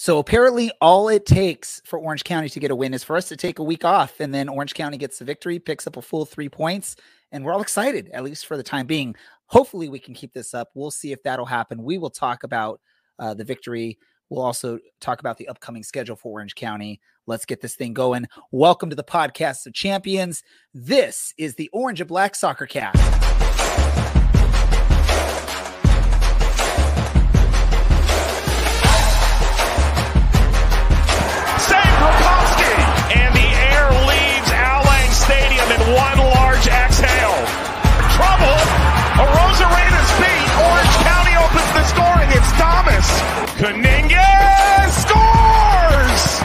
So 0.00 0.18
apparently, 0.18 0.70
all 0.80 1.08
it 1.08 1.26
takes 1.26 1.82
for 1.84 1.98
Orange 1.98 2.22
County 2.22 2.48
to 2.50 2.60
get 2.60 2.70
a 2.70 2.76
win 2.76 2.94
is 2.94 3.02
for 3.02 3.16
us 3.16 3.26
to 3.30 3.36
take 3.36 3.58
a 3.58 3.64
week 3.64 3.84
off, 3.84 4.20
and 4.20 4.32
then 4.32 4.48
Orange 4.48 4.72
County 4.74 4.96
gets 4.96 5.18
the 5.18 5.24
victory, 5.24 5.58
picks 5.58 5.88
up 5.88 5.96
a 5.96 6.02
full 6.02 6.24
three 6.24 6.48
points, 6.48 6.94
and 7.32 7.44
we're 7.44 7.52
all 7.52 7.60
excited, 7.60 8.08
at 8.14 8.22
least 8.22 8.46
for 8.46 8.56
the 8.56 8.62
time 8.62 8.86
being. 8.86 9.16
Hopefully, 9.46 9.88
we 9.88 9.98
can 9.98 10.14
keep 10.14 10.32
this 10.32 10.54
up. 10.54 10.70
We'll 10.76 10.92
see 10.92 11.10
if 11.10 11.20
that'll 11.24 11.46
happen. 11.46 11.82
We 11.82 11.98
will 11.98 12.10
talk 12.10 12.44
about 12.44 12.80
uh, 13.18 13.34
the 13.34 13.42
victory. 13.42 13.98
We'll 14.30 14.44
also 14.44 14.78
talk 15.00 15.18
about 15.18 15.36
the 15.36 15.48
upcoming 15.48 15.82
schedule 15.82 16.14
for 16.14 16.30
Orange 16.30 16.54
County. 16.54 17.00
Let's 17.26 17.44
get 17.44 17.60
this 17.60 17.74
thing 17.74 17.92
going. 17.92 18.26
Welcome 18.52 18.90
to 18.90 18.96
the 18.96 19.02
podcast 19.02 19.66
of 19.66 19.72
champions. 19.72 20.44
This 20.72 21.34
is 21.38 21.56
the 21.56 21.70
Orange 21.72 22.00
and 22.00 22.06
Black 22.06 22.36
Soccer 22.36 22.66
Cast. 22.66 23.27
Kuninga 43.58 44.88
scores! 45.02 46.38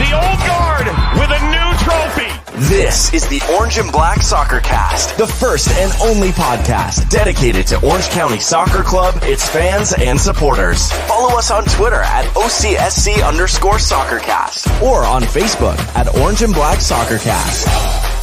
The 0.00 0.10
old 0.16 0.40
guard 0.48 0.86
with 1.20 1.30
a 1.30 1.40
new 1.52 1.68
trophy. 1.84 2.32
This 2.74 3.12
is 3.12 3.28
the 3.28 3.42
Orange 3.58 3.76
and 3.76 3.92
Black 3.92 4.22
Soccer 4.22 4.60
Cast, 4.60 5.18
the 5.18 5.26
first 5.26 5.68
and 5.72 5.92
only 6.00 6.30
podcast 6.30 7.10
dedicated 7.10 7.66
to 7.66 7.86
Orange 7.86 8.08
County 8.08 8.40
Soccer 8.40 8.82
Club, 8.82 9.16
its 9.24 9.46
fans, 9.50 9.92
and 9.92 10.18
supporters. 10.18 10.90
Follow 11.08 11.36
us 11.36 11.50
on 11.50 11.66
Twitter 11.66 12.00
at 12.00 12.24
OCSC 12.28 13.22
underscore 13.22 13.74
soccercast 13.74 14.80
or 14.80 15.04
on 15.04 15.20
Facebook 15.20 15.78
at 15.94 16.08
Orange 16.16 16.40
and 16.40 16.54
Black 16.54 16.80
Soccer 16.80 17.18
Cast. 17.18 18.19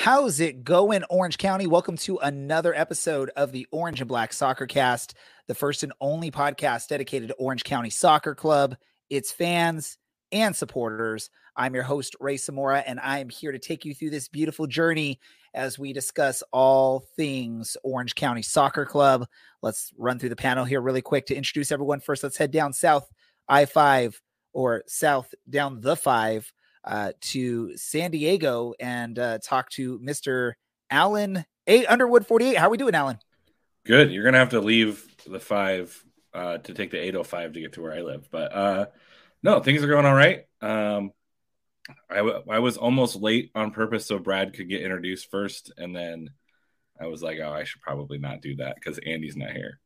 How's 0.00 0.40
it 0.40 0.64
going, 0.64 1.04
Orange 1.10 1.36
County? 1.36 1.66
Welcome 1.66 1.98
to 1.98 2.16
another 2.20 2.74
episode 2.74 3.30
of 3.36 3.52
the 3.52 3.66
Orange 3.70 4.00
and 4.00 4.08
Black 4.08 4.32
Soccer 4.32 4.66
Cast, 4.66 5.12
the 5.46 5.54
first 5.54 5.82
and 5.82 5.92
only 6.00 6.30
podcast 6.30 6.88
dedicated 6.88 7.28
to 7.28 7.34
Orange 7.34 7.64
County 7.64 7.90
Soccer 7.90 8.34
Club, 8.34 8.76
its 9.10 9.30
fans, 9.30 9.98
and 10.32 10.56
supporters. 10.56 11.28
I'm 11.54 11.74
your 11.74 11.82
host, 11.82 12.16
Ray 12.18 12.38
Samora, 12.38 12.82
and 12.86 12.98
I 12.98 13.18
am 13.18 13.28
here 13.28 13.52
to 13.52 13.58
take 13.58 13.84
you 13.84 13.94
through 13.94 14.08
this 14.08 14.26
beautiful 14.26 14.66
journey 14.66 15.20
as 15.52 15.78
we 15.78 15.92
discuss 15.92 16.42
all 16.50 17.04
things 17.14 17.76
Orange 17.84 18.14
County 18.14 18.40
Soccer 18.40 18.86
Club. 18.86 19.26
Let's 19.60 19.92
run 19.98 20.18
through 20.18 20.30
the 20.30 20.34
panel 20.34 20.64
here 20.64 20.80
really 20.80 21.02
quick 21.02 21.26
to 21.26 21.36
introduce 21.36 21.70
everyone. 21.70 22.00
First, 22.00 22.22
let's 22.22 22.38
head 22.38 22.52
down 22.52 22.72
south 22.72 23.06
I 23.50 23.66
5 23.66 24.18
or 24.54 24.82
south 24.86 25.34
down 25.50 25.82
the 25.82 25.94
5 25.94 26.50
uh, 26.84 27.12
to 27.20 27.76
San 27.76 28.10
Diego 28.10 28.74
and 28.80 29.18
uh, 29.18 29.38
talk 29.38 29.70
to 29.70 29.98
Mr. 29.98 30.52
Alan 30.90 31.44
A. 31.66 31.86
Underwood 31.86 32.26
48. 32.26 32.56
How 32.56 32.66
are 32.66 32.70
we 32.70 32.76
doing, 32.76 32.94
Alan? 32.94 33.18
Good. 33.84 34.10
You're 34.10 34.24
going 34.24 34.34
to 34.34 34.40
have 34.40 34.50
to 34.50 34.60
leave 34.60 35.04
the 35.26 35.40
five 35.40 36.02
uh, 36.34 36.58
to 36.58 36.74
take 36.74 36.90
the 36.90 36.98
805 36.98 37.54
to 37.54 37.60
get 37.60 37.72
to 37.74 37.82
where 37.82 37.92
I 37.92 38.02
live. 38.02 38.28
But 38.30 38.54
uh, 38.54 38.86
no, 39.42 39.60
things 39.60 39.82
are 39.82 39.88
going 39.88 40.06
all 40.06 40.14
right. 40.14 40.44
Um, 40.60 41.12
I, 42.08 42.16
w- 42.16 42.42
I 42.48 42.58
was 42.60 42.76
almost 42.76 43.16
late 43.16 43.50
on 43.54 43.72
purpose 43.72 44.06
so 44.06 44.18
Brad 44.18 44.54
could 44.54 44.68
get 44.68 44.82
introduced 44.82 45.30
first. 45.30 45.72
And 45.76 45.94
then 45.94 46.30
I 47.00 47.06
was 47.06 47.22
like, 47.22 47.38
oh, 47.42 47.50
I 47.50 47.64
should 47.64 47.80
probably 47.80 48.18
not 48.18 48.42
do 48.42 48.56
that 48.56 48.76
because 48.76 48.98
Andy's 48.98 49.36
not 49.36 49.52
here. 49.52 49.80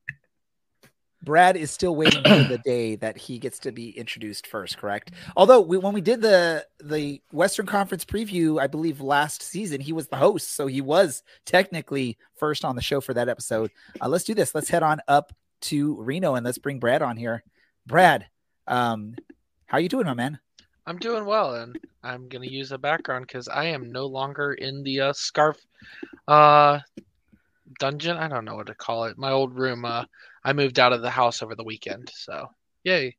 Brad 1.25 1.57
is 1.57 1.71
still 1.71 1.97
waiting 1.97 2.23
for 2.23 2.45
the 2.45 2.59
day 2.65 2.97
that 2.97 3.17
he 3.17 3.39
gets 3.39 3.59
to 3.61 3.73
be 3.73 3.91
introduced 3.91 4.47
first, 4.47 4.79
correct? 4.79 5.13
Although 5.37 5.61
we, 5.61 5.79
when 5.79 5.95
we 5.95 6.01
did 6.01 6.21
the 6.21 6.67
the 6.83 7.23
Western 7.33 7.67
Conference 7.67 8.05
preview, 8.05 8.61
I 8.61 8.67
believe 8.67 9.01
last 9.01 9.43
season 9.43 9.81
he 9.81 9.93
was 9.93 10.09
the 10.09 10.17
host, 10.17 10.55
so 10.55 10.67
he 10.67 10.81
was 10.81 11.23
technically 11.47 12.19
first 12.37 12.65
on 12.65 12.77
the 12.77 12.83
show 12.83 13.01
for 13.01 13.15
that 13.15 13.29
episode. 13.29 13.71
Uh, 14.01 14.09
let's 14.09 14.25
do 14.25 14.35
this. 14.35 14.55
Let's 14.55 14.69
head 14.69 14.83
on 14.83 15.01
up 15.09 15.33
to 15.63 16.01
Reno 16.01 16.35
and 16.35 16.45
let's 16.45 16.59
bring 16.59 16.79
Brad 16.79 17.03
on 17.03 17.17
here. 17.17 17.43
Brad, 17.87 18.27
um, 18.67 19.15
how 19.67 19.79
you 19.79 19.89
doing, 19.89 20.07
my 20.07 20.15
man? 20.15 20.39
I'm 20.87 20.99
doing 20.99 21.25
well, 21.25 21.55
and 21.55 21.79
I'm 22.03 22.29
gonna 22.29 22.47
use 22.47 22.73
a 22.73 22.79
background 22.79 23.27
because 23.27 23.49
I 23.49 23.67
am 23.67 23.91
no 23.91 24.07
longer 24.07 24.53
in 24.53 24.83
the 24.83 25.01
uh, 25.01 25.13
scarf 25.15 25.57
uh, 26.29 26.81
dungeon. 27.79 28.19
I 28.19 28.29
don't 28.29 28.45
know 28.45 28.57
what 28.57 28.67
to 28.67 28.75
call 28.75 29.05
it. 29.05 29.17
My 29.17 29.31
old 29.31 29.55
room. 29.55 29.85
Uh, 29.85 30.05
I 30.45 30.53
moved 30.53 30.79
out 30.79 30.93
of 30.93 31.03
the 31.03 31.11
house 31.11 31.43
over 31.43 31.55
the 31.55 31.65
weekend. 31.65 32.11
So, 32.15 32.49
yay. 32.83 33.17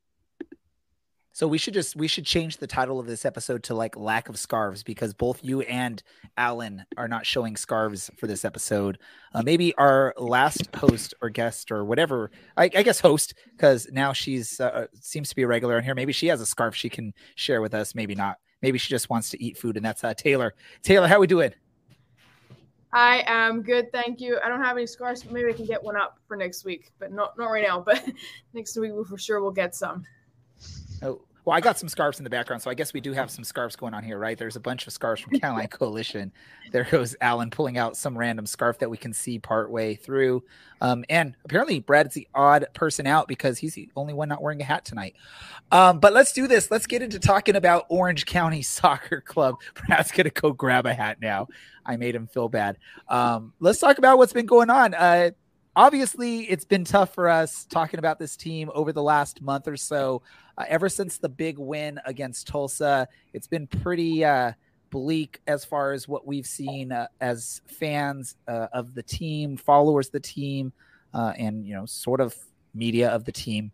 So 1.32 1.46
we 1.46 1.58
should 1.58 1.74
just 1.74 1.96
we 1.96 2.08
should 2.08 2.24
change 2.24 2.56
the 2.56 2.66
title 2.66 2.98
of 2.98 3.06
this 3.06 3.26
episode 3.26 3.62
to 3.64 3.74
like 3.74 3.94
lack 3.94 4.30
of 4.30 4.38
scarves 4.38 4.82
because 4.82 5.12
both 5.12 5.44
you 5.44 5.60
and 5.60 6.02
Alan 6.38 6.86
are 6.96 7.08
not 7.08 7.26
showing 7.26 7.56
scarves 7.56 8.10
for 8.16 8.26
this 8.26 8.42
episode. 8.42 8.96
Uh, 9.34 9.42
maybe 9.42 9.74
our 9.74 10.14
last 10.16 10.74
host 10.74 11.12
or 11.20 11.28
guest 11.28 11.70
or 11.70 11.84
whatever, 11.84 12.30
I, 12.56 12.70
I 12.74 12.82
guess 12.82 13.00
host, 13.00 13.34
because 13.54 13.86
now 13.92 14.14
she's 14.14 14.60
uh, 14.60 14.86
seems 14.98 15.28
to 15.28 15.36
be 15.36 15.42
a 15.42 15.46
regular 15.46 15.76
in 15.76 15.84
here. 15.84 15.94
Maybe 15.94 16.14
she 16.14 16.28
has 16.28 16.40
a 16.40 16.46
scarf 16.46 16.74
she 16.74 16.88
can 16.88 17.12
share 17.34 17.60
with 17.60 17.74
us. 17.74 17.94
Maybe 17.94 18.14
not. 18.14 18.38
Maybe 18.62 18.78
she 18.78 18.88
just 18.88 19.10
wants 19.10 19.28
to 19.28 19.44
eat 19.44 19.58
food, 19.58 19.76
and 19.76 19.84
that's 19.84 20.04
uh, 20.04 20.14
Taylor. 20.14 20.54
Taylor, 20.82 21.06
how 21.06 21.20
we 21.20 21.26
doing? 21.26 21.52
I 22.96 23.24
am 23.26 23.60
good, 23.60 23.92
thank 23.92 24.22
you. 24.22 24.40
I 24.42 24.48
don't 24.48 24.62
have 24.62 24.78
any 24.78 24.86
scars, 24.86 25.22
but 25.22 25.30
maybe 25.30 25.50
I 25.50 25.52
can 25.52 25.66
get 25.66 25.84
one 25.84 25.96
up 25.96 26.18
for 26.26 26.34
next 26.34 26.64
week, 26.64 26.92
but 26.98 27.12
not 27.12 27.36
not 27.36 27.50
right 27.50 27.62
now. 27.62 27.78
But 27.78 28.02
next 28.54 28.74
week 28.78 28.92
we 28.94 29.04
for 29.04 29.18
sure 29.18 29.42
we'll 29.42 29.50
get 29.50 29.74
some. 29.74 30.06
Oh, 31.02 31.20
well, 31.46 31.56
I 31.56 31.60
got 31.60 31.78
some 31.78 31.88
scarves 31.88 32.18
in 32.18 32.24
the 32.24 32.30
background, 32.30 32.60
so 32.60 32.72
I 32.72 32.74
guess 32.74 32.92
we 32.92 33.00
do 33.00 33.12
have 33.12 33.30
some 33.30 33.44
scarves 33.44 33.76
going 33.76 33.94
on 33.94 34.02
here, 34.02 34.18
right? 34.18 34.36
There's 34.36 34.56
a 34.56 34.60
bunch 34.60 34.84
of 34.88 34.92
scarves 34.92 35.22
from 35.22 35.38
Caroline 35.38 35.68
Coalition. 35.68 36.32
There 36.72 36.82
goes 36.82 37.14
Alan 37.20 37.50
pulling 37.50 37.78
out 37.78 37.96
some 37.96 38.18
random 38.18 38.46
scarf 38.46 38.80
that 38.80 38.90
we 38.90 38.96
can 38.96 39.12
see 39.12 39.38
part 39.38 39.70
way 39.70 39.94
through. 39.94 40.42
Um, 40.80 41.04
and 41.08 41.36
apparently, 41.44 41.78
Brad's 41.78 42.14
the 42.14 42.26
odd 42.34 42.66
person 42.74 43.06
out 43.06 43.28
because 43.28 43.58
he's 43.58 43.74
the 43.74 43.88
only 43.94 44.12
one 44.12 44.28
not 44.28 44.42
wearing 44.42 44.60
a 44.60 44.64
hat 44.64 44.84
tonight. 44.84 45.14
Um, 45.70 46.00
but 46.00 46.12
let's 46.12 46.32
do 46.32 46.48
this. 46.48 46.68
Let's 46.68 46.88
get 46.88 47.00
into 47.00 47.20
talking 47.20 47.54
about 47.54 47.86
Orange 47.90 48.26
County 48.26 48.62
Soccer 48.62 49.20
Club. 49.20 49.54
Brad's 49.74 50.10
gonna 50.10 50.30
go 50.30 50.50
grab 50.52 50.84
a 50.84 50.94
hat 50.94 51.18
now. 51.22 51.46
I 51.86 51.96
made 51.96 52.16
him 52.16 52.26
feel 52.26 52.48
bad. 52.48 52.76
Um, 53.08 53.52
let's 53.60 53.78
talk 53.78 53.98
about 53.98 54.18
what's 54.18 54.32
been 54.32 54.46
going 54.46 54.68
on. 54.68 54.94
Uh, 54.94 55.30
obviously, 55.76 56.40
it's 56.40 56.64
been 56.64 56.82
tough 56.82 57.14
for 57.14 57.28
us 57.28 57.66
talking 57.66 58.00
about 58.00 58.18
this 58.18 58.36
team 58.36 58.68
over 58.74 58.92
the 58.92 59.02
last 59.02 59.40
month 59.40 59.68
or 59.68 59.76
so. 59.76 60.22
Uh, 60.58 60.64
ever 60.68 60.88
since 60.88 61.18
the 61.18 61.28
big 61.28 61.58
win 61.58 62.00
against 62.06 62.46
Tulsa, 62.46 63.08
it's 63.32 63.46
been 63.46 63.66
pretty 63.66 64.24
uh, 64.24 64.52
bleak 64.90 65.40
as 65.46 65.64
far 65.64 65.92
as 65.92 66.08
what 66.08 66.26
we've 66.26 66.46
seen 66.46 66.92
uh, 66.92 67.08
as 67.20 67.60
fans 67.66 68.36
uh, 68.48 68.68
of 68.72 68.94
the 68.94 69.02
team, 69.02 69.56
followers 69.56 70.06
of 70.06 70.12
the 70.12 70.20
team, 70.20 70.72
uh, 71.12 71.32
and 71.36 71.66
you 71.66 71.74
know, 71.74 71.84
sort 71.84 72.20
of 72.20 72.34
media 72.74 73.10
of 73.10 73.24
the 73.24 73.32
team. 73.32 73.70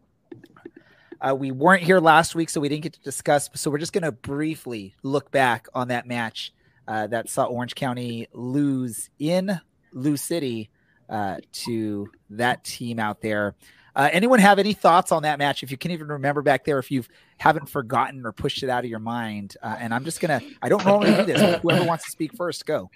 Uh, 1.20 1.34
we 1.34 1.52
weren't 1.52 1.84
here 1.84 2.00
last 2.00 2.34
week, 2.34 2.50
so 2.50 2.60
we 2.60 2.68
didn't 2.68 2.82
get 2.82 2.94
to 2.94 3.00
discuss. 3.02 3.48
So 3.54 3.70
we're 3.70 3.78
just 3.78 3.92
going 3.92 4.02
to 4.02 4.10
briefly 4.10 4.96
look 5.04 5.30
back 5.30 5.68
on 5.72 5.88
that 5.88 6.06
match 6.06 6.52
that 6.88 7.30
saw 7.30 7.44
Orange 7.44 7.74
County 7.76 8.26
lose 8.32 9.08
in 9.18 9.60
Lou 9.92 10.16
City 10.16 10.68
to 11.08 12.10
that 12.30 12.64
team 12.64 12.98
out 12.98 13.20
there. 13.20 13.54
Uh, 13.94 14.08
anyone 14.12 14.38
have 14.38 14.58
any 14.58 14.72
thoughts 14.72 15.12
on 15.12 15.22
that 15.22 15.38
match? 15.38 15.62
If 15.62 15.70
you 15.70 15.76
can 15.76 15.90
even 15.90 16.08
remember 16.08 16.42
back 16.42 16.64
there, 16.64 16.78
if 16.78 16.90
you 16.90 17.04
haven't 17.38 17.68
forgotten 17.68 18.24
or 18.24 18.32
pushed 18.32 18.62
it 18.62 18.70
out 18.70 18.84
of 18.84 18.90
your 18.90 18.98
mind, 18.98 19.56
uh, 19.62 19.76
and 19.78 19.92
I'm 19.92 20.04
just 20.04 20.20
gonna, 20.20 20.40
I 20.62 20.68
don't 20.68 20.84
normally 20.84 21.14
do 21.14 21.24
this. 21.24 21.60
whoever 21.60 21.84
wants 21.84 22.04
to 22.04 22.10
speak 22.10 22.34
first, 22.34 22.64
go. 22.64 22.90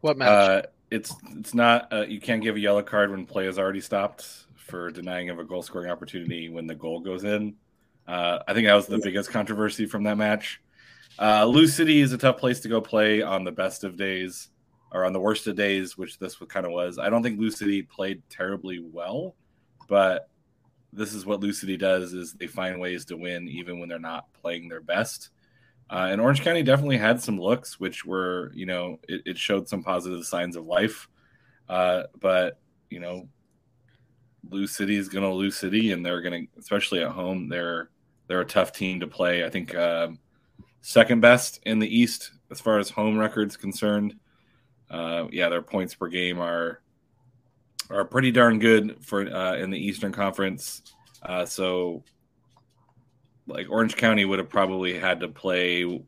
What 0.00 0.18
match? 0.18 0.28
Uh, 0.28 0.62
it's 0.90 1.14
it's 1.38 1.54
not. 1.54 1.92
Uh, 1.92 2.04
you 2.06 2.20
can't 2.20 2.42
give 2.42 2.56
a 2.56 2.60
yellow 2.60 2.82
card 2.82 3.10
when 3.10 3.24
play 3.24 3.46
has 3.46 3.58
already 3.58 3.80
stopped 3.80 4.26
for 4.56 4.90
denying 4.90 5.30
of 5.30 5.38
a 5.38 5.44
goal 5.44 5.62
scoring 5.62 5.90
opportunity 5.90 6.48
when 6.48 6.66
the 6.66 6.74
goal 6.74 7.00
goes 7.00 7.24
in. 7.24 7.54
Uh, 8.06 8.40
I 8.48 8.52
think 8.52 8.66
that 8.66 8.74
was 8.74 8.86
the 8.86 8.98
biggest 8.98 9.30
controversy 9.30 9.86
from 9.86 10.02
that 10.04 10.18
match. 10.18 10.60
Uh, 11.18 11.44
Lou 11.44 11.66
City 11.66 12.00
is 12.00 12.12
a 12.12 12.18
tough 12.18 12.38
place 12.38 12.60
to 12.60 12.68
go 12.68 12.80
play 12.80 13.22
on 13.22 13.44
the 13.44 13.52
best 13.52 13.84
of 13.84 13.96
days 13.96 14.48
or 14.92 15.04
on 15.04 15.12
the 15.12 15.20
worst 15.20 15.46
of 15.46 15.56
days, 15.56 15.96
which 15.96 16.18
this 16.18 16.38
was 16.38 16.48
kind 16.48 16.66
of 16.66 16.72
was. 16.72 16.98
I 16.98 17.08
don't 17.08 17.22
think 17.22 17.40
Lou 17.40 17.50
City 17.50 17.82
played 17.82 18.22
terribly 18.28 18.78
well, 18.80 19.34
but 19.88 20.28
this 20.92 21.14
is 21.14 21.24
what 21.24 21.40
Lou 21.40 21.52
City 21.52 21.76
does: 21.76 22.12
is 22.12 22.34
they 22.34 22.46
find 22.46 22.80
ways 22.80 23.04
to 23.06 23.16
win 23.16 23.48
even 23.48 23.78
when 23.78 23.88
they're 23.88 23.98
not 23.98 24.32
playing 24.34 24.68
their 24.68 24.80
best. 24.80 25.30
Uh, 25.90 26.08
and 26.10 26.20
Orange 26.20 26.42
County 26.42 26.62
definitely 26.62 26.96
had 26.96 27.20
some 27.20 27.38
looks, 27.38 27.78
which 27.78 28.04
were, 28.04 28.50
you 28.54 28.64
know, 28.64 28.98
it, 29.08 29.22
it 29.26 29.38
showed 29.38 29.68
some 29.68 29.82
positive 29.82 30.24
signs 30.24 30.56
of 30.56 30.64
life. 30.64 31.08
Uh, 31.68 32.04
but 32.20 32.58
you 32.90 33.00
know, 33.00 33.28
Lou 34.50 34.66
City 34.66 34.96
is 34.96 35.08
going 35.08 35.24
to 35.24 35.32
lose 35.32 35.56
City, 35.56 35.92
and 35.92 36.04
they're 36.04 36.20
going 36.20 36.46
to, 36.46 36.60
especially 36.60 37.02
at 37.02 37.10
home, 37.10 37.48
they're 37.48 37.88
they're 38.26 38.40
a 38.40 38.46
tough 38.46 38.72
team 38.72 39.00
to 39.00 39.06
play. 39.06 39.44
I 39.44 39.50
think 39.50 39.74
uh, 39.74 40.08
second 40.82 41.20
best 41.20 41.60
in 41.64 41.78
the 41.78 41.98
East 41.98 42.32
as 42.50 42.60
far 42.60 42.78
as 42.78 42.90
home 42.90 43.16
records 43.18 43.56
concerned 43.56 44.14
uh, 44.92 45.26
yeah, 45.32 45.48
their 45.48 45.62
points 45.62 45.94
per 45.94 46.08
game 46.08 46.38
are 46.38 46.80
are 47.90 48.04
pretty 48.04 48.30
darn 48.30 48.58
good 48.58 48.96
for 49.00 49.22
uh, 49.22 49.56
in 49.56 49.70
the 49.70 49.78
Eastern 49.78 50.12
Conference. 50.12 50.82
Uh, 51.22 51.44
so, 51.44 52.04
like 53.46 53.70
Orange 53.70 53.96
County 53.96 54.24
would 54.24 54.38
have 54.38 54.48
probably 54.48 54.98
had 54.98 55.20
to 55.20 55.28
play 55.28 56.04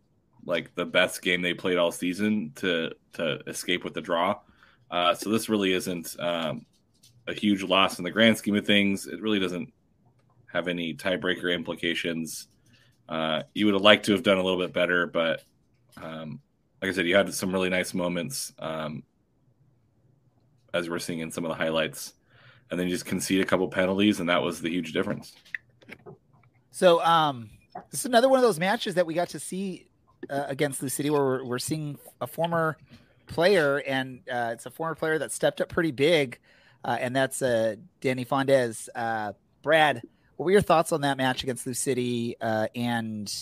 like 0.46 0.74
the 0.74 0.84
best 0.84 1.22
game 1.22 1.40
they 1.40 1.54
played 1.54 1.78
all 1.78 1.90
season 1.90 2.52
to 2.56 2.90
to 3.14 3.40
escape 3.46 3.84
with 3.84 3.94
the 3.94 4.00
draw. 4.00 4.38
Uh, 4.90 5.14
so 5.14 5.30
this 5.30 5.48
really 5.48 5.72
isn't 5.72 6.14
um, 6.20 6.64
a 7.26 7.32
huge 7.32 7.62
loss 7.62 7.98
in 7.98 8.04
the 8.04 8.10
grand 8.10 8.36
scheme 8.36 8.54
of 8.54 8.66
things. 8.66 9.06
It 9.06 9.20
really 9.20 9.40
doesn't 9.40 9.72
have 10.52 10.68
any 10.68 10.94
tiebreaker 10.94 11.52
implications. 11.52 12.48
Uh, 13.08 13.42
you 13.54 13.66
would 13.66 13.74
have 13.74 13.82
liked 13.82 14.06
to 14.06 14.12
have 14.12 14.22
done 14.22 14.38
a 14.38 14.42
little 14.42 14.58
bit 14.58 14.72
better, 14.72 15.06
but 15.06 15.42
um, 16.00 16.40
like 16.84 16.92
I 16.92 16.96
said, 16.96 17.06
you 17.06 17.16
had 17.16 17.32
some 17.32 17.50
really 17.50 17.70
nice 17.70 17.94
moments, 17.94 18.52
um, 18.58 19.04
as 20.74 20.90
we're 20.90 20.98
seeing 20.98 21.20
in 21.20 21.30
some 21.30 21.42
of 21.42 21.48
the 21.48 21.54
highlights, 21.54 22.12
and 22.70 22.78
then 22.78 22.86
you 22.86 22.92
just 22.92 23.06
concede 23.06 23.40
a 23.40 23.46
couple 23.46 23.66
penalties, 23.68 24.20
and 24.20 24.28
that 24.28 24.42
was 24.42 24.60
the 24.60 24.68
huge 24.68 24.92
difference. 24.92 25.32
So, 26.72 27.02
um, 27.02 27.48
this 27.90 28.00
is 28.00 28.04
another 28.04 28.28
one 28.28 28.38
of 28.38 28.42
those 28.42 28.58
matches 28.58 28.96
that 28.96 29.06
we 29.06 29.14
got 29.14 29.30
to 29.30 29.40
see 29.40 29.86
uh, 30.28 30.44
against 30.46 30.78
the 30.78 30.90
city 30.90 31.08
where 31.08 31.22
we're, 31.22 31.44
we're, 31.44 31.58
seeing 31.58 31.98
a 32.20 32.26
former 32.26 32.76
player, 33.28 33.78
and 33.86 34.20
uh, 34.30 34.50
it's 34.52 34.66
a 34.66 34.70
former 34.70 34.94
player 34.94 35.18
that 35.18 35.32
stepped 35.32 35.62
up 35.62 35.70
pretty 35.70 35.90
big, 35.90 36.38
uh, 36.84 36.98
and 37.00 37.16
that's 37.16 37.40
uh, 37.40 37.76
Danny 38.02 38.26
Fondez. 38.26 38.90
Uh, 38.94 39.32
Brad, 39.62 40.02
what 40.36 40.44
were 40.44 40.52
your 40.52 40.60
thoughts 40.60 40.92
on 40.92 41.00
that 41.00 41.16
match 41.16 41.44
against 41.44 41.66
Lou 41.66 41.72
City? 41.72 42.36
Uh, 42.42 42.66
and 42.74 43.32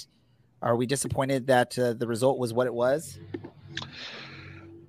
are 0.62 0.76
we 0.76 0.86
disappointed 0.86 1.46
that 1.48 1.78
uh, 1.78 1.92
the 1.92 2.06
result 2.06 2.38
was 2.38 2.52
what 2.52 2.66
it 2.66 2.74
was? 2.74 3.18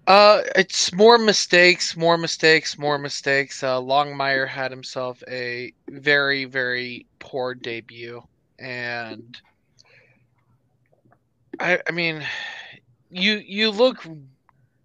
Uh, 0.05 0.41
it's 0.55 0.93
more 0.93 1.17
mistakes, 1.17 1.95
more 1.95 2.17
mistakes, 2.17 2.77
more 2.77 2.97
mistakes. 2.97 3.63
Uh, 3.63 3.79
Longmire 3.79 4.47
had 4.47 4.69
himself 4.69 5.23
a 5.27 5.73
very, 5.89 6.45
very 6.45 7.05
poor 7.19 7.55
debut, 7.55 8.21
and 8.59 9.39
I, 11.59 11.79
I 11.87 11.91
mean, 11.91 12.25
you 13.09 13.37
you 13.37 13.71
look 13.71 14.05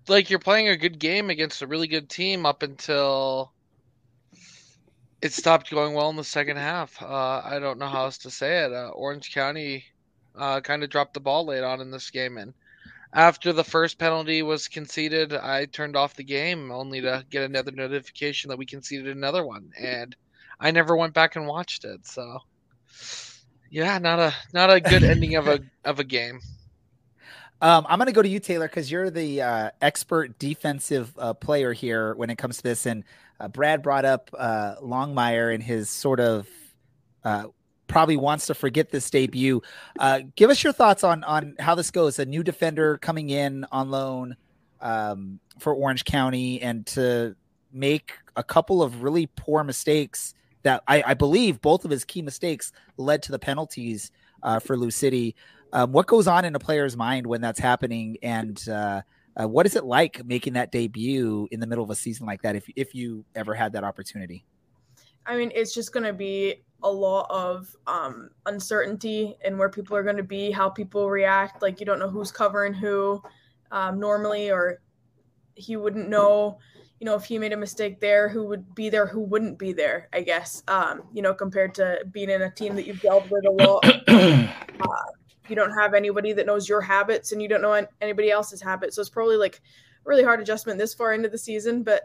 like 0.06 0.30
you're 0.30 0.38
playing 0.38 0.68
a 0.68 0.76
good 0.76 1.00
game 1.00 1.30
against 1.30 1.62
a 1.62 1.66
really 1.66 1.88
good 1.88 2.08
team 2.08 2.46
up 2.46 2.62
until 2.62 3.52
it 5.20 5.32
stopped 5.32 5.70
going 5.70 5.94
well 5.94 6.10
in 6.10 6.16
the 6.16 6.24
second 6.24 6.58
half. 6.58 7.02
Uh, 7.02 7.42
I 7.44 7.58
don't 7.58 7.78
know 7.78 7.88
how 7.88 8.04
else 8.04 8.18
to 8.18 8.30
say 8.30 8.64
it. 8.64 8.72
Uh, 8.72 8.90
Orange 8.90 9.34
County 9.34 9.84
uh, 10.36 10.60
kind 10.60 10.82
of 10.82 10.90
dropped 10.90 11.14
the 11.14 11.20
ball 11.20 11.46
late 11.46 11.64
on 11.64 11.80
in 11.80 11.90
this 11.90 12.10
game, 12.10 12.38
and 12.38 12.54
after 13.12 13.52
the 13.52 13.64
first 13.64 13.98
penalty 13.98 14.42
was 14.42 14.68
conceded, 14.68 15.32
I 15.32 15.64
turned 15.64 15.96
off 15.96 16.14
the 16.14 16.24
game 16.24 16.70
only 16.70 17.00
to 17.00 17.24
get 17.30 17.42
another 17.42 17.72
notification 17.72 18.48
that 18.48 18.58
we 18.58 18.66
conceded 18.66 19.16
another 19.16 19.44
one, 19.44 19.72
and 19.78 20.14
I 20.60 20.70
never 20.70 20.96
went 20.96 21.14
back 21.14 21.36
and 21.36 21.46
watched 21.46 21.84
it. 21.84 22.06
So, 22.06 22.40
yeah, 23.70 23.98
not 23.98 24.18
a 24.18 24.34
not 24.52 24.70
a 24.70 24.80
good 24.80 25.02
ending 25.04 25.36
of 25.36 25.48
a 25.48 25.60
of 25.84 26.00
a 26.00 26.04
game. 26.04 26.40
Um, 27.60 27.86
I'm 27.88 27.98
going 27.98 28.06
to 28.06 28.12
go 28.12 28.22
to 28.22 28.28
you, 28.28 28.38
Taylor, 28.38 28.68
because 28.68 28.90
you're 28.90 29.10
the 29.10 29.42
uh, 29.42 29.70
expert 29.82 30.38
defensive 30.38 31.12
uh, 31.18 31.34
player 31.34 31.72
here 31.72 32.14
when 32.14 32.30
it 32.30 32.38
comes 32.38 32.58
to 32.58 32.62
this. 32.62 32.86
And 32.86 33.02
uh, 33.40 33.48
Brad 33.48 33.82
brought 33.82 34.04
up 34.04 34.30
uh, 34.38 34.76
Longmire 34.80 35.52
and 35.52 35.60
his 35.60 35.90
sort 35.90 36.20
of 36.20 36.46
uh, 37.24 37.46
probably 37.88 38.16
wants 38.16 38.46
to 38.46 38.54
forget 38.54 38.90
this 38.90 39.10
debut. 39.10 39.60
Uh, 39.98 40.20
give 40.36 40.50
us 40.50 40.62
your 40.62 40.72
thoughts 40.72 41.02
on 41.02 41.24
on 41.24 41.56
how 41.58 41.74
this 41.74 41.90
goes. 41.90 42.18
A 42.18 42.24
new 42.24 42.42
defender 42.42 42.98
coming 42.98 43.30
in 43.30 43.66
on 43.72 43.90
loan 43.90 44.36
um, 44.80 45.40
for 45.58 45.74
Orange 45.74 46.04
County, 46.04 46.60
and 46.62 46.86
to 46.88 47.34
make 47.72 48.12
a 48.36 48.44
couple 48.44 48.82
of 48.82 49.02
really 49.02 49.26
poor 49.26 49.64
mistakes 49.64 50.34
that 50.62 50.82
I, 50.86 51.02
I 51.06 51.14
believe 51.14 51.60
both 51.60 51.84
of 51.84 51.90
his 51.90 52.04
key 52.04 52.22
mistakes 52.22 52.72
led 52.96 53.22
to 53.24 53.32
the 53.32 53.38
penalties 53.38 54.10
uh, 54.42 54.58
for 54.58 54.76
Lou 54.76 54.90
City. 54.90 55.34
Um, 55.72 55.92
what 55.92 56.06
goes 56.06 56.26
on 56.26 56.44
in 56.44 56.54
a 56.54 56.58
player's 56.58 56.96
mind 56.96 57.26
when 57.26 57.40
that's 57.40 57.60
happening, 57.60 58.16
and 58.22 58.68
uh, 58.68 59.02
uh, 59.40 59.46
what 59.46 59.66
is 59.66 59.76
it 59.76 59.84
like 59.84 60.24
making 60.24 60.54
that 60.54 60.72
debut 60.72 61.48
in 61.50 61.60
the 61.60 61.66
middle 61.66 61.84
of 61.84 61.90
a 61.90 61.94
season 61.94 62.26
like 62.26 62.42
that? 62.42 62.56
If 62.56 62.68
if 62.74 62.94
you 62.94 63.24
ever 63.34 63.54
had 63.54 63.72
that 63.72 63.84
opportunity, 63.84 64.44
I 65.26 65.36
mean, 65.36 65.52
it's 65.54 65.74
just 65.74 65.92
going 65.92 66.04
to 66.04 66.12
be 66.12 66.62
a 66.82 66.90
lot 66.90 67.26
of 67.30 67.74
um, 67.86 68.30
uncertainty 68.46 69.36
and 69.44 69.58
where 69.58 69.68
people 69.68 69.96
are 69.96 70.02
going 70.02 70.16
to 70.16 70.22
be, 70.22 70.50
how 70.50 70.68
people 70.68 71.10
react. 71.10 71.62
Like 71.62 71.80
you 71.80 71.86
don't 71.86 71.98
know 71.98 72.08
who's 72.08 72.30
covering 72.30 72.72
who 72.72 73.22
um, 73.70 73.98
normally, 73.98 74.50
or 74.50 74.80
he 75.54 75.76
wouldn't 75.76 76.08
know. 76.08 76.58
You 77.00 77.04
know, 77.04 77.14
if 77.14 77.24
he 77.24 77.38
made 77.38 77.52
a 77.52 77.56
mistake 77.56 78.00
there, 78.00 78.28
who 78.28 78.44
would 78.46 78.74
be 78.74 78.90
there, 78.90 79.06
who 79.06 79.20
wouldn't 79.20 79.58
be 79.58 79.72
there? 79.72 80.08
I 80.12 80.22
guess. 80.22 80.62
Um, 80.68 81.02
you 81.12 81.22
know, 81.22 81.34
compared 81.34 81.74
to 81.74 82.00
being 82.10 82.30
in 82.30 82.42
a 82.42 82.50
team 82.50 82.74
that 82.76 82.86
you've 82.86 83.00
dealt 83.00 83.28
with 83.30 83.44
a 83.44 83.50
lot. 83.50 83.84
uh, 84.08 84.46
you 85.48 85.56
don't 85.56 85.72
have 85.72 85.94
anybody 85.94 86.32
that 86.32 86.46
knows 86.46 86.68
your 86.68 86.80
habits, 86.80 87.32
and 87.32 87.42
you 87.42 87.48
don't 87.48 87.62
know 87.62 87.86
anybody 88.00 88.30
else's 88.30 88.60
habits. 88.60 88.96
So 88.96 89.00
it's 89.00 89.10
probably 89.10 89.36
like 89.36 89.60
really 90.04 90.24
hard 90.24 90.40
adjustment 90.40 90.78
this 90.78 90.94
far 90.94 91.12
into 91.12 91.28
the 91.28 91.38
season, 91.38 91.82
but 91.82 92.02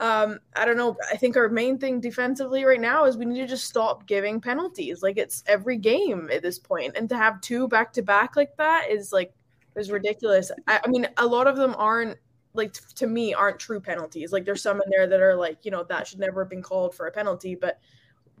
um, 0.00 0.38
I 0.54 0.64
don't 0.64 0.76
know. 0.76 0.96
I 1.10 1.16
think 1.16 1.36
our 1.36 1.48
main 1.48 1.78
thing 1.78 2.00
defensively 2.00 2.64
right 2.64 2.80
now 2.80 3.04
is 3.04 3.16
we 3.16 3.24
need 3.24 3.40
to 3.40 3.46
just 3.46 3.66
stop 3.66 4.06
giving 4.06 4.40
penalties. 4.40 5.02
Like 5.02 5.18
it's 5.18 5.42
every 5.46 5.76
game 5.76 6.28
at 6.32 6.42
this 6.42 6.58
point, 6.58 6.96
and 6.96 7.08
to 7.08 7.16
have 7.16 7.40
two 7.40 7.68
back 7.68 7.92
to 7.94 8.02
back 8.02 8.36
like 8.36 8.56
that 8.56 8.90
is 8.90 9.12
like 9.12 9.32
is 9.76 9.90
ridiculous. 9.90 10.50
I, 10.66 10.80
I, 10.84 10.88
mean, 10.88 11.08
a 11.16 11.26
lot 11.26 11.46
of 11.46 11.56
them 11.56 11.74
aren't 11.78 12.18
like 12.54 12.74
to 12.96 13.06
me 13.06 13.34
aren't 13.34 13.58
true 13.58 13.80
penalties. 13.80 14.32
Like 14.32 14.44
there's 14.44 14.62
some 14.62 14.80
in 14.82 14.90
there 14.90 15.06
that 15.06 15.20
are 15.20 15.36
like 15.36 15.58
you 15.64 15.70
know 15.70 15.84
that 15.84 16.06
should 16.06 16.18
never 16.18 16.44
have 16.44 16.50
been 16.50 16.62
called 16.62 16.94
for 16.94 17.06
a 17.06 17.12
penalty, 17.12 17.54
but 17.54 17.78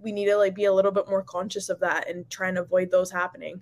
we 0.00 0.12
need 0.12 0.26
to 0.26 0.36
like 0.36 0.54
be 0.54 0.66
a 0.66 0.72
little 0.72 0.92
bit 0.92 1.08
more 1.08 1.22
conscious 1.22 1.68
of 1.68 1.80
that 1.80 2.08
and 2.08 2.28
try 2.30 2.48
and 2.48 2.58
avoid 2.58 2.90
those 2.90 3.10
happening. 3.10 3.60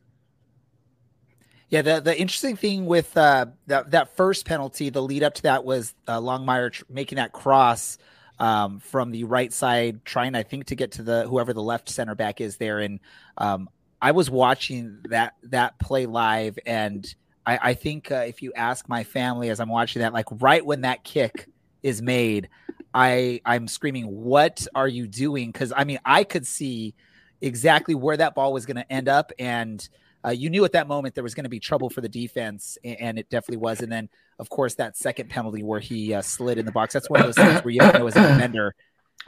Yeah, 1.68 1.82
the 1.82 2.00
the 2.00 2.18
interesting 2.18 2.56
thing 2.56 2.86
with 2.86 3.16
uh, 3.16 3.46
that 3.66 3.90
that 3.90 4.16
first 4.16 4.46
penalty, 4.46 4.88
the 4.90 5.02
lead 5.02 5.22
up 5.24 5.34
to 5.34 5.42
that 5.42 5.64
was 5.64 5.94
uh, 6.06 6.20
Longmire 6.20 6.72
tr- 6.72 6.84
making 6.88 7.16
that 7.16 7.32
cross 7.32 7.98
um, 8.38 8.78
from 8.78 9.10
the 9.10 9.24
right 9.24 9.52
side, 9.52 10.04
trying 10.04 10.34
I 10.36 10.44
think 10.44 10.66
to 10.66 10.76
get 10.76 10.92
to 10.92 11.02
the 11.02 11.26
whoever 11.26 11.52
the 11.52 11.62
left 11.62 11.88
center 11.88 12.14
back 12.14 12.40
is 12.40 12.56
there. 12.56 12.78
And 12.80 13.00
um, 13.38 13.68
I 14.00 14.12
was 14.12 14.30
watching 14.30 15.00
that 15.08 15.34
that 15.44 15.76
play 15.80 16.06
live, 16.06 16.56
and 16.66 17.12
I, 17.46 17.58
I 17.70 17.74
think 17.74 18.12
uh, 18.12 18.24
if 18.26 18.42
you 18.42 18.52
ask 18.54 18.88
my 18.88 19.02
family 19.02 19.50
as 19.50 19.58
I'm 19.58 19.68
watching 19.68 20.02
that, 20.02 20.12
like 20.12 20.26
right 20.30 20.64
when 20.64 20.82
that 20.82 21.02
kick 21.02 21.48
is 21.82 22.00
made, 22.00 22.48
I 22.94 23.40
I'm 23.44 23.66
screaming, 23.66 24.04
"What 24.06 24.64
are 24.76 24.88
you 24.88 25.08
doing?" 25.08 25.50
Because 25.50 25.72
I 25.76 25.82
mean, 25.82 25.98
I 26.04 26.22
could 26.22 26.46
see 26.46 26.94
exactly 27.40 27.96
where 27.96 28.16
that 28.16 28.36
ball 28.36 28.52
was 28.52 28.66
going 28.66 28.76
to 28.76 28.92
end 28.92 29.08
up, 29.08 29.32
and 29.36 29.88
uh, 30.26 30.30
you 30.30 30.50
knew 30.50 30.64
at 30.64 30.72
that 30.72 30.88
moment 30.88 31.14
there 31.14 31.22
was 31.22 31.34
going 31.34 31.44
to 31.44 31.50
be 31.50 31.60
trouble 31.60 31.88
for 31.88 32.00
the 32.00 32.08
defense, 32.08 32.76
and, 32.84 33.18
it 33.18 33.30
definitely 33.30 33.58
was. 33.58 33.80
And 33.80 33.92
then, 33.92 34.08
of 34.38 34.48
course, 34.48 34.74
that 34.74 34.96
second 34.96 35.30
penalty 35.30 35.62
where 35.62 35.78
he 35.78 36.14
uh, 36.14 36.22
slid 36.22 36.58
in 36.58 36.66
the 36.66 36.72
box. 36.72 36.92
That's 36.92 37.08
one 37.08 37.20
of 37.20 37.26
those 37.26 37.36
things 37.36 37.64
where 37.64 37.72
you 37.72 37.82
have 37.82 37.92
to 37.92 37.98
know 38.00 38.06
as 38.08 38.16
a 38.16 38.22
defender. 38.32 38.74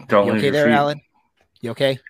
Don't 0.09 0.27
you 0.27 0.33
okay 0.33 0.51
there, 0.51 0.67
feet. 0.67 0.73
Alan? 0.73 1.01
You 1.61 1.71
okay? 1.71 2.01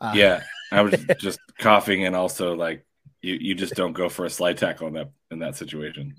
Uh, 0.00 0.12
yeah, 0.14 0.42
I 0.70 0.82
was 0.82 0.94
just 1.18 1.38
coughing, 1.58 2.04
and 2.04 2.14
also 2.14 2.54
like 2.54 2.84
you, 3.22 3.34
you 3.40 3.54
just 3.54 3.74
don't 3.74 3.92
go 3.92 4.08
for 4.08 4.26
a 4.26 4.30
slide 4.30 4.58
tackle 4.58 4.88
in 4.88 4.94
that 4.94 5.10
in 5.30 5.38
that 5.38 5.56
situation. 5.56 6.16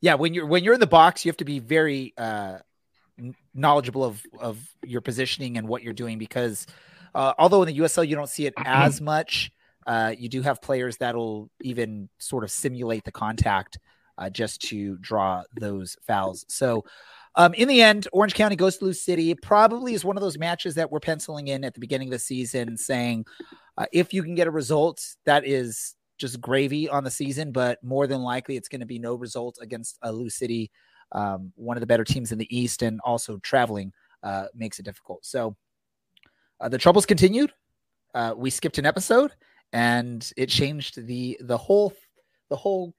Yeah, 0.00 0.14
when 0.14 0.32
you're 0.32 0.46
when 0.46 0.64
you're 0.64 0.74
in 0.74 0.80
the 0.80 0.86
box, 0.86 1.24
you 1.24 1.28
have 1.28 1.36
to 1.38 1.44
be 1.44 1.58
very 1.58 2.14
uh, 2.16 2.58
knowledgeable 3.54 4.04
of 4.04 4.22
of 4.38 4.58
your 4.84 5.02
positioning 5.02 5.58
and 5.58 5.68
what 5.68 5.82
you're 5.82 5.92
doing 5.92 6.18
because 6.18 6.66
uh, 7.14 7.34
although 7.38 7.62
in 7.62 7.68
the 7.68 7.78
USL 7.80 8.06
you 8.06 8.16
don't 8.16 8.28
see 8.28 8.46
it 8.46 8.54
as 8.64 9.00
much 9.00 9.50
uh, 9.88 10.14
you 10.16 10.28
do 10.28 10.42
have 10.42 10.60
players 10.60 10.98
that'll 10.98 11.50
even 11.62 12.10
sort 12.18 12.44
of 12.44 12.50
simulate 12.50 13.04
the 13.04 13.10
contact 13.10 13.78
uh, 14.18 14.28
just 14.28 14.60
to 14.60 14.98
draw 14.98 15.42
those 15.58 15.96
fouls. 16.06 16.44
So, 16.48 16.84
um, 17.36 17.54
in 17.54 17.68
the 17.68 17.80
end, 17.80 18.06
Orange 18.12 18.34
County 18.34 18.54
goes 18.54 18.76
to 18.76 18.84
Lou 18.84 18.92
City. 18.92 19.34
Probably 19.34 19.94
is 19.94 20.04
one 20.04 20.16
of 20.16 20.22
those 20.22 20.38
matches 20.38 20.74
that 20.74 20.90
we're 20.90 21.00
penciling 21.00 21.48
in 21.48 21.64
at 21.64 21.72
the 21.72 21.80
beginning 21.80 22.08
of 22.08 22.12
the 22.12 22.18
season, 22.18 22.76
saying 22.76 23.24
uh, 23.78 23.86
if 23.92 24.12
you 24.12 24.22
can 24.22 24.34
get 24.34 24.46
a 24.46 24.50
result, 24.50 25.00
that 25.24 25.46
is 25.46 25.94
just 26.18 26.40
gravy 26.40 26.88
on 26.88 27.04
the 27.04 27.10
season. 27.10 27.52
But 27.52 27.82
more 27.82 28.06
than 28.06 28.22
likely, 28.22 28.56
it's 28.56 28.68
going 28.68 28.80
to 28.80 28.86
be 28.86 28.98
no 28.98 29.14
result 29.14 29.58
against 29.62 29.98
a 30.02 30.12
Lou 30.12 30.28
City, 30.28 30.70
um, 31.12 31.52
one 31.54 31.76
of 31.76 31.80
the 31.80 31.86
better 31.86 32.04
teams 32.04 32.30
in 32.32 32.38
the 32.38 32.56
East, 32.56 32.82
and 32.82 33.00
also 33.04 33.38
traveling 33.38 33.92
uh, 34.22 34.46
makes 34.54 34.78
it 34.78 34.84
difficult. 34.84 35.24
So 35.24 35.56
uh, 36.60 36.68
the 36.68 36.78
troubles 36.78 37.06
continued. 37.06 37.52
Uh, 38.14 38.34
we 38.36 38.50
skipped 38.50 38.78
an 38.78 38.86
episode 38.86 39.32
and 39.72 40.30
it 40.36 40.48
changed 40.48 41.06
the 41.06 41.38
the 41.40 41.56
whole 41.56 41.92
the 42.50 42.56
whole 42.56 42.94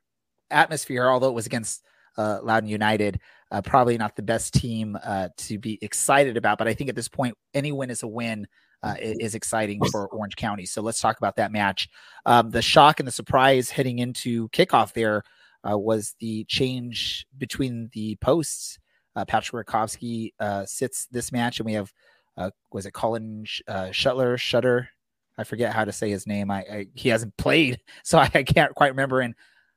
atmosphere. 0.51 1.09
Although 1.09 1.29
it 1.29 1.35
was 1.35 1.45
against 1.45 1.83
uh, 2.17 2.39
Loudoun 2.41 2.69
United, 2.69 3.19
uh, 3.51 3.61
probably 3.61 3.97
not 3.97 4.15
the 4.15 4.21
best 4.21 4.53
team 4.53 4.97
uh, 5.03 5.29
to 5.37 5.57
be 5.57 5.79
excited 5.81 6.37
about. 6.37 6.57
But 6.57 6.67
I 6.67 6.73
think 6.73 6.89
at 6.89 6.95
this 6.95 7.07
point, 7.07 7.35
any 7.53 7.71
win 7.71 7.89
is 7.89 8.03
a 8.03 8.07
win. 8.07 8.47
Uh, 8.81 8.95
is 8.97 9.35
exciting 9.35 9.77
for 9.91 10.07
Orange 10.07 10.37
County. 10.37 10.65
So 10.65 10.81
let's 10.81 11.01
talk 11.01 11.17
about 11.17 11.35
that 11.35 11.51
match. 11.51 11.89
Um, 12.25 12.49
the 12.49 12.61
shock 12.61 13.01
and 13.01 13.07
the 13.07 13.11
surprise 13.11 13.69
heading 13.69 13.99
into 13.99 14.47
kickoff 14.51 14.93
there 14.93 15.23
uh, 15.69 15.77
was 15.77 16.15
the 16.19 16.45
change 16.45 17.25
between 17.37 17.89
the 17.91 18.15
posts. 18.21 18.79
Uh, 19.17 19.25
Patrick 19.25 19.67
Rakovsky 19.67 20.33
uh, 20.39 20.65
sits 20.65 21.07
this 21.07 21.33
match, 21.33 21.59
and 21.59 21.65
we 21.65 21.73
have 21.73 21.91
uh, 22.37 22.51
was 22.71 22.85
it 22.85 22.93
Colin 22.93 23.45
uh, 23.67 23.87
Shutler 23.87 24.37
Shutter? 24.37 24.89
I 25.39 25.45
forget 25.45 25.73
how 25.73 25.85
to 25.85 25.91
say 25.93 26.09
his 26.09 26.27
name. 26.27 26.51
I, 26.51 26.59
I 26.59 26.87
he 26.93 27.09
hasn't 27.09 27.35
played, 27.37 27.79
so 28.03 28.19
I, 28.19 28.29
I 28.33 28.43
can't 28.43 28.75
quite 28.75 28.89
remember. 28.89 29.21
And 29.21 29.33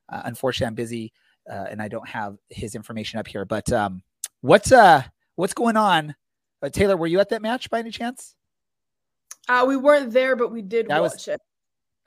uh, 0.09 0.21
unfortunately, 0.25 0.67
I'm 0.67 0.75
busy 0.75 1.13
uh, 1.49 1.65
and 1.69 1.81
I 1.81 1.87
don't 1.87 2.07
have 2.07 2.37
his 2.49 2.75
information 2.75 3.19
up 3.19 3.27
here. 3.27 3.45
But 3.45 3.71
um, 3.71 4.03
what's 4.41 4.71
uh 4.71 5.03
what's 5.35 5.53
going 5.53 5.77
on? 5.77 6.15
Uh, 6.61 6.69
Taylor, 6.69 6.97
were 6.97 7.07
you 7.07 7.19
at 7.19 7.29
that 7.29 7.41
match 7.41 7.69
by 7.69 7.79
any 7.79 7.91
chance? 7.91 8.35
Uh, 9.49 9.65
we 9.67 9.75
weren't 9.75 10.11
there, 10.11 10.35
but 10.35 10.51
we 10.51 10.61
did 10.61 10.87
watch 10.87 11.01
was- 11.01 11.27
it. 11.27 11.41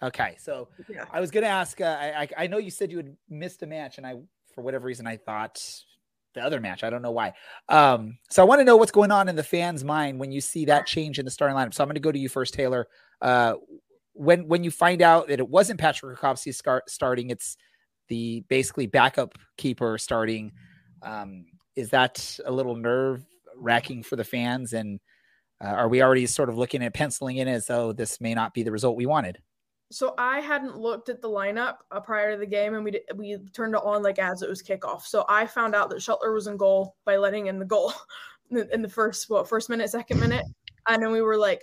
Okay, 0.02 0.36
so 0.38 0.68
Yeah. 0.90 1.06
I 1.10 1.20
was 1.20 1.30
going 1.30 1.44
to 1.44 1.48
ask. 1.48 1.80
Uh, 1.80 1.96
I, 1.98 2.22
I 2.22 2.28
I 2.44 2.46
know 2.48 2.58
you 2.58 2.70
said 2.70 2.90
you 2.90 2.98
had 2.98 3.16
missed 3.30 3.62
a 3.62 3.66
match, 3.66 3.96
and 3.96 4.06
I 4.06 4.16
for 4.54 4.60
whatever 4.60 4.86
reason 4.86 5.06
I 5.06 5.16
thought 5.16 5.58
the 6.34 6.42
other 6.42 6.60
match. 6.60 6.84
I 6.84 6.90
don't 6.90 7.00
know 7.00 7.12
why. 7.12 7.32
Um, 7.70 8.18
so 8.28 8.42
I 8.42 8.44
want 8.44 8.60
to 8.60 8.64
know 8.64 8.76
what's 8.76 8.92
going 8.92 9.10
on 9.10 9.28
in 9.28 9.36
the 9.36 9.42
fans' 9.42 9.82
mind 9.84 10.20
when 10.20 10.30
you 10.30 10.42
see 10.42 10.66
that 10.66 10.86
change 10.86 11.18
in 11.18 11.24
the 11.24 11.30
starting 11.30 11.56
lineup. 11.56 11.72
So 11.72 11.82
I'm 11.82 11.88
going 11.88 11.94
to 11.94 12.00
go 12.00 12.12
to 12.12 12.18
you 12.18 12.28
first, 12.28 12.52
Taylor. 12.52 12.86
Uh, 13.20 13.54
when 14.12 14.48
when 14.48 14.64
you 14.64 14.70
find 14.70 15.02
out 15.02 15.28
that 15.28 15.40
it 15.40 15.48
wasn't 15.48 15.80
Patrick 15.80 16.18
Rakovsky 16.18 16.54
start, 16.54 16.88
starting, 16.90 17.30
it's 17.30 17.56
the 18.08 18.44
basically 18.48 18.86
backup 18.86 19.34
keeper 19.56 19.98
starting. 19.98 20.52
Um, 21.02 21.46
is 21.74 21.90
that 21.90 22.38
a 22.44 22.52
little 22.52 22.76
nerve 22.76 23.24
wracking 23.56 24.02
for 24.02 24.16
the 24.16 24.24
fans? 24.24 24.72
And 24.72 25.00
uh, 25.62 25.68
are 25.68 25.88
we 25.88 26.02
already 26.02 26.26
sort 26.26 26.48
of 26.48 26.56
looking 26.56 26.82
at 26.82 26.94
penciling 26.94 27.36
in 27.36 27.48
as 27.48 27.66
though 27.66 27.92
this 27.92 28.20
may 28.20 28.34
not 28.34 28.54
be 28.54 28.62
the 28.62 28.72
result 28.72 28.96
we 28.96 29.06
wanted? 29.06 29.38
So 29.92 30.14
I 30.18 30.40
hadn't 30.40 30.76
looked 30.76 31.08
at 31.08 31.22
the 31.22 31.28
lineup 31.28 31.76
uh, 31.92 32.00
prior 32.00 32.32
to 32.32 32.38
the 32.38 32.46
game, 32.46 32.74
and 32.74 32.82
we 32.82 33.00
we 33.14 33.38
turned 33.52 33.74
it 33.74 33.82
on 33.84 34.02
like 34.02 34.18
as 34.18 34.42
it 34.42 34.48
was 34.48 34.62
kickoff. 34.62 35.02
So 35.02 35.24
I 35.28 35.46
found 35.46 35.74
out 35.74 35.90
that 35.90 35.98
Shutler 35.98 36.34
was 36.34 36.48
in 36.48 36.56
goal 36.56 36.96
by 37.04 37.16
letting 37.16 37.46
in 37.46 37.58
the 37.58 37.64
goal 37.64 37.92
in 38.50 38.56
the- 38.56 38.74
in 38.74 38.82
the 38.82 38.88
first 38.88 39.30
what 39.30 39.48
first 39.48 39.68
minute, 39.70 39.88
second 39.90 40.18
minute, 40.18 40.44
and 40.88 41.02
then 41.02 41.12
we 41.12 41.22
were 41.22 41.38
like, 41.38 41.62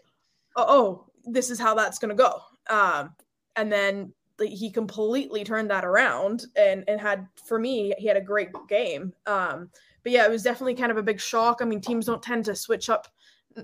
oh, 0.55 0.65
oh 0.67 1.07
this 1.23 1.49
is 1.49 1.59
how 1.59 1.75
that's 1.75 1.99
gonna 1.99 2.15
go. 2.15 2.41
Um, 2.69 3.15
and 3.55 3.71
then 3.71 4.13
like, 4.39 4.49
he 4.49 4.71
completely 4.71 5.43
turned 5.43 5.69
that 5.69 5.85
around 5.85 6.45
and 6.55 6.83
and 6.87 6.99
had 6.99 7.27
for 7.47 7.59
me 7.59 7.93
he 7.97 8.07
had 8.07 8.17
a 8.17 8.21
great 8.21 8.49
game. 8.67 9.13
Um, 9.25 9.69
but 10.03 10.11
yeah, 10.11 10.25
it 10.25 10.31
was 10.31 10.43
definitely 10.43 10.75
kind 10.75 10.91
of 10.91 10.97
a 10.97 11.03
big 11.03 11.19
shock. 11.19 11.59
I 11.61 11.65
mean, 11.65 11.81
teams 11.81 12.05
don't 12.05 12.21
tend 12.21 12.45
to 12.45 12.55
switch 12.55 12.89
up 12.89 13.07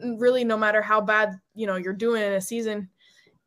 really, 0.03 0.43
no 0.43 0.57
matter 0.57 0.81
how 0.81 1.01
bad 1.01 1.39
you 1.55 1.67
know 1.67 1.75
you're 1.75 1.93
doing 1.93 2.21
in 2.21 2.33
a 2.33 2.41
season 2.41 2.89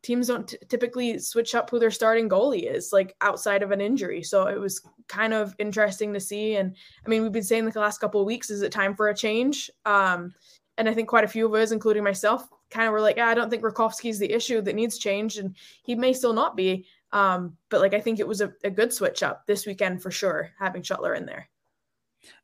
teams 0.03 0.27
don't 0.27 0.49
t- 0.49 0.57
typically 0.67 1.17
switch 1.17 1.55
up 1.55 1.69
who 1.69 1.79
their 1.79 1.89
starting 1.89 2.29
goalie 2.29 2.71
is 2.71 2.93
like 2.93 3.15
outside 3.21 3.63
of 3.63 3.71
an 3.71 3.81
injury 3.81 4.21
so 4.21 4.47
it 4.47 4.59
was 4.59 4.81
kind 5.07 5.33
of 5.33 5.55
interesting 5.57 6.13
to 6.13 6.19
see 6.19 6.55
and 6.57 6.75
i 7.05 7.09
mean 7.09 7.23
we've 7.23 7.31
been 7.31 7.41
saying 7.41 7.65
the 7.65 7.79
last 7.79 7.99
couple 7.99 8.21
of 8.21 8.27
weeks 8.27 8.49
is 8.49 8.61
it 8.61 8.71
time 8.71 8.95
for 8.95 9.07
a 9.07 9.15
change 9.15 9.71
um 9.85 10.31
and 10.77 10.87
i 10.87 10.93
think 10.93 11.07
quite 11.07 11.23
a 11.23 11.27
few 11.27 11.45
of 11.45 11.53
us 11.53 11.71
including 11.71 12.03
myself 12.03 12.47
kind 12.73 12.87
of 12.87 12.93
were 12.93 13.01
like 13.01 13.17
"Ah, 13.19 13.29
i 13.29 13.33
don't 13.33 13.49
think 13.49 13.63
Rakovsky's 13.63 14.19
the 14.19 14.31
issue 14.31 14.61
that 14.61 14.75
needs 14.75 14.97
change 14.97 15.37
and 15.37 15.55
he 15.83 15.95
may 15.95 16.13
still 16.13 16.33
not 16.33 16.55
be 16.55 16.85
um 17.11 17.55
but 17.69 17.79
like 17.79 17.93
i 17.93 18.01
think 18.01 18.19
it 18.19 18.27
was 18.27 18.41
a, 18.41 18.51
a 18.63 18.69
good 18.69 18.91
switch 18.91 19.23
up 19.23 19.45
this 19.45 19.65
weekend 19.65 20.01
for 20.01 20.11
sure 20.11 20.51
having 20.59 20.81
Shutler 20.81 21.15
in 21.15 21.25
there 21.25 21.47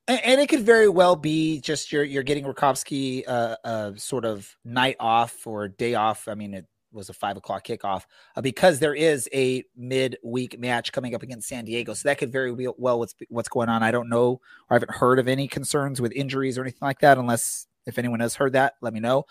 And, 0.07 0.21
and 0.23 0.41
it 0.41 0.49
could 0.49 0.61
very 0.61 0.89
well 0.89 1.15
be 1.15 1.61
just 1.61 1.91
you're 1.91 2.03
you're 2.03 2.23
getting 2.23 2.45
Rakovsky 2.45 3.23
uh, 3.27 3.55
a 3.63 3.93
sort 3.97 4.25
of 4.25 4.55
night 4.65 4.97
off 4.99 5.45
or 5.45 5.67
day 5.67 5.95
off. 5.95 6.27
I 6.27 6.35
mean, 6.35 6.53
it 6.53 6.65
was 6.91 7.09
a 7.09 7.13
five 7.13 7.37
o'clock 7.37 7.65
kickoff 7.65 8.05
uh, 8.35 8.41
because 8.41 8.79
there 8.79 8.95
is 8.95 9.29
a 9.33 9.63
mid-week 9.75 10.59
match 10.59 10.91
coming 10.91 11.13
up 11.13 11.23
against 11.23 11.47
San 11.47 11.65
Diego, 11.65 11.93
so 11.93 12.09
that 12.09 12.17
could 12.17 12.31
very 12.31 12.51
well 12.51 12.99
what's 12.99 13.15
what's 13.29 13.49
going 13.49 13.69
on. 13.69 13.83
I 13.83 13.91
don't 13.91 14.09
know, 14.09 14.27
or 14.27 14.41
I 14.71 14.73
haven't 14.75 14.95
heard 14.95 15.19
of 15.19 15.27
any 15.27 15.47
concerns 15.47 16.01
with 16.01 16.11
injuries 16.13 16.57
or 16.57 16.61
anything 16.61 16.79
like 16.81 16.99
that. 16.99 17.17
Unless 17.17 17.67
if 17.85 17.97
anyone 17.97 18.19
has 18.19 18.35
heard 18.35 18.53
that, 18.53 18.73
let 18.81 18.93
me 18.93 18.99
know. 18.99 19.25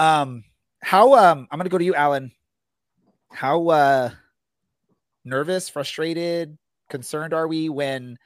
Um, 0.00 0.44
how 0.80 1.14
um, 1.14 1.46
I'm 1.50 1.60
to 1.60 1.68
go 1.68 1.76
to 1.76 1.84
you, 1.84 1.94
Alan. 1.94 2.32
How 3.30 3.68
uh, 3.68 4.10
nervous, 5.26 5.68
frustrated, 5.68 6.56
concerned 6.88 7.34
are 7.34 7.46
we 7.46 7.68
when 7.68 8.16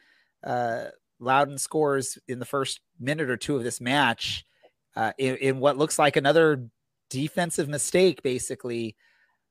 uh, 0.44 0.84
Loudoun 1.18 1.58
scores 1.58 2.16
in 2.28 2.38
the 2.38 2.44
first 2.44 2.80
minute 3.00 3.28
or 3.28 3.36
two 3.36 3.56
of 3.56 3.64
this 3.64 3.80
match 3.80 4.46
uh, 4.94 5.12
in, 5.18 5.36
in 5.36 5.58
what 5.58 5.76
looks 5.76 5.98
like 5.98 6.16
another 6.16 6.68
defensive 7.10 7.68
mistake, 7.68 8.22
basically. 8.22 8.94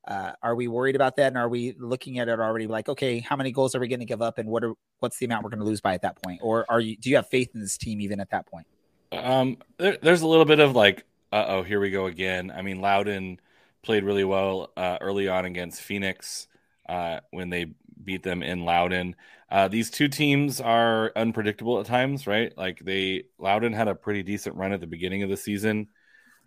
Uh, 0.08 0.32
are 0.42 0.56
we 0.56 0.70
worried 0.70 0.96
about 0.96 1.18
that? 1.18 1.28
And 1.28 1.38
are 1.38 1.50
we 1.50 1.76
looking 1.78 2.20
at 2.20 2.30
it 2.30 2.40
already 2.40 2.68
like, 2.68 2.88
okay, 2.88 3.20
how 3.20 3.36
many 3.36 3.52
goals 3.52 3.76
are 3.76 3.80
we 3.82 3.90
going 3.90 4.00
to 4.00 4.06
give 4.06 4.22
up 4.22 4.38
and 4.38 4.48
what 4.48 4.64
are, 4.64 4.74
what's 5.00 5.18
the 5.18 5.26
amount 5.26 5.44
we're 5.44 5.50
going 5.50 5.60
to 5.60 5.66
lose 5.66 5.82
by 5.82 5.94
at 5.94 6.02
that 6.04 6.22
point? 6.24 6.40
Or 6.42 6.66
are 6.70 6.80
you, 6.80 6.96
do 6.96 7.10
you 7.10 7.18
have 7.18 7.28
faith 7.28 7.52
in 7.54 7.60
this 7.60 7.78
team 7.78 8.00
even 8.00 8.22
at 8.22 8.30
that 8.30 8.46
point? 8.48 8.66
Um, 9.12 9.58
there, 9.78 9.98
there's 10.02 10.22
a 10.22 10.28
little 10.28 10.46
bit 10.46 10.60
of 10.60 10.74
like, 10.74 11.06
uh 11.34 11.46
oh, 11.48 11.64
here 11.64 11.80
we 11.80 11.90
go 11.90 12.06
again. 12.06 12.52
I 12.52 12.62
mean, 12.62 12.80
Loudoun 12.80 13.40
played 13.82 14.04
really 14.04 14.24
well 14.24 14.72
uh, 14.78 15.00
early 15.02 15.28
on 15.28 15.46
against 15.46 15.82
Phoenix 15.82 16.48
uh, 16.88 17.22
when 17.32 17.50
they 17.50 17.74
beat 18.04 18.22
them 18.22 18.44
in 18.44 18.66
Loudoun. 18.66 19.16
Uh, 19.50 19.68
these 19.68 19.90
two 19.90 20.08
teams 20.08 20.62
are 20.62 21.12
unpredictable 21.16 21.80
at 21.80 21.88
times, 21.88 22.28
right? 22.28 22.56
Like 22.56 22.80
they 22.86 23.24
Loudoun 23.40 23.74
had 23.74 23.88
a 23.88 23.96
pretty 23.96 24.22
decent 24.22 24.58
run 24.58 24.74
at 24.74 24.80
the 24.80 24.86
beginning 24.86 25.24
of 25.24 25.30
the 25.32 25.38
season, 25.38 25.88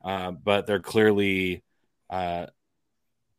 uh, 0.05 0.31
but 0.31 0.69
they're 0.69 0.79
clearly 0.79 1.65
uh, 2.09 2.47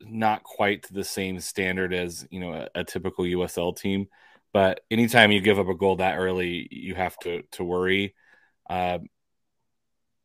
not 0.01 0.43
quite 0.43 0.85
the 0.91 1.05
same 1.05 1.39
standard 1.39 1.93
as 1.93 2.27
you 2.29 2.41
know 2.41 2.53
a, 2.75 2.81
a 2.81 2.83
typical 2.83 3.25
USL 3.25 3.73
team. 3.73 4.07
But 4.51 4.81
anytime 4.91 5.31
you 5.31 5.39
give 5.39 5.59
up 5.59 5.69
a 5.69 5.75
goal 5.75 5.97
that 5.97 6.17
early, 6.17 6.67
you 6.71 6.93
have 6.95 7.17
to 7.19 7.43
to 7.53 7.63
worry. 7.63 8.15
Uh, 8.69 8.99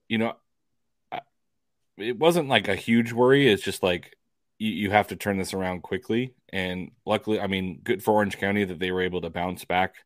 you 0.08 0.18
know, 0.18 0.34
it 1.98 2.18
wasn't 2.18 2.48
like 2.48 2.68
a 2.68 2.74
huge 2.74 3.12
worry. 3.12 3.48
It's 3.48 3.62
just 3.62 3.82
like 3.82 4.16
you, 4.58 4.70
you 4.70 4.90
have 4.90 5.08
to 5.08 5.16
turn 5.16 5.38
this 5.38 5.54
around 5.54 5.82
quickly. 5.82 6.34
And 6.52 6.90
luckily, 7.06 7.40
I 7.40 7.46
mean, 7.46 7.80
good 7.82 8.02
for 8.02 8.12
Orange 8.12 8.38
County 8.38 8.64
that 8.64 8.78
they 8.78 8.90
were 8.90 9.02
able 9.02 9.20
to 9.22 9.30
bounce 9.30 9.64
back. 9.64 9.96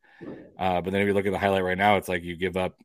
Uh, 0.58 0.80
but 0.80 0.92
then 0.92 1.02
if 1.02 1.06
you 1.06 1.14
look 1.14 1.26
at 1.26 1.32
the 1.32 1.38
highlight 1.38 1.64
right 1.64 1.78
now, 1.78 1.96
it's 1.96 2.08
like 2.08 2.22
you 2.22 2.36
give 2.36 2.56
up 2.56 2.80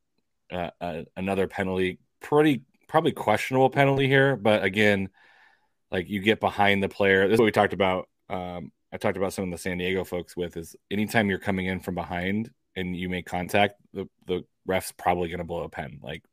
uh, 0.52 0.72
uh, 0.82 1.04
another 1.16 1.48
penalty, 1.48 2.00
pretty 2.20 2.64
probably 2.88 3.14
questionable 3.14 3.70
penalty 3.70 4.08
here. 4.08 4.36
But 4.36 4.64
again, 4.64 5.10
like 5.92 6.10
you 6.10 6.20
get 6.20 6.40
behind 6.40 6.84
the 6.84 6.90
player. 6.90 7.28
This 7.28 7.36
is 7.36 7.40
what 7.40 7.46
we 7.46 7.52
talked 7.52 7.74
about. 7.74 8.10
Um, 8.30 8.72
I 8.94 8.98
talked 8.98 9.18
about 9.18 9.34
some 9.34 9.46
of 9.46 9.52
the 9.52 9.58
San 9.58 9.78
Diego 9.78 10.04
folks 10.04 10.36
with 10.36 10.58
is 10.58 10.76
anytime 10.90 11.30
you're 11.30 11.40
coming 11.40 11.68
in 11.68 11.80
from 11.80 11.96
behind 11.96 12.52
and 12.76 12.96
you 12.96 13.10
make 13.10 13.26
contact, 13.26 13.76
the 13.94 14.08
the 14.28 14.44
ref's 14.66 14.92
probably 14.92 15.30
going 15.30 15.40
to 15.40 15.46
blow 15.46 15.64
a 15.64 15.70
pen. 15.70 16.00
Like 16.04 16.24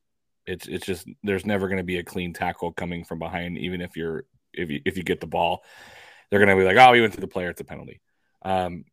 it's 0.49 0.67
it's 0.67 0.87
just 0.87 1.07
there's 1.23 1.47
never 1.47 1.69
going 1.69 1.79
to 1.79 1.85
be 1.85 1.99
a 1.99 2.05
clean 2.05 2.33
tackle 2.33 2.73
coming 2.73 3.05
from 3.05 3.19
behind, 3.19 3.59
even 3.59 3.81
if 3.81 3.97
you're 3.97 4.25
if 4.53 4.71
you 4.71 4.81
if 4.85 4.97
you 4.97 5.03
get 5.03 5.21
the 5.21 5.27
ball, 5.27 5.63
they're 6.31 6.45
going 6.45 6.49
to 6.49 6.61
be 6.61 6.67
like, 6.67 6.77
oh, 6.77 6.93
we 6.93 7.01
went 7.01 7.13
to 7.15 7.21
the 7.21 7.29
player, 7.29 7.51
it's 7.51 7.61
a 7.61 7.65
penalty. 7.65 8.01
Um, 8.43 8.85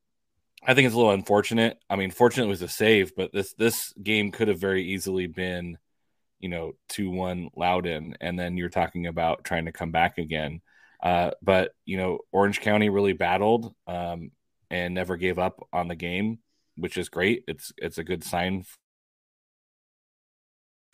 I 0.67 0.73
think 0.73 0.85
it's 0.85 0.95
a 0.95 0.97
little 0.97 1.13
unfortunate. 1.13 1.77
I 1.89 1.95
mean, 1.95 2.11
fortunate 2.11 2.45
it 2.45 2.49
was 2.49 2.61
a 2.61 2.67
save, 2.67 3.15
but 3.15 3.31
this 3.31 3.53
this 3.53 3.93
game 3.93 4.31
could 4.31 4.49
have 4.49 4.59
very 4.59 4.83
easily 4.83 5.27
been, 5.27 5.77
you 6.39 6.49
know, 6.49 6.73
two 6.89 7.09
one 7.09 7.49
Loudoun, 7.55 8.15
and 8.19 8.37
then 8.37 8.57
you're 8.57 8.69
talking 8.69 9.07
about 9.07 9.45
trying 9.45 9.65
to 9.65 9.71
come 9.71 9.91
back 9.91 10.17
again. 10.17 10.61
Uh, 11.01 11.31
but 11.41 11.71
you 11.85 11.97
know, 11.97 12.19
Orange 12.31 12.59
County 12.59 12.89
really 12.89 13.13
battled 13.13 13.73
um, 13.87 14.31
and 14.69 14.93
never 14.93 15.15
gave 15.15 15.39
up 15.39 15.65
on 15.71 15.87
the 15.87 15.95
game, 15.95 16.39
which 16.75 16.97
is 16.97 17.07
great. 17.07 17.43
It's 17.47 17.71
it's 17.77 17.97
a 17.97 18.03
good 18.03 18.23
sign 18.25 18.65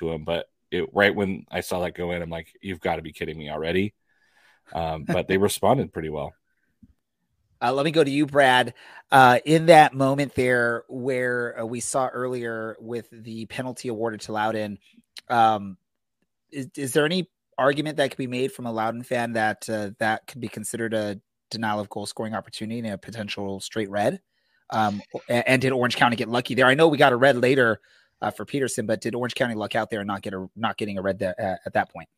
to 0.01 0.11
them. 0.11 0.23
But 0.23 0.49
it, 0.71 0.89
right 0.93 1.13
when 1.13 1.45
I 1.49 1.61
saw 1.61 1.81
that 1.81 1.95
go 1.95 2.11
in, 2.11 2.21
I'm 2.21 2.29
like, 2.29 2.47
you've 2.61 2.81
got 2.81 2.97
to 2.97 3.01
be 3.01 3.11
kidding 3.11 3.37
me 3.37 3.49
already. 3.49 3.93
Um, 4.73 5.03
but 5.07 5.27
they 5.27 5.37
responded 5.37 5.93
pretty 5.93 6.09
well. 6.09 6.33
Uh, 7.61 7.71
let 7.71 7.85
me 7.85 7.91
go 7.91 8.03
to 8.03 8.09
you, 8.09 8.25
Brad. 8.25 8.73
Uh, 9.11 9.39
in 9.45 9.67
that 9.67 9.93
moment 9.93 10.33
there 10.33 10.83
where 10.89 11.61
uh, 11.61 11.65
we 11.65 11.79
saw 11.79 12.07
earlier 12.07 12.75
with 12.79 13.07
the 13.11 13.45
penalty 13.45 13.87
awarded 13.87 14.21
to 14.21 14.31
Loudoun, 14.31 14.79
um, 15.29 15.77
is, 16.51 16.69
is 16.75 16.93
there 16.93 17.05
any 17.05 17.29
argument 17.57 17.97
that 17.97 18.09
could 18.09 18.17
be 18.17 18.27
made 18.27 18.51
from 18.51 18.65
a 18.65 18.71
Loudoun 18.71 19.03
fan 19.03 19.33
that 19.33 19.69
uh, 19.69 19.91
that 19.99 20.25
could 20.25 20.41
be 20.41 20.47
considered 20.47 20.95
a 20.95 21.21
denial 21.51 21.79
of 21.79 21.89
goal 21.89 22.07
scoring 22.07 22.33
opportunity 22.33 22.79
and 22.79 22.87
a 22.87 22.97
potential 22.97 23.59
straight 23.59 23.91
red? 23.91 24.21
Um, 24.71 25.01
and, 25.29 25.47
and 25.47 25.61
did 25.61 25.71
Orange 25.71 25.97
County 25.97 26.15
get 26.15 26.29
lucky 26.29 26.55
there? 26.55 26.65
I 26.65 26.73
know 26.73 26.87
we 26.87 26.97
got 26.97 27.13
a 27.13 27.17
red 27.17 27.37
later 27.37 27.79
uh, 28.21 28.31
for 28.31 28.45
Peterson, 28.45 28.85
but 28.85 29.01
did 29.01 29.15
Orange 29.15 29.35
County 29.35 29.55
luck 29.55 29.75
out 29.75 29.89
there 29.89 30.01
and 30.01 30.07
not 30.07 30.21
get 30.21 30.33
a 30.33 30.49
not 30.55 30.77
getting 30.77 30.97
a 30.97 31.01
red 31.01 31.19
there, 31.19 31.35
uh, 31.39 31.57
at 31.65 31.73
that 31.73 31.91
point? 31.91 32.09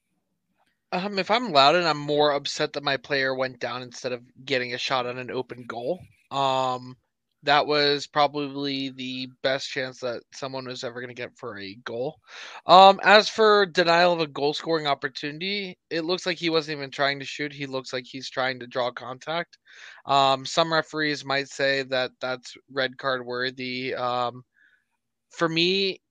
Um, 0.91 1.17
if 1.17 1.31
I'm 1.31 1.51
Loudoun, 1.51 1.85
I'm 1.85 1.97
more 1.97 2.31
upset 2.31 2.73
that 2.73 2.83
my 2.83 2.97
player 2.97 3.33
went 3.33 3.59
down 3.59 3.81
instead 3.81 4.11
of 4.11 4.21
getting 4.45 4.73
a 4.73 4.77
shot 4.77 5.07
on 5.07 5.17
an 5.17 5.31
open 5.31 5.63
goal. 5.67 5.99
Um, 6.29 6.97
that 7.43 7.67
was 7.67 8.07
probably 8.07 8.89
the 8.89 9.29
best 9.41 9.69
chance 9.69 9.99
that 9.99 10.21
someone 10.33 10.65
was 10.65 10.83
ever 10.83 11.01
going 11.01 11.13
to 11.13 11.21
get 11.21 11.37
for 11.37 11.59
a 11.59 11.75
goal. 11.83 12.19
Um, 12.65 12.99
as 13.03 13.27
for 13.27 13.65
denial 13.65 14.13
of 14.13 14.21
a 14.21 14.27
goal 14.27 14.53
scoring 14.53 14.87
opportunity, 14.87 15.77
it 15.89 16.05
looks 16.05 16.25
like 16.25 16.37
he 16.37 16.49
wasn't 16.49 16.77
even 16.77 16.91
trying 16.91 17.19
to 17.19 17.25
shoot. 17.25 17.51
He 17.51 17.65
looks 17.65 17.91
like 17.91 18.05
he's 18.07 18.29
trying 18.29 18.59
to 18.59 18.67
draw 18.67 18.91
contact. 18.91 19.57
Um, 20.05 20.45
some 20.45 20.71
referees 20.71 21.25
might 21.25 21.49
say 21.49 21.83
that 21.83 22.11
that's 22.21 22.55
red 22.71 22.97
card 22.97 23.25
worthy. 23.25 23.93
Um, 23.93 24.43
for 25.33 25.49
me, 25.49 26.01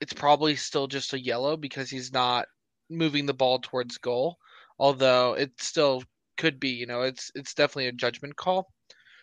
it's 0.00 0.12
probably 0.12 0.56
still 0.56 0.86
just 0.86 1.14
a 1.14 1.20
yellow 1.20 1.56
because 1.56 1.88
he's 1.88 2.12
not 2.12 2.46
moving 2.90 3.26
the 3.26 3.34
ball 3.34 3.58
towards 3.58 3.98
goal. 3.98 4.36
Although 4.78 5.34
it 5.34 5.52
still 5.58 6.02
could 6.36 6.60
be, 6.60 6.70
you 6.70 6.86
know, 6.86 7.02
it's 7.02 7.30
it's 7.34 7.54
definitely 7.54 7.88
a 7.88 7.92
judgment 7.92 8.36
call. 8.36 8.68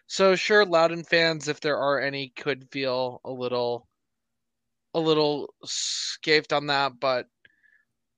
So 0.08 0.36
sure, 0.36 0.66
Loudoun 0.66 1.04
fans, 1.04 1.48
if 1.48 1.60
there 1.60 1.78
are 1.78 2.00
any, 2.00 2.30
could 2.36 2.70
feel 2.72 3.22
a 3.24 3.32
little 3.32 3.88
a 4.94 5.00
little 5.00 5.54
scathed 5.66 6.54
on 6.54 6.68
that, 6.68 7.00
but 7.00 7.28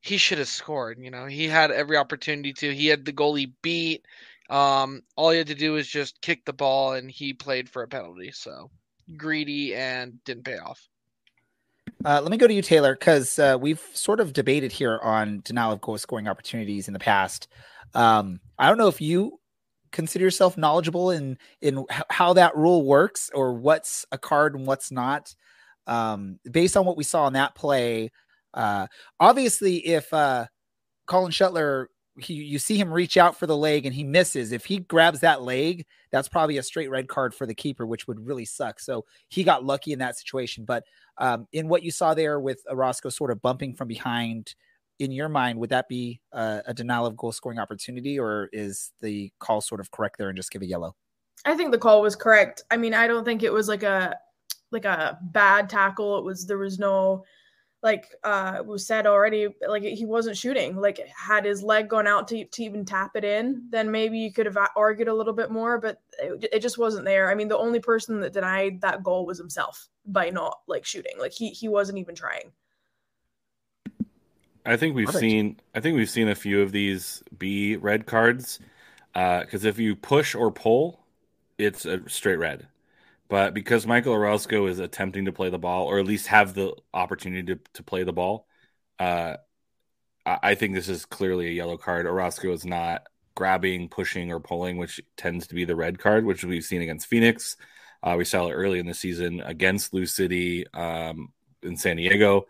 he 0.01 0.17
should 0.17 0.37
have 0.37 0.47
scored. 0.47 0.99
You 0.99 1.11
know, 1.11 1.25
he 1.25 1.47
had 1.47 1.71
every 1.71 1.97
opportunity 1.97 2.53
to. 2.53 2.73
He 2.73 2.87
had 2.87 3.05
the 3.05 3.13
goalie 3.13 3.53
beat. 3.61 4.05
Um, 4.49 5.01
all 5.15 5.31
he 5.31 5.39
had 5.39 5.47
to 5.47 5.55
do 5.55 5.73
was 5.73 5.87
just 5.87 6.21
kick 6.21 6.45
the 6.45 6.53
ball, 6.53 6.93
and 6.93 7.09
he 7.09 7.33
played 7.33 7.69
for 7.69 7.83
a 7.83 7.87
penalty. 7.87 8.31
So 8.31 8.69
greedy 9.17 9.75
and 9.75 10.23
didn't 10.23 10.45
pay 10.45 10.57
off. 10.57 10.87
Uh, 12.05 12.21
let 12.21 12.29
me 12.29 12.37
go 12.37 12.45
to 12.45 12.53
you, 12.53 12.61
Taylor, 12.61 12.93
because 12.93 13.39
uh, 13.39 13.57
we've 13.59 13.81
sort 13.93 14.19
of 14.19 14.31
debated 14.31 14.71
here 14.71 14.99
on 15.01 15.41
denial 15.43 15.71
of 15.71 15.81
goal 15.81 15.97
scoring 15.97 16.27
opportunities 16.27 16.87
in 16.87 16.93
the 16.93 16.99
past. 16.99 17.47
Um, 17.95 18.39
I 18.59 18.69
don't 18.69 18.77
know 18.77 18.87
if 18.87 19.01
you 19.01 19.39
consider 19.91 20.23
yourself 20.23 20.55
knowledgeable 20.55 21.09
in 21.09 21.39
in 21.61 21.83
how 22.11 22.33
that 22.33 22.55
rule 22.55 22.85
works 22.85 23.31
or 23.33 23.53
what's 23.53 24.05
a 24.11 24.19
card 24.19 24.53
and 24.53 24.67
what's 24.67 24.91
not. 24.91 25.33
Um, 25.87 26.39
based 26.51 26.77
on 26.77 26.85
what 26.85 26.95
we 26.95 27.03
saw 27.03 27.25
in 27.25 27.33
that 27.33 27.55
play, 27.55 28.11
uh, 28.53 28.85
obviously, 29.19 29.77
if 29.77 30.13
uh, 30.13 30.45
Colin 31.07 31.31
Shutler, 31.31 31.87
he, 32.17 32.33
you 32.33 32.59
see 32.59 32.77
him 32.77 32.91
reach 32.91 33.17
out 33.17 33.37
for 33.37 33.47
the 33.47 33.57
leg 33.57 33.85
and 33.85 33.93
he 33.93 34.03
misses. 34.03 34.51
If 34.51 34.65
he 34.65 34.79
grabs 34.79 35.19
that 35.19 35.41
leg, 35.41 35.85
that's 36.11 36.29
probably 36.29 36.57
a 36.57 36.63
straight 36.63 36.89
red 36.89 37.07
card 37.07 37.33
for 37.33 37.45
the 37.45 37.55
keeper, 37.55 37.85
which 37.85 38.07
would 38.07 38.25
really 38.25 38.45
suck. 38.45 38.79
So 38.79 39.05
he 39.27 39.43
got 39.43 39.65
lucky 39.65 39.91
in 39.91 39.99
that 39.99 40.17
situation. 40.17 40.65
But 40.65 40.85
um, 41.17 41.47
in 41.51 41.67
what 41.67 41.83
you 41.83 41.91
saw 41.91 42.13
there 42.13 42.39
with 42.39 42.61
Orozco 42.69 43.09
sort 43.09 43.31
of 43.31 43.41
bumping 43.41 43.73
from 43.73 43.87
behind, 43.87 44.55
in 44.99 45.11
your 45.11 45.29
mind, 45.29 45.59
would 45.59 45.69
that 45.71 45.89
be 45.89 46.21
a, 46.31 46.61
a 46.67 46.73
denial 46.73 47.05
of 47.05 47.17
goal 47.17 47.31
scoring 47.31 47.59
opportunity, 47.59 48.17
or 48.17 48.49
is 48.53 48.93
the 49.01 49.31
call 49.39 49.59
sort 49.61 49.81
of 49.81 49.91
correct 49.91 50.17
there 50.17 50.29
and 50.29 50.37
just 50.37 50.51
give 50.51 50.61
a 50.61 50.65
yellow? 50.65 50.95
I 51.43 51.55
think 51.55 51.71
the 51.71 51.77
call 51.77 52.01
was 52.01 52.15
correct. 52.15 52.63
I 52.71 52.77
mean, 52.77 52.93
I 52.93 53.07
don't 53.07 53.25
think 53.25 53.43
it 53.43 53.51
was 53.51 53.67
like 53.67 53.83
a 53.83 54.17
like 54.71 54.85
a 54.85 55.19
bad 55.21 55.69
tackle. 55.69 56.17
It 56.17 56.23
was 56.23 56.47
there 56.47 56.57
was 56.57 56.79
no 56.79 57.25
like 57.85 58.07
uh 58.23 58.63
was 58.65 58.85
said 58.85 59.05
already 59.05 59.47
like 59.67 59.83
he 59.83 60.05
wasn't 60.07 60.35
shooting 60.35 60.75
like 60.75 60.99
had 61.09 61.45
his 61.45 61.61
leg 61.61 61.87
gone 61.87 62.07
out 62.07 62.27
to, 62.27 62.43
to 62.45 62.63
even 62.63 62.83
tap 62.83 63.11
it 63.15 63.23
in 63.23 63.67
then 63.69 63.91
maybe 63.91 64.17
you 64.17 64.33
could 64.33 64.47
have 64.47 64.57
argued 64.75 65.07
a 65.07 65.13
little 65.13 65.33
bit 65.33 65.51
more 65.51 65.77
but 65.77 66.01
it, 66.19 66.49
it 66.53 66.59
just 66.59 66.77
wasn't 66.77 67.05
there. 67.05 67.29
I 67.29 67.35
mean 67.35 67.47
the 67.47 67.57
only 67.57 67.79
person 67.79 68.19
that 68.21 68.33
denied 68.33 68.81
that 68.81 69.03
goal 69.03 69.25
was 69.25 69.37
himself 69.37 69.87
by 70.05 70.29
not 70.29 70.59
like 70.67 70.85
shooting. 70.85 71.13
Like 71.19 71.33
he 71.33 71.49
he 71.49 71.67
wasn't 71.67 71.99
even 71.99 72.15
trying. 72.15 72.51
I 74.65 74.77
think 74.77 74.95
we've 74.95 75.05
Perfect. 75.05 75.21
seen 75.21 75.59
i 75.75 75.79
think 75.79 75.95
we've 75.95 76.09
seen 76.09 76.27
a 76.27 76.33
few 76.33 76.61
of 76.61 76.71
these 76.71 77.21
be 77.37 77.77
red 77.77 78.07
cards 78.07 78.59
because 79.13 79.63
uh, 79.63 79.67
if 79.67 79.77
you 79.77 79.95
push 79.95 80.33
or 80.33 80.51
pull 80.51 81.05
it's 81.59 81.85
a 81.85 82.01
straight 82.09 82.37
red 82.37 82.67
but 83.27 83.53
because 83.53 83.87
Michael 83.87 84.13
Orozco 84.13 84.67
is 84.67 84.79
attempting 84.79 85.25
to 85.25 85.31
play 85.31 85.49
the 85.49 85.57
ball, 85.57 85.85
or 85.85 85.99
at 85.99 86.05
least 86.05 86.27
have 86.27 86.53
the 86.53 86.73
opportunity 86.93 87.55
to, 87.55 87.59
to 87.73 87.83
play 87.83 88.03
the 88.03 88.13
ball, 88.13 88.47
uh, 88.99 89.37
I 90.25 90.55
think 90.55 90.73
this 90.73 90.89
is 90.89 91.05
clearly 91.05 91.47
a 91.47 91.51
yellow 91.51 91.77
card. 91.77 92.07
Orozco 92.07 92.51
is 92.51 92.65
not 92.65 93.07
grabbing, 93.35 93.89
pushing, 93.89 94.31
or 94.31 94.39
pulling, 94.39 94.77
which 94.77 94.99
tends 95.17 95.47
to 95.47 95.55
be 95.55 95.65
the 95.65 95.75
red 95.75 95.99
card, 95.99 96.25
which 96.25 96.43
we've 96.43 96.63
seen 96.63 96.81
against 96.81 97.07
Phoenix. 97.07 97.57
Uh, 98.01 98.15
we 98.17 98.25
saw 98.25 98.47
it 98.47 98.53
early 98.53 98.79
in 98.79 98.87
the 98.87 98.93
season 98.93 99.41
against 99.41 99.93
Lou 99.93 100.05
City 100.05 100.65
um, 100.73 101.31
in 101.61 101.77
San 101.77 101.97
Diego. 101.97 102.45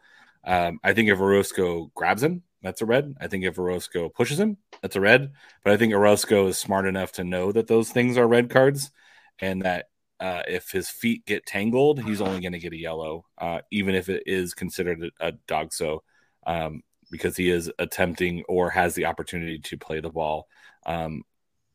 Um, 0.45 0.79
I 0.83 0.93
think 0.93 1.09
if 1.09 1.19
Orozco 1.19 1.91
grabs 1.95 2.23
him, 2.23 2.43
that's 2.61 2.81
a 2.81 2.85
red. 2.85 3.15
I 3.19 3.27
think 3.27 3.43
if 3.43 3.59
Orozco 3.59 4.09
pushes 4.09 4.39
him, 4.39 4.57
that's 4.81 4.95
a 4.95 5.01
red. 5.01 5.33
But 5.63 5.73
I 5.73 5.77
think 5.77 5.93
Orozco 5.93 6.47
is 6.47 6.57
smart 6.57 6.85
enough 6.85 7.13
to 7.13 7.23
know 7.23 7.51
that 7.51 7.67
those 7.67 7.89
things 7.89 8.17
are 8.17 8.27
red 8.27 8.49
cards 8.49 8.91
and 9.39 9.63
that 9.63 9.89
uh, 10.19 10.43
if 10.47 10.71
his 10.71 10.89
feet 10.89 11.25
get 11.25 11.45
tangled, 11.45 12.01
he's 12.01 12.21
only 12.21 12.41
going 12.41 12.53
to 12.53 12.59
get 12.59 12.73
a 12.73 12.77
yellow, 12.77 13.25
uh, 13.37 13.59
even 13.71 13.95
if 13.95 14.09
it 14.09 14.23
is 14.25 14.53
considered 14.53 15.11
a, 15.19 15.27
a 15.27 15.31
DOGSO, 15.47 15.99
um, 16.47 16.83
because 17.11 17.35
he 17.35 17.49
is 17.49 17.71
attempting 17.79 18.43
or 18.47 18.69
has 18.69 18.95
the 18.95 19.05
opportunity 19.05 19.59
to 19.59 19.77
play 19.77 19.99
the 19.99 20.09
ball. 20.09 20.47
Um, 20.85 21.23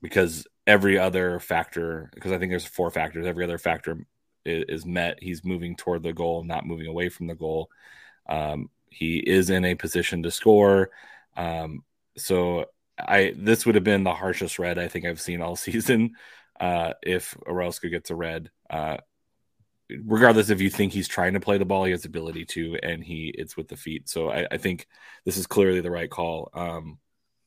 because 0.03 0.47
every 0.67 0.99
other 0.99 1.39
factor, 1.39 2.11
because 2.15 2.33
I 2.33 2.39
think 2.39 2.51
there's 2.51 2.65
four 2.65 2.91
factors, 2.91 3.27
every 3.27 3.45
other 3.45 3.59
factor 3.59 4.07
is, 4.45 4.65
is, 4.69 4.87
met. 4.87 5.23
He's 5.23 5.45
moving 5.45 5.77
toward 5.77 6.03
the 6.03 6.15
goal, 6.15 6.43
not 6.43 6.67
moving 6.67 6.87
away 6.87 7.11
from 7.11 7.27
the 7.27 7.35
goal. 7.35 7.69
Um, 8.29 8.71
he 8.89 9.19
is 9.19 9.51
in 9.51 9.65
a 9.65 9.75
position 9.75 10.23
to 10.23 10.31
score. 10.31 10.91
Um, 11.37 11.85
so 12.17 12.67
I 12.99 13.35
this 13.37 13.67
would 13.67 13.75
have 13.75 13.85
been 13.85 14.05
the 14.05 14.15
harshest 14.15 14.59
red 14.59 14.79
I 14.79 14.89
think 14.89 15.05
I've 15.05 15.21
seen 15.21 15.41
all 15.41 15.57
season 15.57 16.15
uh, 16.61 16.93
if 17.03 17.37
Orozco 17.47 17.89
gets 17.89 18.11
a 18.11 18.15
red. 18.15 18.51
Uh, 18.69 18.99
regardless 20.05 20.51
if 20.51 20.61
you 20.61 20.71
think 20.71 20.93
he's 20.93 21.09
trying 21.09 21.35
to 21.35 21.41
play 21.41 21.59
the 21.59 21.65
ball, 21.65 21.85
he 21.85 21.91
has 21.93 22.05
ability 22.05 22.45
to, 22.45 22.79
and 22.83 23.03
he 23.03 23.35
it's 23.37 23.57
with 23.57 23.69
the 23.69 23.77
feet. 23.77 24.09
So 24.09 24.31
I, 24.31 24.47
I 24.51 24.57
think 24.59 24.87
this 25.25 25.37
is 25.37 25.47
clearly 25.47 25.81
the 25.81 25.91
right 25.91 26.11
call. 26.11 26.51
Um, 26.55 26.99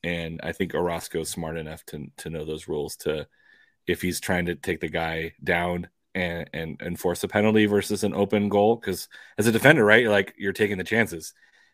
and 0.02 0.40
I 0.42 0.52
think 0.52 0.74
Orozco 0.74 1.20
is 1.20 1.30
smart 1.30 1.56
enough 1.56 1.84
to 1.86 2.06
to 2.18 2.30
know 2.30 2.44
those 2.44 2.68
rules 2.68 2.96
to 2.98 3.26
if 3.86 4.02
he's 4.02 4.20
trying 4.20 4.46
to 4.46 4.54
take 4.54 4.80
the 4.80 4.88
guy 4.88 5.32
down 5.42 5.88
and 6.14 6.48
and 6.52 6.80
enforce 6.82 7.24
a 7.24 7.28
penalty 7.28 7.66
versus 7.66 8.04
an 8.04 8.14
open 8.14 8.48
goal. 8.48 8.76
Because 8.76 9.08
as 9.38 9.46
a 9.46 9.52
defender, 9.52 9.84
right, 9.84 10.08
like 10.08 10.34
you're 10.36 10.52
taking 10.52 10.78
the 10.78 10.84
chances. 10.84 11.32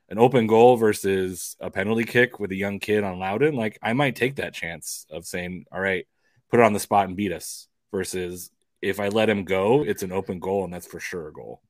An 0.09 0.19
open 0.19 0.49
goal 0.49 0.77
versus 0.77 1.57
a 1.61 1.71
penalty 1.71 2.03
kick 2.05 2.41
with 2.41 2.51
a 2.51 2.57
young 2.57 2.81
kid 2.81 3.05
on 3.05 3.21
Loudoun, 3.21 3.55
like 3.55 3.79
I 3.81 3.93
might 3.93 4.17
take 4.17 4.37
that 4.37 4.55
chance 4.55 5.07
of 5.09 5.25
saying, 5.25 5.67
"All 5.71 5.81
right, 5.81 6.07
put 6.51 6.61
it 6.61 6.67
on 6.67 6.73
the 6.73 6.81
spot 6.81 7.07
and 7.07 7.17
beat 7.17 7.33
us 7.33 7.69
versus 7.93 8.51
if 8.83 8.99
I 9.01 9.09
let 9.09 9.29
him 9.29 9.45
go, 9.45 9.85
it's 9.85 10.03
an 10.03 10.13
open 10.13 10.39
goal 10.39 10.65
and 10.65 10.73
that's 10.73 10.87
for 10.87 11.01
sure 11.01 11.29
a 11.29 11.33
goal. 11.33 11.61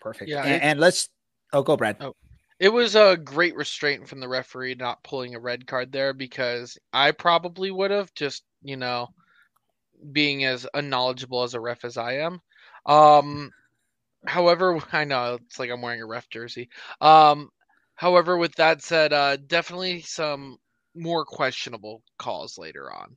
Perfect. 0.00 0.30
Yeah, 0.30 0.42
and, 0.42 0.62
and 0.62 0.80
let's 0.80 1.08
oh 1.52 1.62
go 1.62 1.76
Brad. 1.76 1.96
Oh, 2.00 2.14
it 2.58 2.68
was 2.70 2.96
a 2.96 3.16
great 3.16 3.54
restraint 3.54 4.08
from 4.08 4.20
the 4.20 4.28
referee 4.28 4.74
not 4.74 5.02
pulling 5.02 5.34
a 5.34 5.40
red 5.40 5.66
card 5.66 5.92
there 5.92 6.12
because 6.12 6.78
I 6.92 7.12
probably 7.12 7.70
would 7.70 7.90
have 7.90 8.12
just, 8.14 8.44
you 8.62 8.76
know, 8.76 9.08
being 10.12 10.44
as 10.44 10.66
unknowledgeable 10.74 11.42
as 11.42 11.54
a 11.54 11.60
ref 11.60 11.84
as 11.84 11.96
I 11.96 12.18
am. 12.18 12.40
Um 12.86 13.50
however, 14.26 14.80
I 14.92 15.04
know 15.04 15.38
it's 15.46 15.58
like 15.58 15.70
I'm 15.70 15.82
wearing 15.82 16.02
a 16.02 16.06
ref 16.06 16.28
jersey. 16.28 16.68
Um 17.00 17.50
however, 17.94 18.36
with 18.36 18.54
that 18.56 18.82
said, 18.82 19.12
uh 19.12 19.36
definitely 19.36 20.02
some 20.02 20.58
more 20.96 21.24
questionable 21.24 22.02
calls 22.18 22.58
later 22.58 22.92
on. 22.92 23.14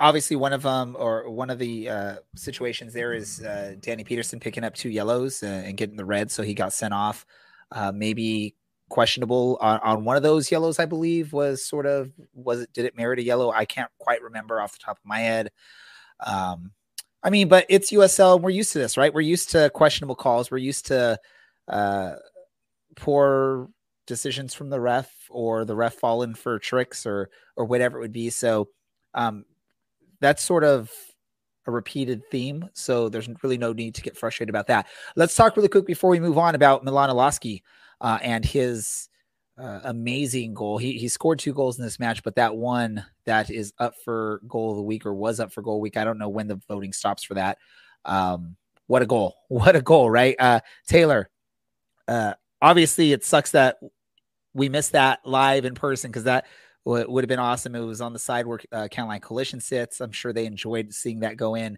Obviously, 0.00 0.36
one 0.36 0.52
of 0.52 0.62
them 0.62 0.96
or 0.98 1.30
one 1.30 1.50
of 1.50 1.58
the 1.58 1.88
uh, 1.88 2.16
situations 2.34 2.92
there 2.92 3.12
is 3.12 3.40
uh, 3.42 3.74
Danny 3.80 4.02
Peterson 4.02 4.40
picking 4.40 4.64
up 4.64 4.74
two 4.74 4.90
yellows 4.90 5.42
uh, 5.42 5.46
and 5.46 5.76
getting 5.76 5.96
the 5.96 6.04
red, 6.04 6.30
so 6.30 6.42
he 6.42 6.54
got 6.54 6.72
sent 6.72 6.92
off. 6.92 7.24
Uh, 7.70 7.92
maybe 7.92 8.56
questionable 8.88 9.56
on, 9.60 9.80
on, 9.80 10.04
one 10.04 10.16
of 10.16 10.22
those 10.22 10.50
yellows, 10.50 10.78
I 10.78 10.84
believe, 10.84 11.32
was 11.32 11.64
sort 11.64 11.86
of 11.86 12.12
was 12.34 12.60
it 12.60 12.72
did 12.72 12.84
it 12.84 12.96
merit 12.96 13.18
a 13.18 13.22
yellow? 13.22 13.50
I 13.50 13.64
can't 13.64 13.90
quite 13.98 14.22
remember 14.22 14.60
off 14.60 14.72
the 14.72 14.84
top 14.84 14.98
of 14.98 15.04
my 15.04 15.20
head. 15.20 15.50
Um, 16.20 16.72
I 17.22 17.30
mean, 17.30 17.48
but 17.48 17.66
it's 17.68 17.92
USL. 17.92 18.40
We're 18.40 18.50
used 18.50 18.72
to 18.72 18.78
this, 18.78 18.96
right? 18.96 19.14
We're 19.14 19.20
used 19.20 19.50
to 19.50 19.70
questionable 19.70 20.16
calls. 20.16 20.50
We're 20.50 20.58
used 20.58 20.86
to 20.86 21.18
uh, 21.68 22.14
poor 22.96 23.68
decisions 24.06 24.54
from 24.54 24.70
the 24.70 24.80
ref 24.80 25.10
or 25.30 25.64
the 25.64 25.76
ref 25.76 25.94
falling 25.94 26.34
for 26.34 26.58
tricks 26.58 27.06
or 27.06 27.30
or 27.56 27.64
whatever 27.64 27.98
it 27.98 28.02
would 28.02 28.12
be. 28.12 28.30
So 28.30 28.68
um, 29.14 29.44
that's 30.20 30.42
sort 30.42 30.64
of 30.64 30.90
a 31.66 31.70
repeated 31.70 32.22
theme. 32.30 32.68
So 32.74 33.08
there's 33.08 33.28
really 33.42 33.58
no 33.58 33.72
need 33.72 33.94
to 33.94 34.02
get 34.02 34.16
frustrated 34.16 34.50
about 34.50 34.66
that. 34.68 34.86
Let's 35.16 35.34
talk 35.34 35.56
really 35.56 35.68
quick 35.68 35.86
before 35.86 36.10
we 36.10 36.20
move 36.20 36.38
on 36.38 36.54
about 36.54 36.84
Milan 36.84 37.10
Iloski 37.10 37.62
uh, 38.00 38.18
and 38.22 38.44
his 38.44 39.08
uh, 39.58 39.80
amazing 39.84 40.54
goal. 40.54 40.78
He 40.78 40.94
he 40.94 41.08
scored 41.08 41.38
two 41.38 41.52
goals 41.52 41.78
in 41.78 41.84
this 41.84 42.00
match, 42.00 42.22
but 42.22 42.36
that 42.36 42.56
one 42.56 43.04
that 43.26 43.50
is 43.50 43.72
up 43.78 43.94
for 44.04 44.40
goal 44.48 44.70
of 44.70 44.76
the 44.76 44.82
week 44.82 45.06
or 45.06 45.14
was 45.14 45.40
up 45.40 45.52
for 45.52 45.62
goal 45.62 45.80
week. 45.80 45.96
I 45.96 46.04
don't 46.04 46.18
know 46.18 46.28
when 46.28 46.48
the 46.48 46.60
voting 46.68 46.92
stops 46.92 47.22
for 47.22 47.34
that. 47.34 47.58
Um, 48.04 48.56
what 48.86 49.02
a 49.02 49.06
goal! 49.06 49.36
What 49.48 49.76
a 49.76 49.82
goal! 49.82 50.10
Right, 50.10 50.34
uh, 50.38 50.60
Taylor. 50.86 51.30
Uh, 52.08 52.34
obviously, 52.62 53.12
it 53.12 53.24
sucks 53.24 53.50
that 53.50 53.78
we 54.54 54.68
missed 54.68 54.92
that 54.92 55.20
live 55.26 55.64
in 55.66 55.74
person 55.74 56.10
because 56.10 56.24
that 56.24 56.46
w- 56.86 57.10
would 57.10 57.24
have 57.24 57.28
been 57.28 57.38
awesome. 57.38 57.74
It 57.74 57.80
was 57.80 58.00
on 58.00 58.12
the 58.12 58.18
side 58.18 58.46
where 58.46 58.60
uh, 58.70 58.88
County 58.88 59.18
Coalition 59.18 59.60
sits. 59.60 60.00
I'm 60.00 60.12
sure 60.12 60.32
they 60.32 60.46
enjoyed 60.46 60.94
seeing 60.94 61.20
that 61.20 61.36
go 61.36 61.56
in. 61.56 61.76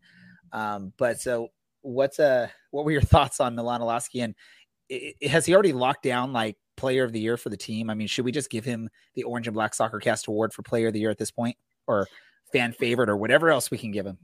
Um, 0.52 0.92
but 0.98 1.20
so, 1.20 1.48
what's 1.80 2.20
uh, 2.20 2.48
what 2.70 2.84
were 2.84 2.92
your 2.92 3.00
thoughts 3.02 3.40
on 3.40 3.56
Milan 3.56 3.80
Iloski? 3.80 4.22
And 4.22 4.34
it, 4.88 5.16
it, 5.20 5.28
has 5.28 5.46
he 5.46 5.54
already 5.54 5.72
locked 5.72 6.04
down 6.04 6.32
like 6.32 6.56
Player 6.76 7.02
of 7.02 7.12
the 7.12 7.20
Year 7.20 7.36
for 7.36 7.48
the 7.48 7.56
team? 7.56 7.90
I 7.90 7.94
mean, 7.94 8.06
should 8.06 8.24
we 8.24 8.32
just 8.32 8.50
give 8.50 8.64
him 8.64 8.90
the 9.14 9.24
Orange 9.24 9.48
and 9.48 9.54
Black 9.54 9.74
Soccer 9.74 9.98
Cast 9.98 10.28
Award 10.28 10.52
for 10.52 10.62
Player 10.62 10.88
of 10.88 10.92
the 10.92 11.00
Year 11.00 11.10
at 11.10 11.18
this 11.18 11.30
point, 11.30 11.56
or 11.86 12.06
fan 12.52 12.72
favorite, 12.72 13.08
or 13.08 13.16
whatever 13.16 13.50
else 13.50 13.70
we 13.70 13.78
can 13.78 13.90
give 13.90 14.06
him? 14.06 14.18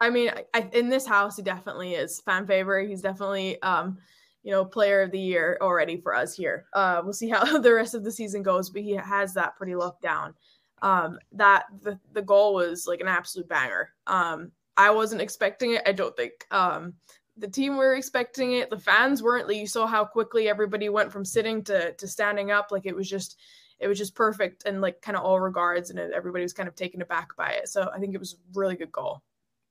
I 0.00 0.10
mean, 0.10 0.30
I, 0.54 0.68
in 0.72 0.88
this 0.88 1.06
house, 1.06 1.36
he 1.36 1.42
definitely 1.42 1.94
is 1.94 2.20
fan 2.20 2.46
favorite. 2.46 2.88
He's 2.88 3.02
definitely 3.02 3.60
um, 3.62 3.98
you 4.42 4.50
know, 4.50 4.64
player 4.64 5.02
of 5.02 5.10
the 5.10 5.18
year 5.18 5.58
already 5.60 5.96
for 5.96 6.14
us 6.14 6.34
here. 6.34 6.66
Uh, 6.72 7.00
we'll 7.02 7.12
see 7.12 7.28
how 7.28 7.58
the 7.60 7.72
rest 7.72 7.94
of 7.94 8.04
the 8.04 8.12
season 8.12 8.42
goes, 8.42 8.70
but 8.70 8.82
he 8.82 8.92
has 8.92 9.34
that 9.34 9.56
pretty 9.56 9.74
locked 9.74 10.02
down. 10.02 10.34
Um, 10.80 11.18
that 11.32 11.64
the, 11.82 11.98
the 12.12 12.22
goal 12.22 12.54
was 12.54 12.86
like 12.86 13.00
an 13.00 13.08
absolute 13.08 13.48
banger. 13.48 13.90
Um, 14.06 14.52
I 14.76 14.90
wasn't 14.90 15.20
expecting 15.20 15.72
it. 15.72 15.82
I 15.86 15.92
don't 15.92 16.16
think 16.16 16.46
um, 16.52 16.94
the 17.36 17.48
team 17.48 17.76
were 17.76 17.94
expecting 17.94 18.52
it. 18.52 18.70
The 18.70 18.78
fans 18.78 19.22
weren't. 19.22 19.52
You 19.52 19.66
saw 19.66 19.86
how 19.86 20.04
quickly 20.04 20.48
everybody 20.48 20.88
went 20.88 21.12
from 21.12 21.24
sitting 21.24 21.64
to 21.64 21.92
to 21.94 22.06
standing 22.06 22.52
up. 22.52 22.68
Like 22.70 22.86
it 22.86 22.94
was 22.94 23.08
just 23.08 23.38
it 23.80 23.88
was 23.88 23.98
just 23.98 24.14
perfect 24.14 24.64
and 24.66 24.80
like 24.80 25.02
kind 25.02 25.16
of 25.16 25.24
all 25.24 25.40
regards, 25.40 25.90
and 25.90 25.98
everybody 25.98 26.42
was 26.42 26.52
kind 26.52 26.68
of 26.68 26.76
taken 26.76 27.02
aback 27.02 27.36
by 27.36 27.50
it. 27.50 27.68
So 27.68 27.90
I 27.92 27.98
think 27.98 28.14
it 28.14 28.20
was 28.20 28.34
a 28.34 28.58
really 28.58 28.76
good 28.76 28.92
goal, 28.92 29.22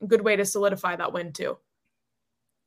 good 0.08 0.22
way 0.22 0.36
to 0.36 0.46
solidify 0.46 0.98
that 0.98 1.14
win 1.14 1.32
too. 1.32 1.58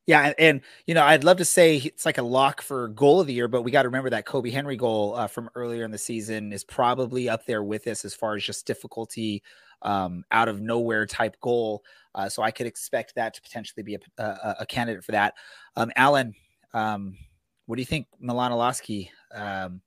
Yeah, 0.06 0.32
and, 0.38 0.62
you 0.86 0.94
know, 0.94 1.04
I'd 1.04 1.22
love 1.22 1.36
to 1.36 1.44
say 1.44 1.76
it's 1.76 2.04
like 2.04 2.18
a 2.18 2.22
lock 2.22 2.62
for 2.62 2.88
goal 2.88 3.20
of 3.20 3.28
the 3.28 3.32
year, 3.32 3.46
but 3.46 3.62
we 3.62 3.70
got 3.70 3.82
to 3.82 3.88
remember 3.88 4.10
that 4.10 4.26
Kobi 4.26 4.52
Henry 4.52 4.76
goal 4.76 5.14
uh, 5.14 5.28
from 5.28 5.50
earlier 5.54 5.84
in 5.84 5.92
the 5.92 5.98
season 5.98 6.52
is 6.52 6.64
probably 6.64 7.28
up 7.28 7.46
there 7.46 7.62
with 7.62 7.84
this 7.84 8.04
as 8.04 8.14
far 8.14 8.34
as 8.34 8.42
just 8.42 8.66
difficulty, 8.66 9.42
um, 9.82 10.24
out 10.32 10.48
of 10.48 10.60
nowhere 10.60 11.06
type 11.06 11.36
goal. 11.40 11.84
Uh, 12.14 12.28
so 12.28 12.42
I 12.42 12.50
could 12.50 12.66
expect 12.66 13.14
that 13.14 13.34
to 13.34 13.42
potentially 13.42 13.84
be 13.84 13.94
a, 13.94 14.22
a, 14.22 14.56
a 14.60 14.66
candidate 14.66 15.04
for 15.04 15.12
that. 15.12 15.34
Um, 15.76 15.92
Alan, 15.94 16.34
um, 16.74 17.16
what 17.66 17.76
do 17.76 17.82
you 17.82 17.86
think, 17.86 18.08
Milan 18.18 18.50
Iloski? 18.50 19.10
Um, 19.32 19.80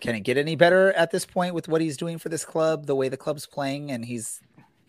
can 0.00 0.16
it 0.16 0.20
get 0.20 0.38
any 0.38 0.56
better 0.56 0.92
at 0.94 1.12
this 1.12 1.24
point 1.24 1.54
with 1.54 1.68
what 1.68 1.80
he's 1.80 1.96
doing 1.96 2.18
for 2.18 2.30
this 2.30 2.44
club, 2.44 2.86
the 2.86 2.96
way 2.96 3.08
the 3.08 3.16
club's 3.16 3.46
playing, 3.46 3.92
and 3.92 4.04
he's 4.04 4.40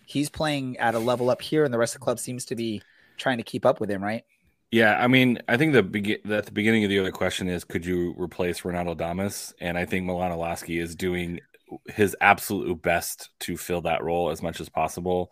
he's 0.05 0.29
playing 0.29 0.77
at 0.77 0.95
a 0.95 0.99
level 0.99 1.29
up 1.29 1.41
here, 1.41 1.63
and 1.63 1.73
the 1.73 1.77
rest 1.77 1.93
of 1.93 2.01
the 2.01 2.05
club 2.05 2.17
seems 2.17 2.43
to 2.45 2.55
be 2.55 2.81
trying 3.17 3.37
to 3.37 3.43
keep 3.43 3.65
up 3.65 3.79
with 3.79 3.89
him, 3.89 4.03
right? 4.03 4.23
Yeah, 4.71 5.01
I 5.01 5.07
mean, 5.07 5.39
I 5.47 5.55
think 5.55 5.73
the 5.73 5.83
be- 5.83 6.19
at 6.29 6.45
the 6.45 6.51
beginning 6.51 6.83
of 6.83 6.89
the 6.89 6.99
other 6.99 7.11
question 7.11 7.47
is, 7.47 7.63
could 7.63 7.85
you 7.85 8.13
replace 8.17 8.61
Ronaldo 8.61 8.97
Damus? 8.97 9.53
And 9.61 9.77
I 9.77 9.85
think 9.85 10.05
Milan 10.05 10.31
Iloski 10.31 10.81
is 10.81 10.95
doing 10.95 11.39
his 11.87 12.15
absolute 12.19 12.81
best 12.81 13.29
to 13.41 13.57
fill 13.57 13.81
that 13.81 14.03
role 14.03 14.29
as 14.29 14.41
much 14.41 14.59
as 14.59 14.69
possible. 14.69 15.31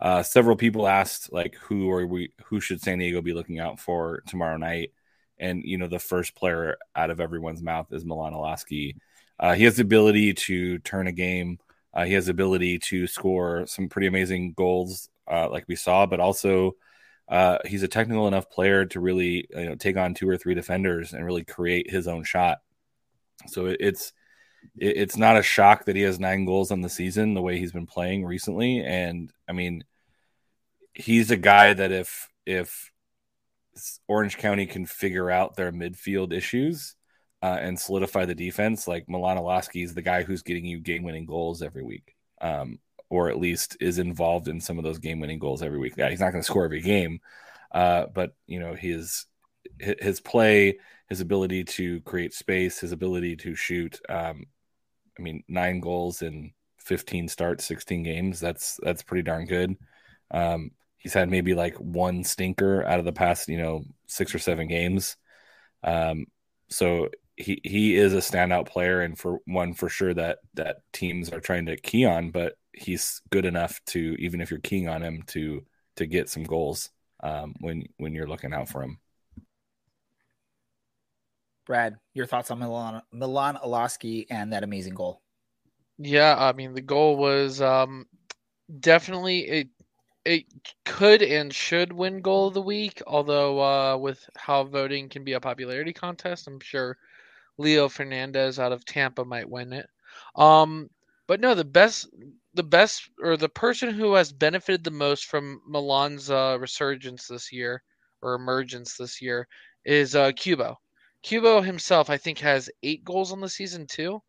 Uh, 0.00 0.22
several 0.22 0.56
people 0.56 0.88
asked, 0.88 1.32
like, 1.32 1.54
who 1.54 1.88
are 1.90 2.04
we? 2.06 2.32
Who 2.46 2.60
should 2.60 2.80
San 2.80 2.98
Diego 2.98 3.22
be 3.22 3.34
looking 3.34 3.60
out 3.60 3.78
for 3.78 4.22
tomorrow 4.26 4.56
night? 4.56 4.92
And 5.38 5.62
you 5.64 5.78
know, 5.78 5.86
the 5.86 6.00
first 6.00 6.34
player 6.34 6.76
out 6.96 7.10
of 7.10 7.20
everyone's 7.20 7.62
mouth 7.62 7.92
is 7.92 8.04
Milan 8.04 8.32
Iloski. 8.32 8.96
Uh, 9.38 9.54
he 9.54 9.62
has 9.64 9.76
the 9.76 9.82
ability 9.82 10.34
to 10.34 10.78
turn 10.80 11.06
a 11.06 11.12
game. 11.12 11.58
Uh, 11.94 12.04
he 12.04 12.14
has 12.14 12.26
the 12.26 12.32
ability 12.32 12.80
to 12.80 13.06
score 13.06 13.64
some 13.66 13.88
pretty 13.88 14.08
amazing 14.08 14.54
goals, 14.54 15.08
uh, 15.30 15.48
like 15.48 15.66
we 15.68 15.76
saw, 15.76 16.04
but 16.06 16.20
also 16.20 16.74
uh, 17.28 17.58
he's 17.64 17.82
a 17.82 17.88
technical 17.88 18.28
enough 18.28 18.50
player 18.50 18.84
to 18.86 19.00
really 19.00 19.48
you 19.50 19.64
know 19.64 19.74
take 19.74 19.96
on 19.96 20.14
two 20.14 20.28
or 20.28 20.36
three 20.36 20.54
defenders 20.54 21.12
and 21.12 21.24
really 21.24 21.44
create 21.44 21.90
his 21.90 22.08
own 22.08 22.24
shot. 22.24 22.58
So 23.46 23.66
it, 23.66 23.78
it's 23.80 24.12
it, 24.78 24.96
it's 24.96 25.16
not 25.16 25.36
a 25.36 25.42
shock 25.42 25.86
that 25.86 25.96
he 25.96 26.02
has 26.02 26.20
nine 26.20 26.44
goals 26.44 26.70
on 26.70 26.80
the 26.80 26.88
season 26.88 27.34
the 27.34 27.42
way 27.42 27.58
he's 27.58 27.72
been 27.72 27.86
playing 27.86 28.24
recently. 28.24 28.84
And 28.84 29.32
I 29.48 29.52
mean, 29.52 29.84
he's 30.94 31.30
a 31.30 31.36
guy 31.36 31.74
that 31.74 31.92
if 31.92 32.28
if 32.46 32.90
Orange 34.08 34.36
County 34.36 34.66
can 34.66 34.86
figure 34.86 35.30
out 35.30 35.56
their 35.56 35.72
midfield 35.72 36.32
issues 36.32 36.94
uh, 37.42 37.58
and 37.60 37.78
solidify 37.78 38.26
the 38.26 38.34
defense, 38.34 38.86
like 38.86 39.08
Milan 39.08 39.38
Iloski 39.38 39.84
is 39.84 39.94
the 39.94 40.02
guy 40.02 40.22
who's 40.22 40.42
getting 40.42 40.64
you 40.64 40.80
game 40.80 41.02
winning 41.02 41.26
goals 41.26 41.62
every 41.62 41.82
week. 41.82 42.14
Um, 42.40 42.78
or 43.12 43.28
at 43.28 43.38
least 43.38 43.76
is 43.78 43.98
involved 43.98 44.48
in 44.48 44.58
some 44.58 44.78
of 44.78 44.84
those 44.84 44.98
game 44.98 45.20
winning 45.20 45.38
goals 45.38 45.62
every 45.62 45.78
week. 45.78 45.92
Yeah, 45.98 46.08
he's 46.08 46.18
not 46.18 46.30
going 46.30 46.40
to 46.40 46.46
score 46.46 46.64
every 46.64 46.80
game, 46.80 47.20
uh, 47.70 48.06
but 48.06 48.34
you 48.46 48.58
know 48.58 48.74
his 48.74 49.26
his 49.78 50.18
play, 50.18 50.78
his 51.10 51.20
ability 51.20 51.64
to 51.64 52.00
create 52.00 52.32
space, 52.32 52.80
his 52.80 52.90
ability 52.90 53.36
to 53.36 53.54
shoot. 53.54 54.00
Um, 54.08 54.46
I 55.18 55.22
mean, 55.22 55.44
nine 55.46 55.80
goals 55.80 56.22
in 56.22 56.52
15 56.78 57.28
starts, 57.28 57.66
16 57.66 58.02
games. 58.02 58.40
That's 58.40 58.80
that's 58.82 59.02
pretty 59.02 59.24
darn 59.24 59.44
good. 59.44 59.76
Um, 60.30 60.70
he's 60.96 61.12
had 61.12 61.28
maybe 61.28 61.52
like 61.52 61.76
one 61.76 62.24
stinker 62.24 62.82
out 62.82 62.98
of 62.98 63.04
the 63.04 63.12
past, 63.12 63.46
you 63.48 63.58
know, 63.58 63.84
six 64.06 64.34
or 64.34 64.38
seven 64.38 64.68
games. 64.68 65.18
Um, 65.84 66.24
so 66.70 67.10
he 67.36 67.60
he 67.62 67.94
is 67.94 68.14
a 68.14 68.18
standout 68.18 68.68
player, 68.68 69.02
and 69.02 69.18
for 69.18 69.40
one 69.44 69.74
for 69.74 69.90
sure 69.90 70.14
that 70.14 70.38
that 70.54 70.78
teams 70.94 71.30
are 71.30 71.40
trying 71.40 71.66
to 71.66 71.76
key 71.76 72.06
on. 72.06 72.30
But 72.30 72.54
he's 72.72 73.20
good 73.30 73.44
enough 73.44 73.80
to 73.86 74.16
even 74.18 74.40
if 74.40 74.50
you're 74.50 74.60
keying 74.60 74.88
on 74.88 75.02
him 75.02 75.22
to 75.28 75.64
to 75.96 76.06
get 76.06 76.28
some 76.28 76.44
goals 76.44 76.90
um, 77.22 77.54
when 77.60 77.84
when 77.98 78.14
you're 78.14 78.28
looking 78.28 78.52
out 78.52 78.68
for 78.68 78.82
him. 78.82 78.98
Brad, 81.66 81.96
your 82.14 82.26
thoughts 82.26 82.50
on 82.50 82.58
Milan 82.58 83.02
Milan 83.12 83.58
Iloski 83.64 84.26
and 84.30 84.52
that 84.52 84.64
amazing 84.64 84.94
goal? 84.94 85.22
Yeah, 85.98 86.36
I 86.36 86.52
mean 86.52 86.74
the 86.74 86.80
goal 86.80 87.16
was 87.16 87.60
um, 87.60 88.06
definitely 88.80 89.40
it 89.40 89.68
it 90.24 90.44
could 90.84 91.22
and 91.22 91.52
should 91.52 91.92
win 91.92 92.20
goal 92.20 92.48
of 92.48 92.54
the 92.54 92.62
week. 92.62 93.02
Although 93.06 93.60
uh, 93.60 93.96
with 93.96 94.28
how 94.36 94.64
voting 94.64 95.08
can 95.08 95.24
be 95.24 95.34
a 95.34 95.40
popularity 95.40 95.92
contest, 95.92 96.46
I'm 96.46 96.60
sure 96.60 96.96
Leo 97.58 97.88
Fernandes 97.88 98.58
out 98.58 98.72
of 98.72 98.84
Tampa 98.84 99.24
might 99.24 99.48
win 99.48 99.72
it. 99.72 99.88
Um, 100.34 100.90
but 101.26 101.40
no, 101.40 101.54
the 101.54 101.64
best 101.64 102.08
the 102.54 102.62
best 102.62 103.08
or 103.22 103.36
the 103.36 103.48
person 103.48 103.94
who 103.94 104.14
has 104.14 104.32
benefited 104.32 104.84
the 104.84 104.90
most 104.90 105.26
from 105.26 105.60
Milan's 105.66 106.30
uh, 106.30 106.56
resurgence 106.60 107.26
this 107.26 107.52
year 107.52 107.82
or 108.20 108.34
emergence 108.34 108.96
this 108.96 109.20
year 109.22 109.48
is 109.84 110.14
uh, 110.14 110.32
Cubo. 110.32 110.76
Cubo 111.24 111.64
himself, 111.64 112.10
I 112.10 112.16
think, 112.16 112.38
has 112.38 112.70
eight 112.82 113.04
goals 113.04 113.32
on 113.32 113.40
the 113.40 113.48
season 113.48 113.86
too, 113.86 114.20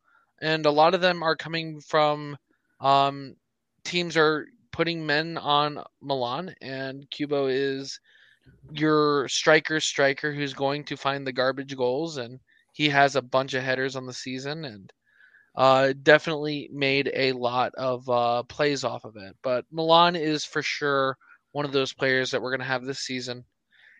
and 0.41 0.65
a 0.65 0.71
lot 0.71 0.93
of 0.93 1.01
them 1.01 1.23
are 1.23 1.35
coming 1.35 1.81
from 1.81 2.37
um, 2.79 3.35
teams 3.83 4.15
are 4.15 4.47
putting 4.71 5.05
men 5.05 5.37
on 5.37 5.83
Milan, 6.01 6.53
and 6.61 7.05
Cubo 7.11 7.47
is 7.49 7.99
your 8.71 9.27
striker 9.27 9.79
striker 9.79 10.33
who's 10.33 10.53
going 10.53 10.83
to 10.85 10.97
find 10.97 11.25
the 11.25 11.33
garbage 11.33 11.75
goals, 11.75 12.17
and 12.17 12.39
he 12.73 12.89
has 12.89 13.15
a 13.15 13.21
bunch 13.21 13.53
of 13.53 13.63
headers 13.63 13.95
on 13.95 14.05
the 14.05 14.13
season, 14.13 14.65
and 14.65 14.91
uh, 15.55 15.93
definitely 16.01 16.69
made 16.71 17.11
a 17.13 17.31
lot 17.33 17.73
of 17.75 18.09
uh, 18.09 18.43
plays 18.43 18.83
off 18.83 19.05
of 19.05 19.15
it. 19.17 19.35
But 19.43 19.65
Milan 19.71 20.15
is 20.15 20.45
for 20.45 20.61
sure 20.61 21.17
one 21.51 21.65
of 21.65 21.71
those 21.71 21.93
players 21.93 22.31
that 22.31 22.41
we're 22.41 22.51
going 22.51 22.59
to 22.59 22.65
have 22.65 22.83
this 22.85 22.99
season. 22.99 23.45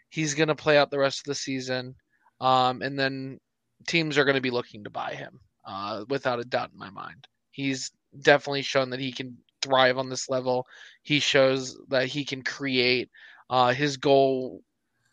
He's 0.09 0.33
going 0.33 0.47
to 0.49 0.55
play 0.55 0.77
out 0.77 0.91
the 0.91 0.99
rest 0.99 1.19
of 1.19 1.25
the 1.25 1.35
season, 1.35 1.95
um, 2.39 2.81
and 2.81 2.97
then 2.97 3.39
teams 3.87 4.17
are 4.17 4.25
going 4.25 4.35
to 4.35 4.41
be 4.41 4.51
looking 4.51 4.83
to 4.83 4.89
buy 4.89 5.13
him, 5.13 5.39
uh, 5.65 6.05
without 6.09 6.39
a 6.39 6.45
doubt 6.45 6.71
in 6.71 6.79
my 6.79 6.89
mind. 6.89 7.27
He's 7.51 7.91
definitely 8.21 8.61
shown 8.61 8.91
that 8.91 8.99
he 8.99 9.11
can 9.11 9.37
thrive 9.61 9.97
on 9.97 10.09
this 10.09 10.29
level. 10.29 10.67
He 11.01 11.19
shows 11.19 11.77
that 11.89 12.07
he 12.07 12.25
can 12.25 12.43
create. 12.43 13.09
Uh, 13.49 13.73
his 13.73 13.97
goal 13.97 14.61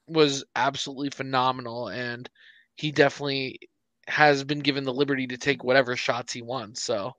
was 0.07 0.44
absolutely 0.57 1.11
phenomenal, 1.11 1.88
and 1.88 2.29
he 2.74 2.92
definitely 2.92 3.61
has 4.11 4.44
been 4.44 4.59
given 4.59 4.85
the 4.85 4.92
liberty 4.92 5.27
to 5.29 5.38
take 5.38 5.62
whatever 5.64 5.96
shots 5.96 6.33
he 6.33 6.42
wants. 6.42 6.83
So 6.83 7.14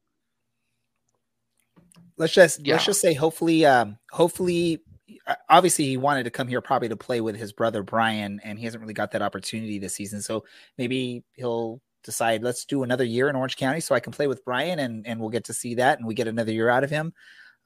let's 2.18 2.34
just 2.34 2.66
yeah. 2.66 2.74
let's 2.74 2.86
just 2.86 3.02
say 3.02 3.14
hopefully 3.14 3.66
um 3.66 3.98
hopefully 4.12 4.80
uh, 5.26 5.36
obviously 5.50 5.86
he 5.86 5.98
wanted 5.98 6.24
to 6.24 6.30
come 6.30 6.48
here 6.48 6.62
probably 6.62 6.90
to 6.90 6.98
play 6.98 7.22
with 7.22 7.36
his 7.36 7.54
brother 7.54 7.82
Brian 7.82 8.40
and 8.44 8.60
he 8.60 8.66
hasn't 8.66 8.82
really 8.82 8.94
got 8.94 9.12
that 9.12 9.22
opportunity 9.22 9.80
this 9.80 9.96
season. 9.96 10.22
So 10.22 10.44
maybe 10.78 11.24
he'll 11.34 11.82
decide 12.04 12.44
let's 12.44 12.66
do 12.66 12.84
another 12.84 13.04
year 13.04 13.30
in 13.30 13.36
Orange 13.36 13.58
County 13.58 13.80
so 13.80 13.96
I 13.96 14.00
can 14.00 14.12
play 14.12 14.28
with 14.28 14.44
Brian 14.44 14.80
and 14.80 15.08
and 15.08 15.20
we'll 15.20 15.30
get 15.30 15.46
to 15.46 15.54
see 15.54 15.76
that 15.76 15.98
and 15.98 16.08
we 16.08 16.14
get 16.14 16.28
another 16.28 16.52
year 16.52 16.70
out 16.70 16.84
of 16.84 16.90
him. 16.90 17.14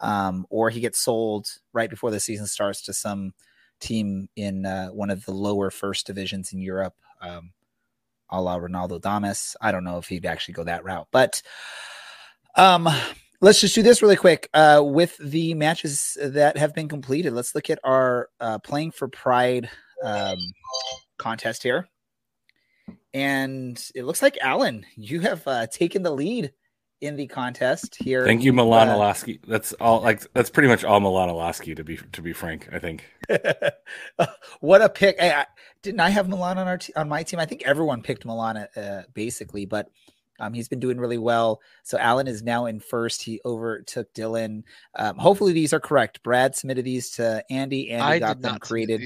Um, 0.01 0.45
or 0.49 0.69
he 0.69 0.81
gets 0.81 0.99
sold 0.99 1.47
right 1.71 1.89
before 1.89 2.11
the 2.11 2.19
season 2.19 2.47
starts 2.47 2.81
to 2.83 2.93
some 2.93 3.33
team 3.79 4.27
in 4.35 4.65
uh, 4.65 4.89
one 4.89 5.09
of 5.09 5.25
the 5.25 5.31
lower 5.31 5.71
first 5.71 6.05
divisions 6.05 6.51
in 6.51 6.59
Europe. 6.59 6.95
Um, 7.21 7.53
a 8.29 8.41
la 8.41 8.59
Ronaldo 8.59 9.01
Damus. 9.01 9.55
I 9.61 9.71
don't 9.71 9.83
know 9.83 9.97
if 9.97 10.07
he'd 10.07 10.25
actually 10.25 10.53
go 10.53 10.63
that 10.63 10.83
route, 10.83 11.07
but 11.11 11.41
um, 12.55 12.87
let's 13.41 13.61
just 13.61 13.75
do 13.75 13.83
this 13.83 14.01
really 14.01 14.15
quick. 14.15 14.49
Uh, 14.53 14.81
with 14.83 15.17
the 15.17 15.53
matches 15.53 16.17
that 16.21 16.57
have 16.57 16.73
been 16.73 16.87
completed, 16.87 17.33
let's 17.33 17.55
look 17.55 17.69
at 17.69 17.79
our 17.83 18.29
uh, 18.39 18.59
playing 18.59 18.91
for 18.91 19.07
Pride 19.07 19.69
um, 20.03 20.37
contest 21.17 21.63
here. 21.63 21.87
And 23.13 23.81
it 23.95 24.03
looks 24.03 24.21
like 24.21 24.37
Alan, 24.41 24.85
you 24.95 25.21
have 25.21 25.47
uh, 25.47 25.67
taken 25.67 26.03
the 26.03 26.11
lead 26.11 26.51
in 27.01 27.15
the 27.15 27.27
contest 27.27 27.95
here. 27.95 28.25
Thank 28.25 28.43
you, 28.43 28.53
Milan 28.53 28.89
uh, 28.89 28.97
That's 29.47 29.73
all. 29.73 30.01
Like 30.01 30.21
that's 30.33 30.49
pretty 30.49 30.69
much 30.69 30.83
all 30.83 30.99
Milan 30.99 31.29
to 31.75 31.83
be 31.83 31.97
to 32.13 32.21
be 32.21 32.33
frank. 32.33 32.69
I 32.71 32.79
think. 32.79 33.05
what 34.59 34.81
a 34.81 34.89
pick! 34.89 35.17
I, 35.21 35.45
didn't 35.81 35.99
I 35.99 36.09
have 36.09 36.29
Milan 36.29 36.57
on 36.57 36.67
our 36.67 36.77
t- 36.77 36.93
on 36.95 37.09
my 37.09 37.23
team? 37.23 37.39
I 37.39 37.45
think 37.45 37.63
everyone 37.65 38.01
picked 38.01 38.25
Milan 38.25 38.57
uh, 38.57 39.03
basically, 39.13 39.65
but 39.65 39.89
um, 40.39 40.53
he's 40.53 40.67
been 40.67 40.79
doing 40.79 40.97
really 40.97 41.17
well. 41.17 41.61
So 41.83 41.97
Alan 41.97 42.27
is 42.27 42.43
now 42.43 42.65
in 42.65 42.79
first. 42.79 43.23
He 43.23 43.39
overtook 43.45 44.13
Dylan. 44.13 44.63
Um, 44.95 45.17
hopefully 45.17 45.53
these 45.53 45.73
are 45.73 45.79
correct. 45.79 46.23
Brad 46.23 46.55
submitted 46.55 46.85
these 46.85 47.11
to 47.11 47.43
Andy. 47.49 47.91
Andy 47.91 48.03
I 48.03 48.19
got 48.19 48.41
them 48.41 48.59
created. 48.59 49.01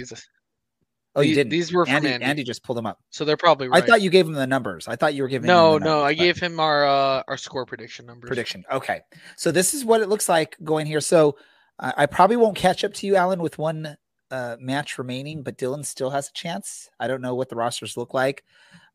Oh, 1.16 1.22
you 1.22 1.34
didn't. 1.36 1.50
these 1.50 1.74
were 1.74 1.86
from 1.86 1.96
Andy, 1.96 2.10
Andy. 2.10 2.26
Andy 2.26 2.44
just 2.44 2.64
pulled 2.64 2.78
them 2.78 2.86
up. 2.86 3.00
So 3.10 3.26
they're 3.26 3.36
probably 3.38 3.68
right. 3.68 3.84
I 3.84 3.86
thought 3.86 4.02
you 4.02 4.10
gave 4.10 4.28
him 4.28 4.34
the 4.34 4.46
numbers. 4.48 4.88
I 4.88 4.96
thought 4.96 5.14
you 5.16 5.24
were 5.24 5.28
giving. 5.30 5.48
No, 5.48 5.76
him 5.76 5.84
the 5.84 5.90
no, 5.90 6.04
I 6.04 6.12
but- 6.12 6.18
gave 6.20 6.38
him 6.40 6.60
our 6.60 6.86
uh, 6.88 7.24
our 7.28 7.38
score 7.38 7.66
prediction 7.66 8.06
numbers. 8.06 8.28
prediction. 8.28 8.64
Okay, 8.72 9.02
so 9.36 9.52
this 9.52 9.74
is 9.74 9.84
what 9.84 10.02
it 10.02 10.10
looks 10.10 10.30
like 10.30 10.56
going 10.64 10.86
here. 10.86 11.02
So 11.02 11.36
I 11.80 11.94
I 11.98 12.06
probably 12.06 12.36
won't 12.38 12.56
catch 12.56 12.84
up 12.84 12.94
to 12.96 13.08
you, 13.08 13.16
Alan, 13.16 13.42
with 13.42 13.58
one 13.58 13.98
uh, 14.32 14.58
match 14.60 14.98
remaining, 15.00 15.42
but 15.42 15.58
Dylan 15.58 15.84
still 15.86 16.12
has 16.12 16.30
a 16.30 16.34
chance. 16.34 16.90
I 17.00 17.08
don't 17.08 17.22
know 17.22 17.34
what 17.36 17.50
the 17.50 17.56
rosters 17.56 17.98
look 17.98 18.14
like, 18.14 18.44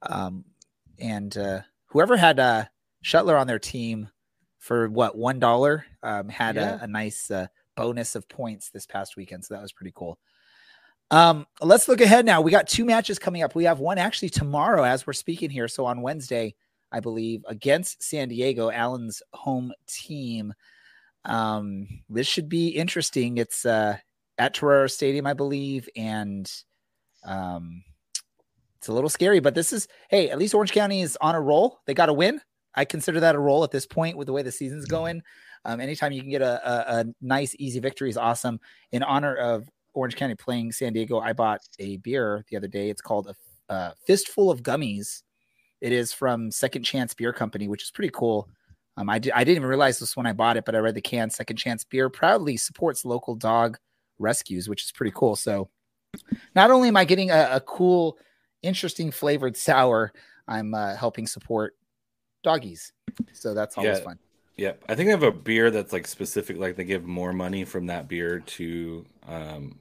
um, 0.02 0.44
and 0.98 1.36
uh, 1.36 1.60
whoever 1.86 2.16
had 2.16 2.38
uh, 2.38 2.64
Shutler 3.04 3.38
on 3.40 3.46
their 3.48 3.58
team 3.58 4.08
for 4.58 4.88
what 4.88 5.16
one 5.18 5.40
dollar 5.40 5.84
um, 6.02 6.28
had 6.28 6.54
Yeah. 6.54 6.78
a, 6.80 6.84
a 6.84 6.86
nice 6.86 7.30
uh, 7.30 7.48
bonus 7.76 8.14
of 8.14 8.28
points 8.28 8.70
this 8.70 8.86
past 8.86 9.16
weekend, 9.16 9.44
so 9.44 9.54
that 9.54 9.62
was 9.62 9.72
pretty 9.72 9.92
cool. 9.94 10.18
Um, 11.10 11.46
let's 11.60 11.88
look 11.88 12.00
ahead 12.00 12.24
now. 12.24 12.40
We 12.40 12.50
got 12.50 12.66
two 12.66 12.84
matches 12.84 13.18
coming 13.18 13.42
up. 13.42 13.54
We 13.54 13.64
have 13.64 13.78
one 13.78 13.98
actually 13.98 14.30
tomorrow 14.30 14.84
as 14.84 15.06
we're 15.06 15.12
speaking 15.12 15.50
here. 15.50 15.68
So 15.68 15.84
on 15.86 16.02
Wednesday, 16.02 16.54
I 16.90 17.00
believe, 17.00 17.44
against 17.48 18.02
San 18.02 18.28
Diego, 18.28 18.70
Allen's 18.70 19.22
home 19.32 19.72
team. 19.86 20.54
Um, 21.24 21.86
this 22.08 22.26
should 22.26 22.48
be 22.48 22.68
interesting. 22.68 23.38
It's 23.38 23.64
uh 23.64 23.96
at 24.38 24.54
Torero 24.54 24.86
Stadium, 24.88 25.26
I 25.26 25.34
believe, 25.34 25.88
and 25.96 26.50
um 27.24 27.82
it's 28.78 28.88
a 28.88 28.92
little 28.92 29.10
scary, 29.10 29.40
but 29.40 29.54
this 29.54 29.72
is 29.72 29.88
hey, 30.10 30.30
at 30.30 30.38
least 30.38 30.54
Orange 30.54 30.72
County 30.72 31.02
is 31.02 31.16
on 31.20 31.34
a 31.34 31.40
roll. 31.40 31.80
They 31.86 31.94
got 31.94 32.08
a 32.08 32.12
win. 32.12 32.40
I 32.74 32.84
consider 32.84 33.20
that 33.20 33.34
a 33.34 33.38
roll 33.38 33.64
at 33.64 33.70
this 33.70 33.86
point 33.86 34.16
with 34.16 34.26
the 34.26 34.32
way 34.32 34.42
the 34.42 34.52
season's 34.52 34.86
going. 34.86 35.22
Um, 35.64 35.80
anytime 35.80 36.12
you 36.12 36.20
can 36.20 36.30
get 36.30 36.42
a, 36.42 36.60
a, 36.68 37.00
a 37.00 37.04
nice, 37.22 37.54
easy 37.58 37.80
victory 37.80 38.10
is 38.10 38.18
awesome. 38.18 38.60
In 38.92 39.02
honor 39.02 39.34
of 39.34 39.70
Orange 39.94 40.16
County 40.16 40.34
playing 40.34 40.72
San 40.72 40.92
Diego, 40.92 41.20
I 41.20 41.32
bought 41.32 41.60
a 41.78 41.96
beer 41.98 42.44
the 42.50 42.56
other 42.56 42.68
day. 42.68 42.90
It's 42.90 43.00
called 43.00 43.28
a, 43.28 43.72
a 43.72 43.94
Fistful 44.06 44.50
of 44.50 44.62
Gummies. 44.62 45.22
It 45.80 45.92
is 45.92 46.12
from 46.12 46.50
Second 46.50 46.82
Chance 46.82 47.14
Beer 47.14 47.32
Company, 47.32 47.68
which 47.68 47.82
is 47.82 47.90
pretty 47.90 48.10
cool. 48.12 48.48
Um, 48.96 49.08
I, 49.10 49.18
di- 49.18 49.32
I 49.32 49.44
didn't 49.44 49.56
even 49.56 49.68
realize 49.68 49.98
this 49.98 50.16
when 50.16 50.26
I 50.26 50.32
bought 50.32 50.56
it, 50.56 50.64
but 50.64 50.74
I 50.74 50.78
read 50.78 50.94
the 50.94 51.00
can. 51.00 51.30
Second 51.30 51.56
Chance 51.56 51.84
Beer 51.84 52.08
proudly 52.08 52.56
supports 52.56 53.04
local 53.04 53.34
dog 53.34 53.78
rescues, 54.18 54.68
which 54.68 54.84
is 54.84 54.92
pretty 54.92 55.12
cool. 55.14 55.36
So, 55.36 55.68
not 56.54 56.70
only 56.70 56.88
am 56.88 56.96
I 56.96 57.04
getting 57.04 57.30
a, 57.30 57.48
a 57.52 57.60
cool, 57.60 58.18
interesting 58.62 59.10
flavored 59.10 59.56
sour, 59.56 60.12
I'm 60.46 60.74
uh, 60.74 60.94
helping 60.94 61.26
support 61.26 61.74
doggies. 62.44 62.92
So 63.32 63.52
that's 63.54 63.76
always 63.76 63.98
Yeah. 63.98 64.04
fun. 64.04 64.18
Yep. 64.56 64.84
I 64.88 64.94
think 64.94 65.08
they 65.08 65.10
have 65.10 65.22
a 65.24 65.32
beer 65.32 65.72
that's 65.72 65.92
like 65.92 66.06
specific, 66.06 66.56
like 66.58 66.76
they 66.76 66.84
give 66.84 67.04
more 67.04 67.32
money 67.32 67.64
from 67.64 67.86
that 67.86 68.06
beer 68.06 68.38
to 68.38 69.04
um, 69.26 69.78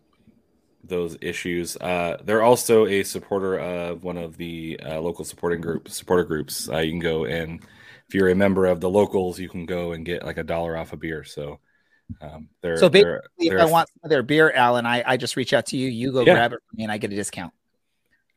those 0.84 1.17
issues. 1.22 1.78
Uh, 1.78 2.17
they're 2.24 2.43
also 2.43 2.86
a 2.86 3.04
supporter 3.04 3.58
of 3.58 4.04
one 4.04 4.17
of 4.17 4.38
the 4.38 4.80
uh, 4.86 5.00
local 5.00 5.26
supporting 5.26 5.62
group 5.62 5.89
supporter 5.89 6.24
groups. 6.24 6.69
Uh, 6.69 6.80
you 6.80 6.91
can 6.91 7.00
go 7.00 7.26
and 7.26 7.62
if 8.08 8.13
you're 8.15 8.30
a 8.30 8.36
member 8.36 8.65
of 8.65 8.82
the 8.82 8.89
locals, 8.89 9.39
you 9.39 9.50
can 9.50 9.65
go 9.65 9.93
and 9.93 10.06
get 10.06 10.26
like 10.26 10.38
a 10.38 10.43
dollar 10.43 10.78
off 10.78 10.93
a 10.93 10.98
beer. 10.98 11.24
So 11.24 11.60
um, 12.22 12.50
they're 12.62 12.78
So 12.78 12.89
they're, 12.89 13.24
If 13.39 13.50
they're 13.50 13.62
I 13.62 13.65
want 13.65 13.89
some 13.89 14.02
of 14.04 14.10
their 14.10 14.24
beer, 14.24 14.52
Alan, 14.52 14.86
I, 14.86 15.04
I 15.06 15.17
just 15.17 15.36
reach 15.36 15.54
out 15.54 15.67
to 15.67 15.78
you. 15.78 15.88
You 15.89 16.12
go 16.12 16.26
Yeah. 16.26 16.34
grab 16.34 16.54
it 16.54 16.60
for 16.69 16.76
me, 16.76 16.84
and 16.84 16.91
I 16.91 16.98
get 16.98 17.12
a 17.12 17.15
discount. 17.15 17.54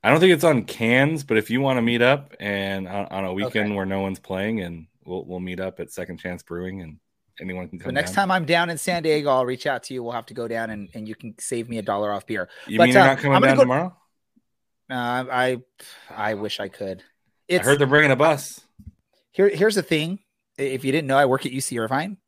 I 0.02 0.10
don't 0.10 0.20
think 0.20 0.32
it's 0.32 0.44
on 0.44 0.64
cans, 0.64 1.24
but 1.24 1.36
if 1.36 1.50
you 1.50 1.60
want 1.60 1.78
to 1.78 1.82
meet 1.82 2.00
up 2.00 2.34
and 2.38 2.86
on, 2.86 3.06
on 3.06 3.24
a 3.24 3.32
weekend 3.32 3.66
Okay. 3.66 3.76
where 3.76 3.86
no 3.86 4.00
one's 4.00 4.20
playing, 4.20 4.60
and 4.60 4.86
we'll 5.04 5.24
we'll 5.24 5.40
meet 5.40 5.58
up 5.58 5.80
at 5.80 5.90
Second 5.90 6.18
Chance 6.18 6.44
Brewing, 6.44 6.80
and 6.80 6.98
anyone 7.40 7.68
can 7.68 7.78
come. 7.78 7.88
The 7.88 7.92
next 7.92 8.10
down. 8.10 8.28
time 8.28 8.30
I'm 8.30 8.44
down 8.44 8.70
in 8.70 8.78
San 8.78 9.02
Diego, 9.02 9.30
I'll 9.30 9.46
reach 9.46 9.66
out 9.66 9.82
to 9.84 9.94
you. 9.94 10.02
We'll 10.02 10.12
have 10.12 10.26
to 10.26 10.34
go 10.34 10.48
down 10.48 10.70
and, 10.70 10.88
and 10.94 11.08
you 11.08 11.14
can 11.14 11.34
save 11.38 11.68
me 11.68 11.78
a 11.78 11.82
dollar 11.82 12.12
off 12.12 12.26
beer. 12.26 12.48
you 12.66 12.78
but, 12.78 12.84
mean 12.84 12.94
you're 12.94 13.02
uh, 13.02 13.06
not 13.06 13.18
coming 13.18 13.40
down 13.42 13.56
go- 13.56 13.62
tomorrow? 13.62 13.96
Uh, 14.88 15.24
I 15.30 15.62
I 16.10 16.34
wish 16.34 16.60
I 16.60 16.68
could. 16.68 17.02
I 17.50 17.58
heard 17.58 17.78
they're 17.78 17.86
bringing 17.86 18.10
a 18.10 18.16
bus. 18.16 18.60
here. 19.32 19.48
Here's 19.48 19.74
the 19.74 19.82
thing. 19.82 20.20
If 20.58 20.84
you 20.84 20.92
didn't 20.92 21.08
know, 21.08 21.18
I 21.18 21.26
work 21.26 21.44
at 21.44 21.52
UC 21.52 21.78
Irvine, 21.80 22.18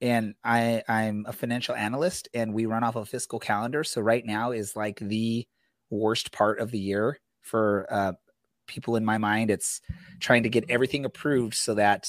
and 0.00 0.34
I 0.44 0.82
I'm 0.88 1.26
a 1.28 1.32
financial 1.32 1.74
analyst, 1.74 2.28
and 2.32 2.54
we 2.54 2.66
run 2.66 2.84
off 2.84 2.96
a 2.96 3.04
fiscal 3.04 3.40
calendar. 3.40 3.84
So 3.84 4.00
right 4.00 4.24
now 4.24 4.52
is 4.52 4.76
like 4.76 4.98
the 5.00 5.46
worst 5.90 6.32
part 6.32 6.60
of 6.60 6.70
the 6.70 6.78
year 6.78 7.18
for 7.42 7.86
uh, 7.90 8.12
people 8.66 8.96
in 8.96 9.04
my 9.04 9.18
mind. 9.18 9.50
It's 9.50 9.80
trying 10.20 10.44
to 10.44 10.48
get 10.48 10.64
everything 10.68 11.04
approved 11.04 11.54
so 11.54 11.74
that 11.74 12.08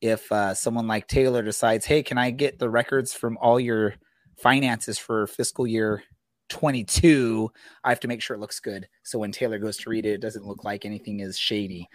if 0.00 0.30
uh, 0.30 0.54
someone 0.54 0.86
like 0.86 1.06
Taylor 1.08 1.42
decides, 1.42 1.84
hey, 1.84 2.02
can 2.02 2.18
I 2.18 2.30
get 2.30 2.58
the 2.58 2.70
records 2.70 3.12
from 3.12 3.36
all 3.38 3.58
your 3.58 3.94
finances 4.36 4.98
for 4.98 5.26
fiscal 5.26 5.66
year 5.66 6.02
22? 6.48 7.50
I 7.84 7.88
have 7.88 8.00
to 8.00 8.08
make 8.08 8.22
sure 8.22 8.36
it 8.36 8.40
looks 8.40 8.60
good. 8.60 8.88
So 9.02 9.18
when 9.18 9.32
Taylor 9.32 9.58
goes 9.58 9.76
to 9.78 9.90
read 9.90 10.06
it, 10.06 10.12
it 10.14 10.20
doesn't 10.20 10.46
look 10.46 10.64
like 10.64 10.84
anything 10.84 11.20
is 11.20 11.38
shady 11.38 11.88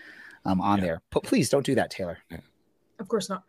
um, 0.45 0.61
on 0.61 0.79
Yeah. 0.79 0.85
there. 0.85 1.01
But 1.11 1.23
please 1.23 1.49
don't 1.49 1.65
do 1.65 1.75
that, 1.75 1.91
Taylor. 1.91 2.17
Of 2.99 3.07
course 3.07 3.29
not. 3.29 3.43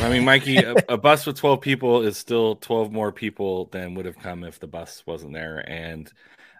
I 0.00 0.10
mean, 0.10 0.24
Mikey, 0.24 0.58
a, 0.58 0.74
a 0.90 0.98
bus 0.98 1.26
with 1.26 1.36
12 1.36 1.60
people 1.60 2.02
is 2.02 2.16
still 2.16 2.56
12 2.56 2.92
more 2.92 3.10
people 3.10 3.66
than 3.72 3.94
would 3.94 4.06
have 4.06 4.18
come 4.18 4.44
if 4.44 4.60
the 4.60 4.66
bus 4.66 5.02
wasn't 5.06 5.32
there. 5.32 5.64
And 5.68 6.12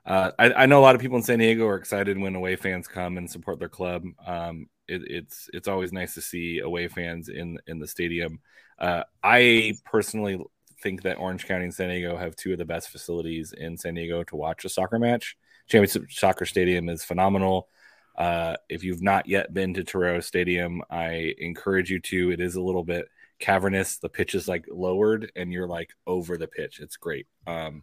uh, 0.07 0.33
I, 0.39 0.53
I 0.53 0.67
know 0.67 0.81
a 0.81 0.83
lot 0.83 0.95
of 0.95 1.01
people 1.01 1.19
in 1.19 1.23
San 1.23 1.39
Diego 1.39 1.67
are 1.67 1.77
excited 1.77 2.19
when 2.19 2.35
away 2.35 2.57
fans 2.57 2.89
come 2.89 3.19
and 3.19 3.31
support 3.31 3.59
their 3.59 3.69
club. 3.69 4.05
Um, 4.27 4.69
it, 4.89 5.03
it's 5.07 5.51
it's 5.53 5.69
always 5.69 5.93
nice 5.93 6.15
to 6.15 6.21
see 6.21 6.61
away 6.61 6.89
fans 6.89 7.29
in 7.29 7.59
in 7.67 7.79
the 7.79 7.87
stadium. 7.87 8.41
Uh, 8.79 9.05
I 9.23 9.75
personally 9.85 10.41
think 10.83 11.03
that 11.03 11.19
Orange 11.19 11.47
County 11.47 11.65
and 11.65 11.75
San 11.75 11.89
Diego 11.89 12.17
have 12.17 12.37
two 12.37 12.53
of 12.53 12.59
the 12.59 12.65
best 12.65 12.91
facilities 12.91 13.53
in 13.53 13.77
San 13.77 13.95
Diego 13.95 14.23
to 14.25 14.37
watch 14.37 14.65
a 14.65 14.69
soccer 14.69 14.99
match. 14.99 15.37
Championship 15.69 16.11
Soccer 16.11 16.47
Stadium 16.47 16.89
is 16.89 17.05
phenomenal. 17.05 17.69
Uh, 18.17 18.57
if 18.69 18.83
you've 18.83 19.03
not 19.03 19.27
yet 19.29 19.53
been 19.53 19.75
to 19.75 19.85
Torero 19.85 20.21
Stadium, 20.21 20.83
I 20.91 21.35
encourage 21.39 21.91
you 21.91 22.01
to. 22.01 22.33
It 22.33 22.41
is 22.41 22.55
a 22.57 22.63
little 22.63 22.85
bit 22.85 23.07
cavernous. 23.39 23.99
The 23.99 24.09
pitch 24.09 24.35
is 24.35 24.49
like 24.49 24.67
lowered, 24.71 25.31
and 25.37 25.53
you're 25.53 25.69
like 25.69 25.91
over 26.07 26.37
the 26.37 26.49
pitch. 26.49 26.81
It's 26.81 26.97
great. 26.97 27.27
Um, 27.47 27.83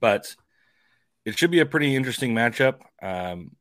but 0.00 0.34
it 1.24 1.38
should 1.38 1.50
be 1.50 1.60
a 1.60 1.66
pretty 1.66 1.96
interesting 1.96 2.34
matchup. 2.34 2.80
Um, 3.00 3.52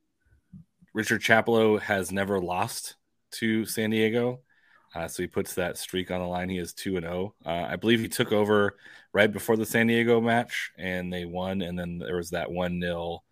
Richard 0.93 1.21
Chaplow 1.21 1.80
has 1.80 2.12
never 2.12 2.39
lost 2.39 2.95
to 3.34 3.65
San 3.65 3.91
Diego. 3.91 4.41
Uh, 4.93 5.08
so 5.08 5.23
he 5.23 5.27
puts 5.27 5.54
that 5.54 5.77
streak 5.77 6.12
on 6.12 6.19
the 6.19 6.27
line. 6.27 6.49
He 6.49 6.58
is 6.58 6.73
2 6.73 6.97
and 6.97 7.06
0. 7.06 7.34
Uh, 7.45 7.49
I 7.49 7.77
believe 7.77 8.01
he 8.01 8.10
took 8.10 8.34
over 8.34 8.75
right 9.13 9.32
before 9.32 9.56
the 9.56 9.65
San 9.65 9.88
Diego 9.88 10.19
match 10.19 10.71
and 10.77 11.12
they 11.12 11.25
won. 11.25 11.62
And 11.62 11.80
then 11.80 11.97
there 11.97 12.17
was 12.17 12.32
that 12.32 12.51
1 12.51 12.82
0, 12.82 13.23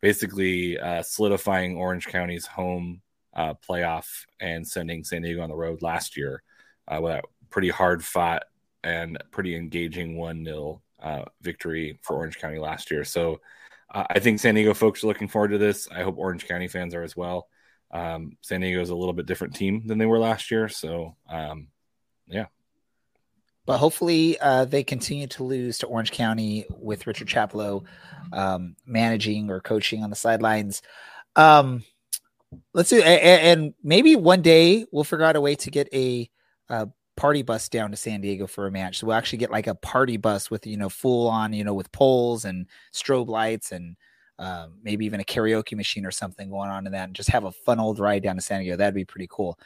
basically 0.00 0.78
uh, 0.78 1.02
solidifying 1.02 1.76
Orange 1.76 2.06
County's 2.06 2.46
home 2.46 3.02
uh, 3.34 3.54
playoff 3.68 4.06
and 4.40 4.66
sending 4.66 5.02
San 5.02 5.22
Diego 5.22 5.42
on 5.42 5.50
the 5.50 5.56
road 5.56 5.82
last 5.82 6.16
year 6.16 6.42
uh, 6.86 7.00
with 7.00 7.12
a 7.12 7.22
pretty 7.50 7.68
hard 7.68 8.04
fought 8.04 8.44
and 8.84 9.18
pretty 9.32 9.56
engaging 9.56 10.16
1 10.16 10.44
0 10.44 10.82
uh, 11.02 11.24
victory 11.42 11.98
for 12.02 12.16
Orange 12.16 12.38
County 12.38 12.58
last 12.58 12.92
year. 12.92 13.04
So 13.04 13.40
uh, 13.92 14.04
I 14.10 14.18
think 14.18 14.40
San 14.40 14.54
Diego 14.54 14.74
folks 14.74 15.02
are 15.02 15.06
looking 15.06 15.28
forward 15.28 15.48
to 15.52 15.58
this. 15.58 15.88
I 15.90 16.02
hope 16.02 16.18
Orange 16.18 16.46
County 16.46 16.68
fans 16.68 16.94
are 16.94 17.02
as 17.02 17.16
well. 17.16 17.48
Um, 17.90 18.36
San 18.42 18.60
Diego 18.60 18.80
is 18.80 18.90
a 18.90 18.94
little 18.94 19.14
bit 19.14 19.26
different 19.26 19.54
team 19.54 19.86
than 19.86 19.98
they 19.98 20.06
were 20.06 20.18
last 20.18 20.50
year. 20.50 20.68
So, 20.68 21.16
um, 21.28 21.68
yeah. 22.26 22.46
But 23.64 23.78
hopefully, 23.78 24.38
uh, 24.40 24.64
they 24.64 24.82
continue 24.82 25.26
to 25.28 25.44
lose 25.44 25.78
to 25.78 25.86
Orange 25.86 26.10
County 26.10 26.64
with 26.70 27.06
Richard 27.06 27.28
Chaplow 27.28 27.84
um, 28.32 28.76
managing 28.86 29.50
or 29.50 29.60
coaching 29.60 30.02
on 30.02 30.10
the 30.10 30.16
sidelines. 30.16 30.82
Um, 31.36 31.84
let's 32.72 32.90
do, 32.90 32.98
a- 32.98 33.02
a- 33.02 33.40
and 33.52 33.74
maybe 33.82 34.16
one 34.16 34.40
day 34.42 34.86
we'll 34.90 35.04
figure 35.04 35.24
out 35.24 35.36
a 35.36 35.40
way 35.40 35.54
to 35.56 35.70
get 35.70 35.88
a, 35.92 36.30
uh 36.70 36.86
party 37.18 37.42
bus 37.42 37.68
down 37.68 37.90
to 37.90 37.96
San 37.96 38.20
Diego 38.20 38.46
for 38.46 38.68
a 38.68 38.70
match. 38.70 38.98
So 38.98 39.08
we'll 39.08 39.16
actually 39.16 39.38
get 39.38 39.50
like 39.50 39.66
a 39.66 39.74
party 39.74 40.16
bus 40.16 40.50
with 40.50 40.66
you 40.66 40.76
know 40.76 40.88
full 40.88 41.28
on 41.28 41.52
you 41.52 41.64
know 41.64 41.74
with 41.74 41.90
poles 41.90 42.44
and 42.44 42.66
strobe 42.94 43.28
lights 43.28 43.72
and 43.72 43.96
um, 44.38 44.74
maybe 44.84 45.04
even 45.04 45.18
a 45.18 45.24
karaoke 45.24 45.76
machine 45.76 46.06
or 46.06 46.12
something 46.12 46.48
going 46.48 46.70
on 46.70 46.86
in 46.86 46.92
that, 46.92 47.08
and 47.08 47.16
just 47.16 47.30
have 47.30 47.44
a 47.44 47.50
fun 47.50 47.80
old 47.80 47.98
ride 47.98 48.22
down 48.22 48.36
to 48.36 48.40
San 48.40 48.60
Diego. 48.60 48.76
That'd 48.76 48.94
be 48.94 49.04
pretty 49.04 49.26
cool. 49.28 49.58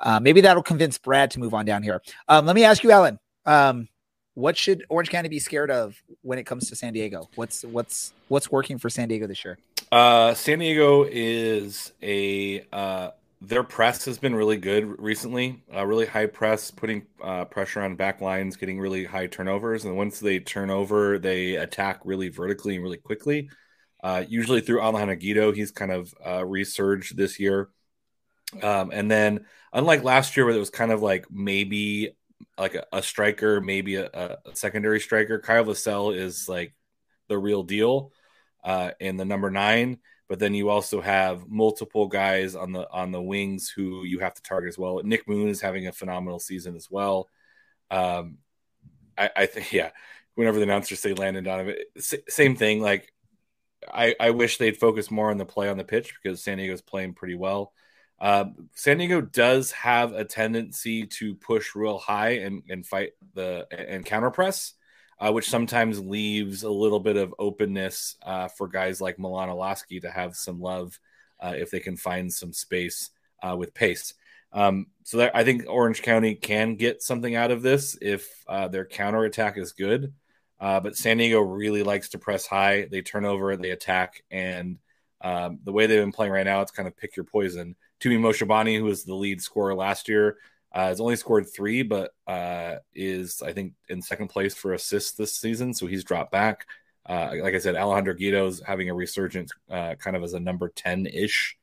Uh, 0.00 0.18
maybe 0.18 0.40
that'll 0.40 0.64
convince 0.64 0.98
Brad 0.98 1.30
to 1.30 1.38
move 1.38 1.54
on 1.54 1.64
down 1.64 1.84
here. 1.84 2.02
Um, 2.28 2.44
let 2.44 2.56
me 2.56 2.64
ask 2.64 2.82
you, 2.82 2.90
Alan. 2.90 3.18
Um, 3.46 3.88
what 4.34 4.56
should 4.56 4.84
Orange 4.90 5.08
County 5.08 5.28
be 5.28 5.38
scared 5.38 5.70
of 5.70 6.02
when 6.22 6.38
it 6.38 6.44
comes 6.44 6.68
to 6.68 6.76
San 6.76 6.92
Diego? 6.92 7.30
What's 7.36 7.62
what's 7.62 8.12
what's 8.26 8.50
working 8.50 8.78
for 8.78 8.90
San 8.90 9.08
Diego 9.08 9.28
this 9.28 9.44
year? 9.44 9.58
Uh, 9.92 10.34
San 10.34 10.58
Diego 10.58 11.06
is 11.08 11.92
a 12.02 12.66
uh, 12.72 13.10
their 13.40 13.62
press 13.62 14.04
has 14.06 14.18
been 14.18 14.34
really 14.34 14.56
good 14.56 15.00
recently. 15.00 15.62
Uh, 15.74 15.86
really 15.86 16.06
high 16.06 16.26
press, 16.26 16.70
putting 16.70 17.06
uh, 17.22 17.44
pressure 17.44 17.82
on 17.82 17.96
back 17.96 18.20
lines, 18.20 18.56
getting 18.56 18.80
really 18.80 19.04
high 19.04 19.26
turnovers, 19.26 19.84
and 19.84 19.96
once 19.96 20.20
they 20.20 20.40
turn 20.40 20.70
over, 20.70 21.18
they 21.18 21.56
attack 21.56 22.00
really 22.04 22.28
vertically 22.28 22.74
and 22.74 22.84
really 22.84 22.96
quickly. 22.96 23.50
Uh, 24.02 24.24
usually 24.28 24.60
through 24.60 24.80
Alejandro 24.80 25.16
Guido, 25.16 25.52
he's 25.52 25.70
kind 25.70 25.92
of 25.92 26.14
uh, 26.24 26.44
resurged 26.44 27.16
this 27.16 27.38
year. 27.40 27.68
Um, 28.62 28.90
and 28.92 29.10
then, 29.10 29.46
unlike 29.72 30.04
last 30.04 30.36
year, 30.36 30.46
where 30.46 30.54
it 30.54 30.58
was 30.58 30.70
kind 30.70 30.92
of 30.92 31.02
like 31.02 31.26
maybe 31.30 32.12
like 32.58 32.74
a, 32.74 32.86
a 32.92 33.02
striker, 33.02 33.60
maybe 33.60 33.96
a, 33.96 34.06
a 34.46 34.54
secondary 34.54 35.00
striker, 35.00 35.38
Kyle 35.40 35.64
Vassell 35.64 36.16
is 36.16 36.48
like 36.48 36.74
the 37.28 37.38
real 37.38 37.62
deal. 37.64 38.12
uh, 38.66 38.90
in 38.98 39.16
the 39.16 39.24
number 39.24 39.50
nine, 39.50 39.98
but 40.28 40.38
then 40.38 40.54
you 40.54 40.68
also 40.68 41.00
have 41.00 41.48
multiple 41.48 42.08
guys 42.08 42.54
on 42.54 42.72
the 42.72 42.90
on 42.90 43.12
the 43.12 43.22
wings 43.22 43.68
who 43.68 44.04
you 44.04 44.18
have 44.20 44.34
to 44.34 44.42
target 44.42 44.68
as 44.68 44.78
well. 44.78 45.00
Nick 45.04 45.28
Moon 45.28 45.48
is 45.48 45.60
having 45.60 45.86
a 45.86 45.92
phenomenal 45.92 46.38
season 46.38 46.76
as 46.76 46.90
well. 46.90 47.28
Um, 47.90 48.38
I, 49.16 49.30
I 49.36 49.46
think 49.46 49.72
yeah, 49.72 49.90
whenever 50.34 50.58
the 50.58 50.64
announcers 50.64 51.00
say 51.00 51.14
Landon 51.14 51.44
Donovan, 51.44 51.76
same 52.28 52.56
thing. 52.56 52.80
Like 52.80 53.12
I, 53.92 54.14
I 54.18 54.30
wish 54.30 54.58
they'd 54.58 54.76
focus 54.76 55.10
more 55.10 55.30
on 55.30 55.38
the 55.38 55.44
play 55.44 55.68
on 55.68 55.78
the 55.78 55.84
pitch 55.84 56.14
because 56.22 56.42
San 56.42 56.58
Diego's 56.58 56.82
playing 56.82 57.14
pretty 57.14 57.34
well. 57.34 57.72
Uh, 58.18 58.46
San 58.74 58.98
Diego 58.98 59.20
does 59.20 59.72
have 59.72 60.12
a 60.12 60.24
tendency 60.24 61.06
to 61.06 61.34
push 61.34 61.74
real 61.74 61.98
high 61.98 62.38
and, 62.38 62.62
and 62.68 62.86
fight 62.86 63.10
the 63.34 63.66
and 63.70 64.06
counter 64.06 64.30
press, 64.30 64.72
uh, 65.18 65.32
which 65.32 65.48
sometimes 65.48 66.00
leaves 66.00 66.62
a 66.62 66.70
little 66.70 67.00
bit 67.00 67.16
of 67.16 67.34
openness 67.38 68.16
uh, 68.22 68.48
for 68.48 68.68
guys 68.68 69.00
like 69.00 69.18
Milan 69.18 69.48
Iloski 69.48 70.00
to 70.02 70.10
have 70.10 70.36
some 70.36 70.60
love 70.60 70.98
uh, 71.40 71.54
if 71.56 71.70
they 71.70 71.80
can 71.80 71.96
find 71.96 72.32
some 72.32 72.52
space 72.52 73.10
uh, 73.42 73.56
with 73.56 73.74
pace. 73.74 74.14
Um, 74.52 74.86
so 75.02 75.18
that, 75.18 75.34
I 75.34 75.44
think 75.44 75.64
Orange 75.68 76.02
County 76.02 76.34
can 76.34 76.76
get 76.76 77.02
something 77.02 77.34
out 77.34 77.50
of 77.50 77.62
this 77.62 77.98
if 78.00 78.28
uh, 78.48 78.68
their 78.68 78.84
counter 78.84 79.24
attack 79.24 79.58
is 79.58 79.72
good. 79.72 80.12
but 80.58 80.96
San 80.96 81.18
Diego 81.18 81.40
really 81.40 81.82
likes 81.82 82.10
to 82.10 82.18
press 82.18 82.46
high. 82.46 82.86
They 82.90 83.02
turn 83.02 83.24
over, 83.24 83.56
they 83.56 83.70
attack, 83.70 84.22
and 84.30 84.78
um, 85.20 85.58
the 85.64 85.72
way 85.72 85.86
they've 85.86 86.00
been 86.00 86.12
playing 86.12 86.32
right 86.32 86.46
now, 86.46 86.60
it's 86.60 86.70
kind 86.70 86.86
of 86.86 86.96
pick 86.96 87.16
your 87.16 87.24
poison. 87.24 87.74
Tumi 88.00 88.18
Moshobane, 88.18 88.78
who 88.78 88.84
was 88.84 89.04
the 89.04 89.14
lead 89.14 89.42
scorer 89.42 89.74
last 89.74 90.08
year, 90.08 90.36
uh, 90.76 90.88
has 90.88 91.00
only 91.00 91.16
scored 91.16 91.46
three, 91.48 91.82
but 91.82 92.10
uh, 92.26 92.74
is 92.94 93.40
I 93.40 93.54
think 93.54 93.72
in 93.88 94.02
second 94.02 94.28
place 94.28 94.54
for 94.54 94.74
assists 94.74 95.12
this 95.12 95.34
season, 95.34 95.72
so 95.72 95.86
he's 95.86 96.04
dropped 96.04 96.30
back. 96.30 96.66
Uh, 97.06 97.30
like 97.40 97.54
I 97.54 97.60
said, 97.60 97.76
Alejandro 97.76 98.12
Guido's 98.12 98.60
having 98.60 98.90
a 98.90 98.94
resurgence, 98.94 99.52
uh, 99.70 99.94
kind 99.94 100.16
of 100.16 100.22
as 100.22 100.34
a 100.34 100.40
number 100.40 100.68
ten 100.68 101.06
ish. 101.06 101.56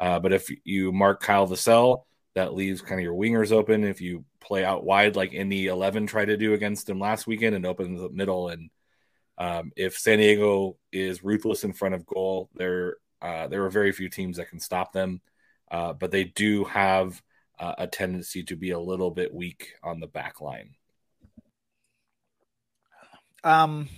Uh, 0.00 0.18
but 0.18 0.32
if 0.32 0.50
you 0.64 0.90
mark 0.90 1.22
Kyle 1.22 1.46
Vassell, 1.46 2.02
that 2.34 2.52
leaves 2.52 2.82
kind 2.82 3.00
of 3.00 3.04
your 3.04 3.14
wingers 3.14 3.52
open. 3.52 3.84
If 3.84 4.00
you 4.00 4.24
play 4.40 4.64
out 4.64 4.82
wide 4.82 5.14
like 5.14 5.32
Indy 5.32 5.68
Eleven 5.68 6.08
tried 6.08 6.24
to 6.24 6.36
do 6.36 6.52
against 6.52 6.90
him 6.90 6.98
last 6.98 7.28
weekend 7.28 7.54
and 7.54 7.64
opens 7.64 8.00
the 8.00 8.10
middle, 8.10 8.48
and 8.48 8.68
um, 9.38 9.70
if 9.76 9.96
San 9.96 10.18
Diego 10.18 10.76
is 10.90 11.22
ruthless 11.22 11.62
in 11.62 11.72
front 11.72 11.94
of 11.94 12.04
goal, 12.04 12.50
there 12.56 12.96
uh, 13.22 13.46
there 13.46 13.64
are 13.64 13.70
very 13.70 13.92
few 13.92 14.08
teams 14.08 14.38
that 14.38 14.48
can 14.48 14.58
stop 14.58 14.92
them. 14.92 15.20
But 15.70 16.10
they 16.10 16.24
do 16.24 16.64
have 16.64 17.22
uh, 17.60 17.74
a 17.78 17.86
tendency 17.86 18.42
to 18.44 18.56
be 18.56 18.70
a 18.70 18.80
little 18.80 19.10
bit 19.10 19.32
weak 19.32 19.74
on 19.82 20.00
the 20.00 20.06
back 20.06 20.40
line. 20.40 20.74
Um, 23.44 23.88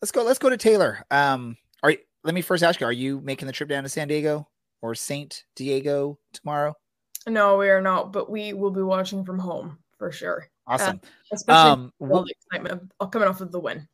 let's 0.00 0.12
go. 0.12 0.22
Let's 0.22 0.38
go 0.38 0.48
to 0.48 0.56
Taylor. 0.56 1.04
Um, 1.10 1.56
all 1.82 1.88
right. 1.88 2.00
Let 2.24 2.34
me 2.34 2.40
first 2.40 2.62
ask 2.62 2.80
you: 2.80 2.86
Are 2.86 2.92
you 2.92 3.20
making 3.20 3.46
the 3.46 3.52
trip 3.52 3.68
down 3.68 3.82
to 3.82 3.88
San 3.88 4.08
Diego 4.08 4.48
or 4.80 4.94
Saint 4.94 5.44
Diego 5.56 6.18
tomorrow? 6.32 6.74
No, 7.28 7.56
we 7.56 7.68
are 7.68 7.82
not. 7.82 8.12
But 8.12 8.30
we 8.30 8.52
will 8.52 8.70
be 8.70 8.82
watching 8.82 9.24
from 9.24 9.38
home 9.38 9.78
for 9.98 10.12
sure. 10.12 10.48
Awesome. 10.66 11.00
Uh, 11.02 11.08
especially 11.32 11.70
um, 11.70 11.92
all 12.00 12.24
the 12.24 12.32
excitement 12.32 12.92
of 13.00 13.10
coming 13.10 13.28
off 13.28 13.40
of 13.40 13.52
the 13.52 13.60
win. 13.60 13.88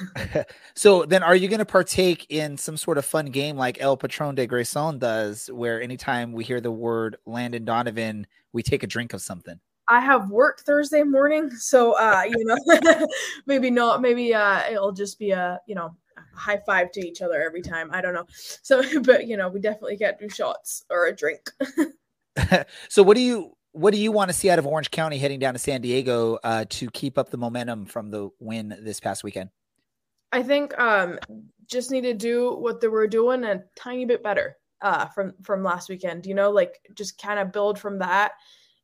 so 0.74 1.04
then 1.04 1.22
are 1.22 1.36
you 1.36 1.48
going 1.48 1.58
to 1.58 1.64
partake 1.66 2.26
in 2.30 2.56
some 2.56 2.76
sort 2.76 2.98
of 2.98 3.04
fun 3.04 3.26
game 3.26 3.56
like 3.56 3.80
El 3.80 3.96
Patron 3.96 4.34
de 4.34 4.46
Grayson 4.46 4.98
does, 4.98 5.48
where 5.52 5.80
anytime 5.80 6.32
we 6.32 6.44
hear 6.44 6.60
the 6.60 6.70
word 6.70 7.16
Landon 7.26 7.64
Donovan, 7.64 8.26
we 8.56 8.62
take 8.62 8.82
a 8.82 8.86
drink 8.86 9.12
of 9.12 9.22
something? 9.22 9.60
I 9.88 10.00
have 10.00 10.30
work 10.30 10.60
Thursday 10.60 11.04
morning, 11.04 11.50
so 11.50 11.92
uh, 11.92 12.24
you 12.28 12.44
know, 12.44 13.06
maybe 13.46 13.70
not. 13.70 14.02
Maybe 14.02 14.34
uh, 14.34 14.62
it'll 14.68 14.90
just 14.90 15.16
be 15.18 15.30
a 15.30 15.60
you 15.66 15.76
know 15.76 15.94
high 16.34 16.60
five 16.66 16.90
to 16.92 17.00
each 17.00 17.22
other 17.22 17.40
every 17.40 17.62
time. 17.62 17.90
I 17.92 18.00
don't 18.00 18.14
know. 18.14 18.26
So, 18.62 18.82
but 19.02 19.28
you 19.28 19.36
know, 19.36 19.48
we 19.48 19.60
definitely 19.60 19.96
get 19.96 20.18
do 20.18 20.28
shots 20.28 20.84
or 20.90 21.06
a 21.06 21.14
drink. 21.14 21.50
so, 22.88 23.04
what 23.04 23.16
do 23.16 23.22
you 23.22 23.56
what 23.72 23.92
do 23.92 24.00
you 24.00 24.10
want 24.10 24.30
to 24.30 24.32
see 24.32 24.50
out 24.50 24.58
of 24.58 24.66
Orange 24.66 24.90
County 24.90 25.18
heading 25.18 25.38
down 25.38 25.52
to 25.52 25.58
San 25.58 25.82
Diego 25.82 26.38
uh, 26.42 26.64
to 26.70 26.90
keep 26.90 27.18
up 27.18 27.30
the 27.30 27.36
momentum 27.36 27.86
from 27.86 28.10
the 28.10 28.30
win 28.40 28.76
this 28.80 28.98
past 28.98 29.22
weekend? 29.22 29.50
I 30.32 30.42
think 30.42 30.76
um, 30.78 31.18
just 31.68 31.92
need 31.92 32.02
to 32.02 32.14
do 32.14 32.54
what 32.54 32.80
they 32.80 32.88
were 32.88 33.06
doing 33.06 33.44
a 33.44 33.62
tiny 33.76 34.04
bit 34.04 34.22
better 34.22 34.56
uh, 34.82 35.06
from 35.06 35.34
from 35.42 35.62
last 35.62 35.88
weekend. 35.88 36.26
You 36.26 36.34
know, 36.34 36.50
like 36.50 36.80
just 36.94 37.20
kind 37.20 37.38
of 37.38 37.52
build 37.52 37.78
from 37.78 37.98
that. 37.98 38.32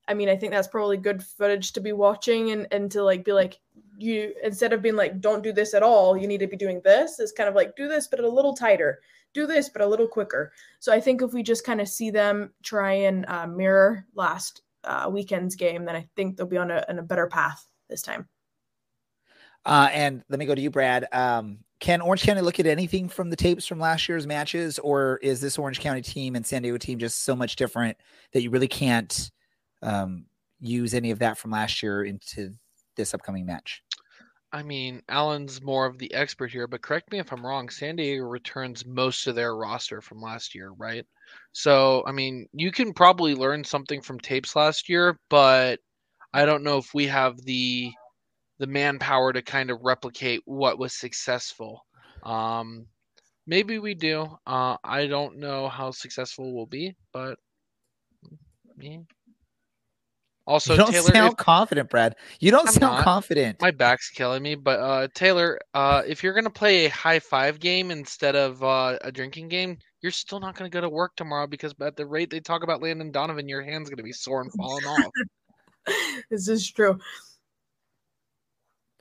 I 0.08 0.14
mean, 0.14 0.28
I 0.28 0.36
think 0.36 0.52
that's 0.52 0.68
probably 0.68 0.96
good 0.96 1.22
footage 1.22 1.72
to 1.72 1.80
be 1.80 1.92
watching 1.92 2.50
and 2.50 2.66
and 2.72 2.90
to 2.92 3.02
like 3.02 3.24
be 3.24 3.32
like 3.32 3.60
you 3.98 4.34
instead 4.42 4.72
of 4.72 4.82
being 4.82 4.96
like 4.96 5.20
don't 5.20 5.42
do 5.42 5.52
this 5.52 5.74
at 5.74 5.82
all, 5.82 6.16
you 6.16 6.26
need 6.26 6.40
to 6.40 6.46
be 6.46 6.56
doing 6.56 6.80
this. 6.84 7.20
It's 7.20 7.32
kind 7.32 7.48
of 7.48 7.54
like 7.54 7.76
do 7.76 7.88
this 7.88 8.08
but 8.08 8.20
a 8.20 8.28
little 8.28 8.54
tighter, 8.54 9.00
do 9.32 9.46
this 9.46 9.68
but 9.68 9.82
a 9.82 9.86
little 9.86 10.08
quicker. 10.08 10.52
So 10.80 10.92
I 10.92 11.00
think 11.00 11.22
if 11.22 11.32
we 11.32 11.42
just 11.42 11.64
kind 11.64 11.80
of 11.80 11.88
see 11.88 12.10
them 12.10 12.52
try 12.62 12.92
and 12.92 13.24
uh, 13.28 13.46
mirror 13.46 14.06
last 14.14 14.62
uh, 14.84 15.08
weekend's 15.10 15.54
game, 15.54 15.84
then 15.84 15.96
I 15.96 16.08
think 16.16 16.36
they'll 16.36 16.46
be 16.46 16.56
on 16.58 16.70
a, 16.70 16.84
on 16.88 16.98
a 16.98 17.02
better 17.02 17.28
path 17.28 17.66
this 17.88 18.02
time. 18.02 18.28
Uh, 19.64 19.88
and 19.92 20.22
let 20.28 20.38
me 20.38 20.46
go 20.46 20.54
to 20.54 20.60
you, 20.60 20.70
Brad. 20.70 21.06
Um, 21.12 21.58
can 21.80 22.00
Orange 22.00 22.22
County 22.22 22.40
look 22.40 22.60
at 22.60 22.66
anything 22.66 23.08
from 23.08 23.30
the 23.30 23.36
tapes 23.36 23.66
from 23.66 23.80
last 23.80 24.08
year's 24.08 24.26
matches, 24.26 24.78
or 24.78 25.18
is 25.22 25.40
this 25.40 25.58
Orange 25.58 25.80
County 25.80 26.02
team 26.02 26.36
and 26.36 26.46
San 26.46 26.62
Diego 26.62 26.78
team 26.78 26.98
just 26.98 27.24
so 27.24 27.34
much 27.34 27.56
different 27.56 27.96
that 28.32 28.42
you 28.42 28.50
really 28.50 28.68
can't 28.68 29.30
um, 29.82 30.26
use 30.60 30.94
any 30.94 31.10
of 31.10 31.18
that 31.20 31.38
from 31.38 31.50
last 31.50 31.82
year 31.82 32.04
into 32.04 32.52
this 32.96 33.14
upcoming 33.14 33.46
match? 33.46 33.82
I 34.52 34.62
mean, 34.62 35.02
Alan's 35.08 35.62
more 35.62 35.86
of 35.86 35.98
the 35.98 36.12
expert 36.12 36.52
here, 36.52 36.66
but 36.66 36.82
correct 36.82 37.10
me 37.10 37.18
if 37.18 37.32
I'm 37.32 37.44
wrong. 37.44 37.70
San 37.70 37.96
Diego 37.96 38.24
returns 38.24 38.84
most 38.84 39.26
of 39.26 39.34
their 39.34 39.56
roster 39.56 40.02
from 40.02 40.20
last 40.20 40.54
year, 40.54 40.72
right? 40.76 41.06
So, 41.52 42.04
I 42.06 42.12
mean, 42.12 42.46
you 42.52 42.70
can 42.70 42.92
probably 42.92 43.34
learn 43.34 43.64
something 43.64 44.02
from 44.02 44.20
tapes 44.20 44.54
last 44.54 44.90
year, 44.90 45.18
but 45.30 45.80
I 46.34 46.44
don't 46.44 46.62
know 46.62 46.76
if 46.76 46.92
we 46.92 47.06
have 47.06 47.40
the 47.42 47.92
the 48.58 48.66
manpower 48.66 49.32
to 49.32 49.42
kind 49.42 49.70
of 49.70 49.80
replicate 49.82 50.42
what 50.44 50.78
was 50.78 50.92
successful. 50.92 51.84
Um, 52.22 52.86
maybe 53.46 53.78
we 53.78 53.94
do. 53.94 54.26
Uh, 54.46 54.76
I 54.84 55.06
don't 55.06 55.38
know 55.38 55.68
how 55.68 55.90
successful 55.90 56.54
we'll 56.54 56.66
be, 56.66 56.94
but 57.12 57.38
yeah. 58.78 58.98
Also, 60.44 60.72
you 60.72 60.78
don't 60.78 60.90
Taylor, 60.90 61.12
sound 61.12 61.32
if, 61.32 61.36
confident, 61.36 61.88
Brad. 61.88 62.16
You 62.40 62.50
don't 62.50 62.66
I'm 62.66 62.74
sound 62.74 62.96
not. 62.96 63.04
confident. 63.04 63.60
My 63.60 63.70
back's 63.70 64.10
killing 64.10 64.42
me, 64.42 64.56
but 64.56 64.80
uh, 64.80 65.08
Taylor, 65.14 65.60
uh, 65.72 66.02
if 66.04 66.22
you're 66.22 66.34
gonna 66.34 66.50
play 66.50 66.86
a 66.86 66.90
high 66.90 67.20
five 67.20 67.60
game 67.60 67.92
instead 67.92 68.34
of 68.34 68.62
uh, 68.62 68.98
a 69.02 69.12
drinking 69.12 69.48
game, 69.48 69.78
you're 70.00 70.10
still 70.10 70.40
not 70.40 70.56
gonna 70.56 70.68
go 70.68 70.80
to 70.80 70.88
work 70.88 71.14
tomorrow 71.14 71.46
because 71.46 71.74
at 71.80 71.94
the 71.94 72.04
rate 72.04 72.28
they 72.28 72.40
talk 72.40 72.64
about 72.64 72.82
Landon 72.82 73.12
Donovan, 73.12 73.48
your 73.48 73.62
hand's 73.62 73.88
gonna 73.88 74.02
be 74.02 74.12
sore 74.12 74.42
and 74.42 74.52
falling 74.54 74.84
off. 74.84 75.12
this 76.30 76.48
is 76.48 76.68
true. 76.68 76.98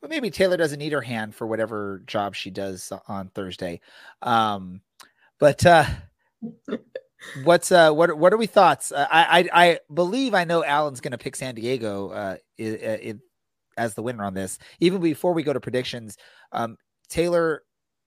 But 0.01 0.09
maybe 0.09 0.29
Taylor 0.29 0.57
doesn't 0.57 0.79
need 0.79 0.93
her 0.93 1.01
hand 1.01 1.35
for 1.35 1.47
whatever 1.47 2.01
job 2.05 2.35
she 2.35 2.49
does 2.49 2.91
on 3.07 3.29
Thursday. 3.29 3.79
Um, 4.21 4.81
but 5.39 5.65
uh, 5.65 5.85
what's 7.43 7.71
uh, 7.71 7.91
what 7.91 8.17
what 8.17 8.33
are 8.33 8.37
we 8.37 8.47
thoughts? 8.47 8.91
Uh, 8.91 9.07
I, 9.09 9.39
I 9.39 9.63
I 9.63 9.79
believe 9.93 10.33
I 10.33 10.43
know 10.43 10.63
Alan's 10.63 11.01
going 11.01 11.11
to 11.11 11.17
pick 11.17 11.35
San 11.35 11.55
Diego 11.55 12.09
uh, 12.09 12.37
as 13.77 13.93
the 13.93 14.01
winner 14.01 14.23
on 14.23 14.33
this. 14.33 14.57
Even 14.79 15.01
before 15.01 15.33
we 15.33 15.43
go 15.43 15.53
to 15.53 15.59
predictions, 15.59 16.17
um, 16.51 16.77
Taylor, 17.09 17.63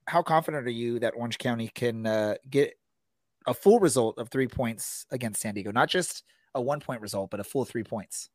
how 0.07 0.21
confident 0.21 0.67
are 0.67 0.71
you 0.71 0.99
that 0.99 1.13
Orange 1.15 1.37
County 1.37 1.69
can 1.73 2.05
uh, 2.05 2.35
get 2.49 2.73
a 3.47 3.53
full 3.53 3.79
result 3.79 4.17
of 4.17 4.29
three 4.29 4.47
points 4.47 5.05
against 5.11 5.41
San 5.41 5.53
Diego, 5.53 5.71
not 5.71 5.89
just 5.89 6.23
a 6.53 6.61
one 6.61 6.79
point 6.79 7.01
result, 7.01 7.31
but 7.31 7.39
a 7.39 7.43
full 7.43 7.65
three 7.65 7.83
points? 7.83 8.29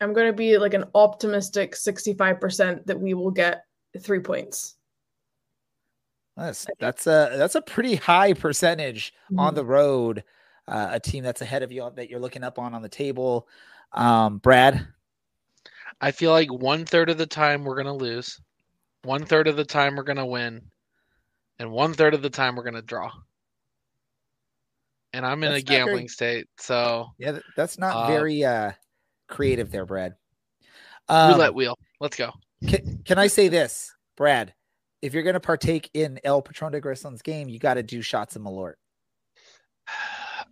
I'm 0.00 0.12
going 0.12 0.26
to 0.26 0.32
be 0.32 0.58
like 0.58 0.74
an 0.74 0.84
optimistic 0.94 1.74
65% 1.74 2.84
that 2.86 3.00
we 3.00 3.14
will 3.14 3.30
get 3.30 3.64
three 4.00 4.20
points. 4.20 4.74
That's 6.36 6.66
that's 6.78 7.06
a 7.06 7.34
that's 7.36 7.54
a 7.54 7.62
pretty 7.62 7.94
high 7.94 8.34
percentage 8.34 9.14
mm-hmm. 9.24 9.40
on 9.40 9.54
the 9.54 9.64
road. 9.64 10.22
Uh, 10.68 10.90
a 10.92 11.00
team 11.00 11.24
that's 11.24 11.40
ahead 11.40 11.62
of 11.62 11.72
you 11.72 11.90
that 11.94 12.10
you're 12.10 12.20
looking 12.20 12.44
up 12.44 12.58
on 12.58 12.74
on 12.74 12.82
the 12.82 12.88
table. 12.88 13.48
Um, 13.92 14.38
Brad, 14.38 14.86
I 16.00 16.10
feel 16.10 16.32
like 16.32 16.52
one 16.52 16.84
third 16.84 17.08
of 17.08 17.16
the 17.16 17.26
time 17.26 17.64
we're 17.64 17.76
gonna 17.76 17.94
lose, 17.94 18.38
one 19.02 19.24
third 19.24 19.48
of 19.48 19.56
the 19.56 19.64
time 19.64 19.96
we're 19.96 20.02
gonna 20.02 20.26
win, 20.26 20.60
and 21.58 21.70
one 21.70 21.94
third 21.94 22.12
of 22.12 22.20
the 22.20 22.28
time 22.28 22.56
we're 22.56 22.64
gonna 22.64 22.82
draw. 22.82 23.10
And 25.14 25.24
I'm 25.24 25.42
in 25.42 25.52
that's 25.52 25.62
a 25.62 25.64
gambling 25.64 25.96
very, 25.96 26.08
state, 26.08 26.48
so 26.58 27.06
yeah, 27.18 27.38
that's 27.56 27.78
not 27.78 27.96
uh, 27.96 28.06
very 28.08 28.44
uh, 28.44 28.72
creative 29.28 29.70
there, 29.70 29.86
Brad. 29.86 30.14
Um, 31.08 31.32
roulette 31.32 31.54
wheel. 31.54 31.78
Let's 32.00 32.16
go. 32.16 32.32
Can, 32.66 33.02
can 33.04 33.18
I 33.18 33.26
say 33.26 33.48
this, 33.48 33.94
Brad? 34.16 34.54
If 35.02 35.14
you're 35.14 35.22
going 35.22 35.34
to 35.34 35.40
partake 35.40 35.90
in 35.94 36.18
El 36.24 36.42
Patron 36.42 36.72
de 36.72 36.80
Grayson's 36.80 37.22
game, 37.22 37.48
you 37.48 37.58
got 37.58 37.74
to 37.74 37.82
do 37.82 38.02
shots 38.02 38.34
of 38.34 38.42
Malort. 38.42 38.74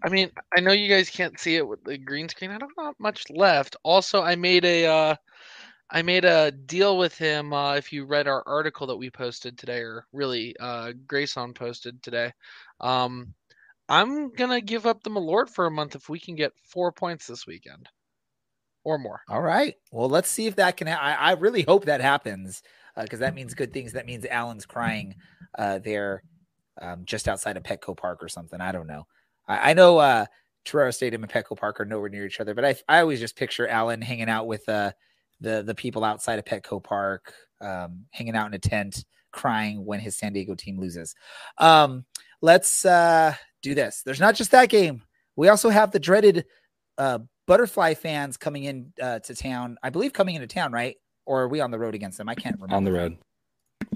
I 0.04 0.08
mean, 0.10 0.30
I 0.56 0.60
know 0.60 0.72
you 0.72 0.88
guys 0.88 1.08
can't 1.08 1.38
see 1.40 1.56
it 1.56 1.66
with 1.66 1.82
the 1.84 1.96
green 1.96 2.28
screen. 2.28 2.50
I 2.50 2.58
don't 2.58 2.70
have 2.78 2.94
much 2.98 3.24
left. 3.30 3.76
Also, 3.82 4.22
I 4.22 4.36
made 4.36 4.64
a 4.64 4.86
uh, 4.86 5.16
I 5.90 6.02
made 6.02 6.24
a 6.24 6.50
deal 6.50 6.98
with 6.98 7.16
him. 7.16 7.52
Uh, 7.52 7.74
if 7.74 7.92
you 7.92 8.04
read 8.04 8.28
our 8.28 8.42
article 8.46 8.86
that 8.86 8.96
we 8.96 9.10
posted 9.10 9.56
today, 9.56 9.80
or 9.80 10.06
really 10.12 10.54
uh, 10.60 10.92
Grayson 11.06 11.54
posted 11.54 12.02
today, 12.02 12.32
um, 12.80 13.32
I'm 13.88 14.30
gonna 14.34 14.60
give 14.60 14.86
up 14.86 15.02
the 15.02 15.10
Malort 15.10 15.48
for 15.48 15.66
a 15.66 15.70
month 15.70 15.94
if 15.94 16.08
we 16.08 16.20
can 16.20 16.34
get 16.34 16.52
four 16.62 16.92
points 16.92 17.26
this 17.26 17.46
weekend 17.46 17.88
or 18.84 18.98
more. 18.98 19.22
All 19.28 19.42
right. 19.42 19.74
Well, 19.90 20.08
let's 20.08 20.28
see 20.28 20.46
if 20.46 20.56
that 20.56 20.76
can. 20.76 20.86
Ha- 20.86 20.98
I, 21.00 21.30
I 21.30 21.32
really 21.32 21.62
hope 21.62 21.86
that 21.86 22.00
happens 22.00 22.62
because 22.96 23.20
uh, 23.20 23.24
that 23.26 23.34
means 23.34 23.54
good 23.54 23.72
things. 23.72 23.92
That 23.92 24.06
means 24.06 24.24
Alan's 24.26 24.66
crying 24.66 25.16
uh, 25.58 25.78
there 25.78 26.22
um, 26.80 27.02
just 27.04 27.28
outside 27.28 27.56
of 27.56 27.62
Petco 27.62 27.96
Park 27.96 28.22
or 28.22 28.28
something. 28.28 28.60
I 28.60 28.72
don't 28.72 28.86
know. 28.86 29.06
I, 29.48 29.70
I 29.70 29.74
know 29.74 29.98
uh, 29.98 30.26
Torero 30.64 30.90
Stadium 30.90 31.22
and 31.22 31.32
Petco 31.32 31.56
Park 31.56 31.80
are 31.80 31.84
nowhere 31.84 32.08
near 32.08 32.26
each 32.26 32.40
other, 32.40 32.54
but 32.54 32.64
I, 32.64 32.76
I 32.88 33.00
always 33.00 33.20
just 33.20 33.36
picture 33.36 33.66
Alan 33.68 34.00
hanging 34.00 34.28
out 34.28 34.46
with 34.46 34.68
uh, 34.68 34.92
the 35.40 35.62
the 35.62 35.74
people 35.74 36.04
outside 36.04 36.38
of 36.38 36.44
Petco 36.44 36.82
Park, 36.82 37.32
um, 37.60 38.04
hanging 38.10 38.36
out 38.36 38.46
in 38.46 38.54
a 38.54 38.58
tent, 38.58 39.04
crying 39.32 39.84
when 39.84 40.00
his 40.00 40.16
San 40.16 40.32
Diego 40.32 40.54
team 40.54 40.78
loses. 40.78 41.14
Um, 41.58 42.04
let's 42.40 42.84
uh, 42.84 43.34
do 43.62 43.74
this. 43.74 44.02
There's 44.04 44.20
not 44.20 44.34
just 44.34 44.52
that 44.52 44.68
game. 44.68 45.02
We 45.36 45.48
also 45.48 45.68
have 45.68 45.90
the 45.90 45.98
dreaded 45.98 46.46
uh, 46.98 47.20
butterfly 47.46 47.94
fans 47.94 48.36
coming 48.36 48.64
in 48.64 48.92
uh, 49.00 49.18
to 49.20 49.34
town. 49.34 49.76
I 49.82 49.90
believe 49.90 50.12
coming 50.12 50.34
into 50.34 50.46
town, 50.46 50.72
right? 50.72 50.96
Or 51.26 51.42
are 51.42 51.48
we 51.48 51.60
on 51.60 51.70
the 51.70 51.78
road 51.78 51.94
against 51.94 52.18
them? 52.18 52.28
I 52.28 52.34
can't 52.34 52.56
remember. 52.56 52.76
On 52.76 52.84
the 52.84 52.92
road. 52.92 53.16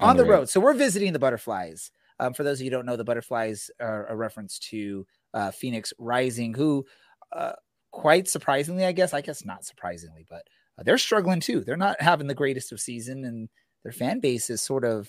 On, 0.01 0.11
on 0.11 0.17
the, 0.17 0.25
road. 0.25 0.31
road. 0.31 0.49
So 0.49 0.61
we're 0.61 0.75
visiting 0.75 1.13
the 1.13 1.19
butterflies. 1.19 1.91
Um, 2.21 2.33
for 2.33 2.43
those 2.43 2.59
of 2.59 2.65
you 2.65 2.71
who 2.71 2.77
don't 2.77 2.87
know, 2.87 2.97
the 2.97 3.05
butterflies 3.05 3.71
are 3.81 4.07
a 4.07 4.17
reference 4.17 4.59
to 4.71 5.07
uh, 5.35 5.51
Phoenix 5.51 5.93
Rising, 5.99 6.55
who, 6.55 6.85
uh, 7.33 7.53
quite 7.93 8.29
surprisingly, 8.29 8.85
I 8.85 8.93
guess, 8.93 9.15
I 9.15 9.21
guess 9.21 9.45
not 9.45 9.65
surprisingly, 9.65 10.27
but 10.29 10.43
uh, 10.79 10.83
they're 10.83 10.99
struggling 10.99 11.41
too. 11.41 11.61
They're 11.61 11.77
not 11.77 12.01
having 12.01 12.27
the 12.27 12.35
greatest 12.35 12.73
of 12.73 12.81
season, 12.81 13.25
and 13.25 13.49
their 13.85 13.93
fan 13.93 14.21
base 14.21 14.51
is 14.51 14.63
sort 14.63 14.85
of 14.85 15.09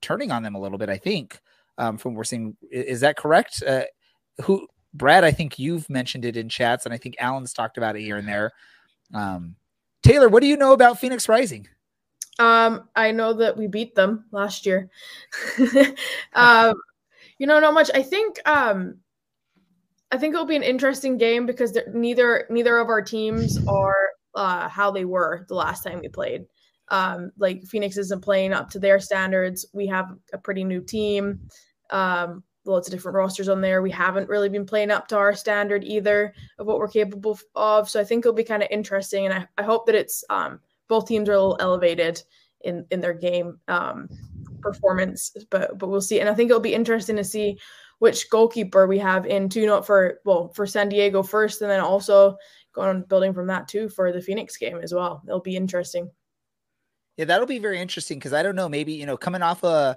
turning 0.00 0.30
on 0.30 0.42
them 0.42 0.54
a 0.54 0.60
little 0.60 0.78
bit. 0.78 0.88
I 0.88 0.98
think 0.98 1.40
um, 1.78 1.98
from 1.98 2.14
what 2.14 2.18
we're 2.18 2.24
seeing, 2.24 2.56
is 2.70 3.00
that 3.00 3.16
correct? 3.16 3.62
Uh, 3.62 3.84
who 4.42 4.66
Brad? 4.96 5.24
I 5.24 5.30
think 5.30 5.58
you've 5.58 5.88
mentioned 5.90 6.24
it 6.24 6.36
in 6.36 6.48
chats, 6.48 6.84
and 6.84 6.94
I 6.94 6.98
think 6.98 7.16
Alan's 7.18 7.52
talked 7.52 7.78
about 7.78 7.96
it 7.96 8.02
here 8.02 8.16
and 8.16 8.28
there. 8.28 8.52
Um, 9.12 9.56
Taylor, 10.02 10.28
what 10.28 10.40
do 10.40 10.46
you 10.46 10.56
know 10.56 10.72
about 10.72 10.98
Phoenix 10.98 11.28
Rising? 11.28 11.68
Um, 12.38 12.88
I 12.94 13.12
know 13.12 13.32
that 13.34 13.56
we 13.56 13.66
beat 13.66 13.94
them 13.94 14.26
last 14.30 14.66
year. 14.66 14.90
um, 16.34 16.74
you 17.38 17.46
know, 17.46 17.58
not 17.60 17.74
much. 17.74 17.90
I 17.94 18.02
think 18.02 18.38
um, 18.48 18.98
I 20.12 20.18
think 20.18 20.34
it'll 20.34 20.46
be 20.46 20.56
an 20.56 20.62
interesting 20.62 21.16
game 21.16 21.46
because 21.46 21.76
neither 21.92 22.46
neither 22.50 22.78
of 22.78 22.88
our 22.88 23.02
teams 23.02 23.58
are 23.66 24.10
uh, 24.34 24.68
how 24.68 24.90
they 24.90 25.04
were 25.04 25.44
the 25.48 25.54
last 25.54 25.82
time 25.82 26.00
we 26.00 26.08
played. 26.08 26.44
Um, 26.88 27.32
like 27.36 27.64
Phoenix 27.64 27.96
isn't 27.96 28.22
playing 28.22 28.52
up 28.52 28.70
to 28.70 28.78
their 28.78 29.00
standards. 29.00 29.66
We 29.72 29.86
have 29.88 30.12
a 30.32 30.38
pretty 30.38 30.62
new 30.62 30.80
team, 30.80 31.40
um, 31.90 32.44
lots 32.66 32.88
of 32.88 32.92
different 32.92 33.16
rosters 33.16 33.48
on 33.48 33.60
there. 33.60 33.82
We 33.82 33.90
haven't 33.90 34.28
really 34.28 34.48
been 34.48 34.66
playing 34.66 34.90
up 34.90 35.08
to 35.08 35.16
our 35.16 35.34
standard 35.34 35.84
either 35.84 36.34
of 36.58 36.66
what 36.66 36.78
we're 36.78 36.88
capable 36.88 37.38
of. 37.54 37.88
So 37.88 38.00
I 38.00 38.04
think 38.04 38.24
it'll 38.24 38.34
be 38.34 38.44
kind 38.44 38.62
of 38.62 38.68
interesting, 38.70 39.26
and 39.26 39.34
I, 39.34 39.48
I 39.58 39.62
hope 39.62 39.86
that 39.86 39.94
it's 39.94 40.24
um, 40.30 40.60
both 40.88 41.06
teams 41.06 41.28
are 41.28 41.32
a 41.32 41.40
little 41.40 41.56
elevated 41.60 42.22
in 42.62 42.86
in 42.90 43.00
their 43.00 43.14
game 43.14 43.58
um, 43.68 44.08
performance. 44.60 45.34
But 45.50 45.78
but 45.78 45.88
we'll 45.88 46.00
see, 46.00 46.20
and 46.20 46.28
I 46.28 46.34
think 46.34 46.50
it'll 46.50 46.60
be 46.60 46.74
interesting 46.74 47.16
to 47.16 47.24
see 47.24 47.58
which 47.98 48.28
goalkeeper 48.28 48.86
we 48.86 48.98
have 48.98 49.24
in 49.26 49.48
two 49.48 49.66
not 49.66 49.86
for 49.86 50.20
well 50.24 50.48
for 50.48 50.66
San 50.66 50.88
Diego 50.88 51.22
first, 51.22 51.62
and 51.62 51.70
then 51.70 51.80
also 51.80 52.36
going 52.72 52.88
on 52.88 53.02
building 53.02 53.32
from 53.32 53.46
that 53.46 53.68
too 53.68 53.88
for 53.88 54.12
the 54.12 54.20
Phoenix 54.20 54.56
game 54.56 54.78
as 54.82 54.92
well. 54.92 55.22
It'll 55.26 55.40
be 55.40 55.56
interesting. 55.56 56.10
Yeah, 57.16 57.24
that'll 57.24 57.46
be 57.46 57.58
very 57.58 57.80
interesting 57.80 58.18
because 58.18 58.34
I 58.34 58.42
don't 58.42 58.56
know, 58.56 58.68
maybe 58.68 58.92
you 58.92 59.06
know, 59.06 59.16
coming 59.16 59.42
off 59.42 59.64
a 59.64 59.96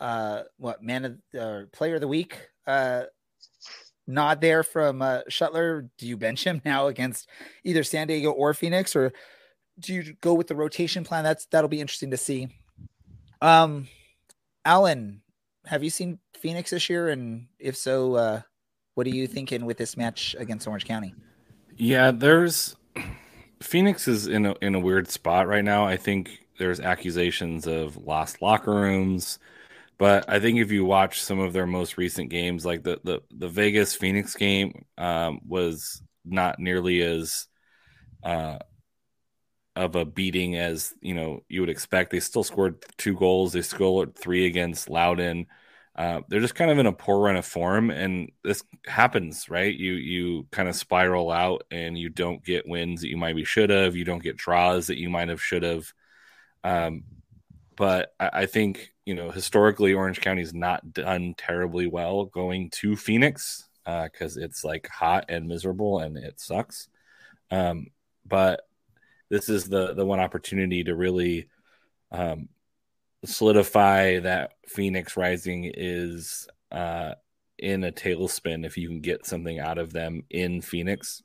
uh, 0.00 0.42
what 0.56 0.82
man 0.82 1.04
of 1.04 1.40
uh, 1.40 1.66
player 1.72 1.96
of 1.96 2.00
the 2.00 2.08
week 2.08 2.36
uh, 2.66 3.04
nod 4.06 4.40
there 4.40 4.62
from 4.62 5.02
uh, 5.02 5.20
Shutler. 5.30 5.88
Do 5.98 6.06
you 6.06 6.16
bench 6.16 6.44
him 6.44 6.60
now 6.64 6.88
against 6.88 7.28
either 7.64 7.84
San 7.84 8.06
Diego 8.06 8.30
or 8.30 8.54
Phoenix, 8.54 8.96
or 8.96 9.12
do 9.78 9.94
you 9.94 10.14
go 10.20 10.34
with 10.34 10.48
the 10.48 10.54
rotation 10.54 11.04
plan? 11.04 11.24
That's 11.24 11.46
that'll 11.46 11.68
be 11.68 11.80
interesting 11.80 12.10
to 12.10 12.16
see. 12.16 12.48
Um, 13.40 13.88
Alan, 14.64 15.22
have 15.66 15.82
you 15.82 15.90
seen 15.90 16.18
Phoenix 16.38 16.70
this 16.70 16.90
year? 16.90 17.08
And 17.08 17.46
if 17.58 17.76
so, 17.76 18.14
uh, 18.14 18.40
what 18.94 19.06
are 19.06 19.10
you 19.10 19.26
thinking 19.26 19.64
with 19.64 19.78
this 19.78 19.96
match 19.96 20.36
against 20.38 20.66
Orange 20.66 20.84
County? 20.84 21.14
Yeah, 21.76 22.10
there's 22.10 22.76
Phoenix 23.62 24.08
is 24.08 24.26
in 24.26 24.46
a 24.46 24.54
in 24.60 24.74
a 24.74 24.80
weird 24.80 25.08
spot 25.08 25.48
right 25.48 25.64
now. 25.64 25.86
I 25.86 25.96
think 25.96 26.46
there's 26.58 26.80
accusations 26.80 27.66
of 27.66 27.96
lost 27.96 28.42
locker 28.42 28.74
rooms, 28.74 29.38
but 30.00 30.30
I 30.30 30.40
think 30.40 30.58
if 30.58 30.72
you 30.72 30.86
watch 30.86 31.20
some 31.20 31.40
of 31.40 31.52
their 31.52 31.66
most 31.66 31.98
recent 31.98 32.30
games, 32.30 32.64
like 32.64 32.82
the 32.82 32.98
the, 33.04 33.20
the 33.30 33.48
Vegas 33.48 33.94
Phoenix 33.94 34.34
game, 34.34 34.86
um, 34.96 35.40
was 35.46 36.02
not 36.24 36.58
nearly 36.58 37.02
as 37.02 37.46
uh, 38.22 38.58
of 39.76 39.96
a 39.96 40.06
beating 40.06 40.56
as 40.56 40.94
you 41.02 41.12
know 41.12 41.42
you 41.50 41.60
would 41.60 41.68
expect. 41.68 42.12
They 42.12 42.20
still 42.20 42.44
scored 42.44 42.82
two 42.96 43.14
goals. 43.14 43.52
They 43.52 43.60
scored 43.60 44.16
three 44.16 44.46
against 44.46 44.88
Loudoun. 44.88 45.46
Uh, 45.94 46.22
they're 46.28 46.40
just 46.40 46.54
kind 46.54 46.70
of 46.70 46.78
in 46.78 46.86
a 46.86 46.92
poor 46.94 47.20
run 47.20 47.36
of 47.36 47.44
form, 47.44 47.90
and 47.90 48.32
this 48.42 48.62
happens, 48.86 49.50
right? 49.50 49.74
You 49.74 49.92
you 49.92 50.46
kind 50.50 50.70
of 50.70 50.76
spiral 50.76 51.30
out, 51.30 51.64
and 51.70 51.98
you 51.98 52.08
don't 52.08 52.42
get 52.42 52.66
wins 52.66 53.02
that 53.02 53.08
you 53.08 53.18
might 53.18 53.36
be 53.36 53.44
should 53.44 53.68
have. 53.68 53.96
You 53.96 54.06
don't 54.06 54.22
get 54.22 54.38
draws 54.38 54.86
that 54.86 54.98
you 54.98 55.10
might 55.10 55.28
have 55.28 55.42
should 55.42 55.62
have. 55.62 55.92
Um, 56.64 57.04
but 57.76 58.14
I, 58.18 58.30
I, 58.32 58.46
think 58.46 58.92
you 59.10 59.16
know 59.16 59.32
historically, 59.32 59.92
Orange 59.92 60.20
County's 60.20 60.54
not 60.54 60.92
done 60.92 61.34
terribly 61.36 61.88
well 61.88 62.26
going 62.26 62.70
to 62.74 62.94
Phoenix 62.94 63.68
because 63.84 64.38
uh, 64.38 64.42
it's 64.42 64.62
like 64.62 64.86
hot 64.86 65.24
and 65.28 65.48
miserable, 65.48 65.98
and 65.98 66.16
it 66.16 66.38
sucks. 66.38 66.88
Um, 67.50 67.88
but 68.24 68.60
this 69.28 69.48
is 69.48 69.64
the 69.64 69.94
the 69.94 70.06
one 70.06 70.20
opportunity 70.20 70.84
to 70.84 70.94
really 70.94 71.48
um, 72.12 72.50
solidify 73.24 74.20
that 74.20 74.52
Phoenix 74.68 75.16
Rising 75.16 75.68
is 75.74 76.46
uh, 76.70 77.14
in 77.58 77.82
a 77.82 77.90
tailspin 77.90 78.64
if 78.64 78.78
you 78.78 78.86
can 78.86 79.00
get 79.00 79.26
something 79.26 79.58
out 79.58 79.78
of 79.78 79.92
them 79.92 80.22
in 80.30 80.60
Phoenix, 80.60 81.20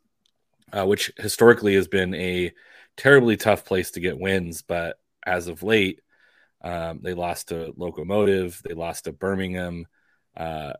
uh, 0.74 0.88
which 0.88 1.12
historically 1.20 1.76
has 1.76 1.88
been 1.88 2.16
a 2.16 2.52
terribly 2.98 3.38
tough 3.38 3.64
place 3.64 3.92
to 3.92 4.00
get 4.00 4.18
wins. 4.18 4.64
But 4.64 4.98
as 5.24 5.48
of 5.48 5.62
late, 5.62 6.00
um, 6.66 7.00
they 7.02 7.14
lost 7.14 7.50
to 7.50 7.74
Locomotive, 7.78 8.60
they 8.66 8.74
lost 8.74 9.06
to 9.06 9.14
Birmingham, 9.14 9.86
uh, 10.36 10.74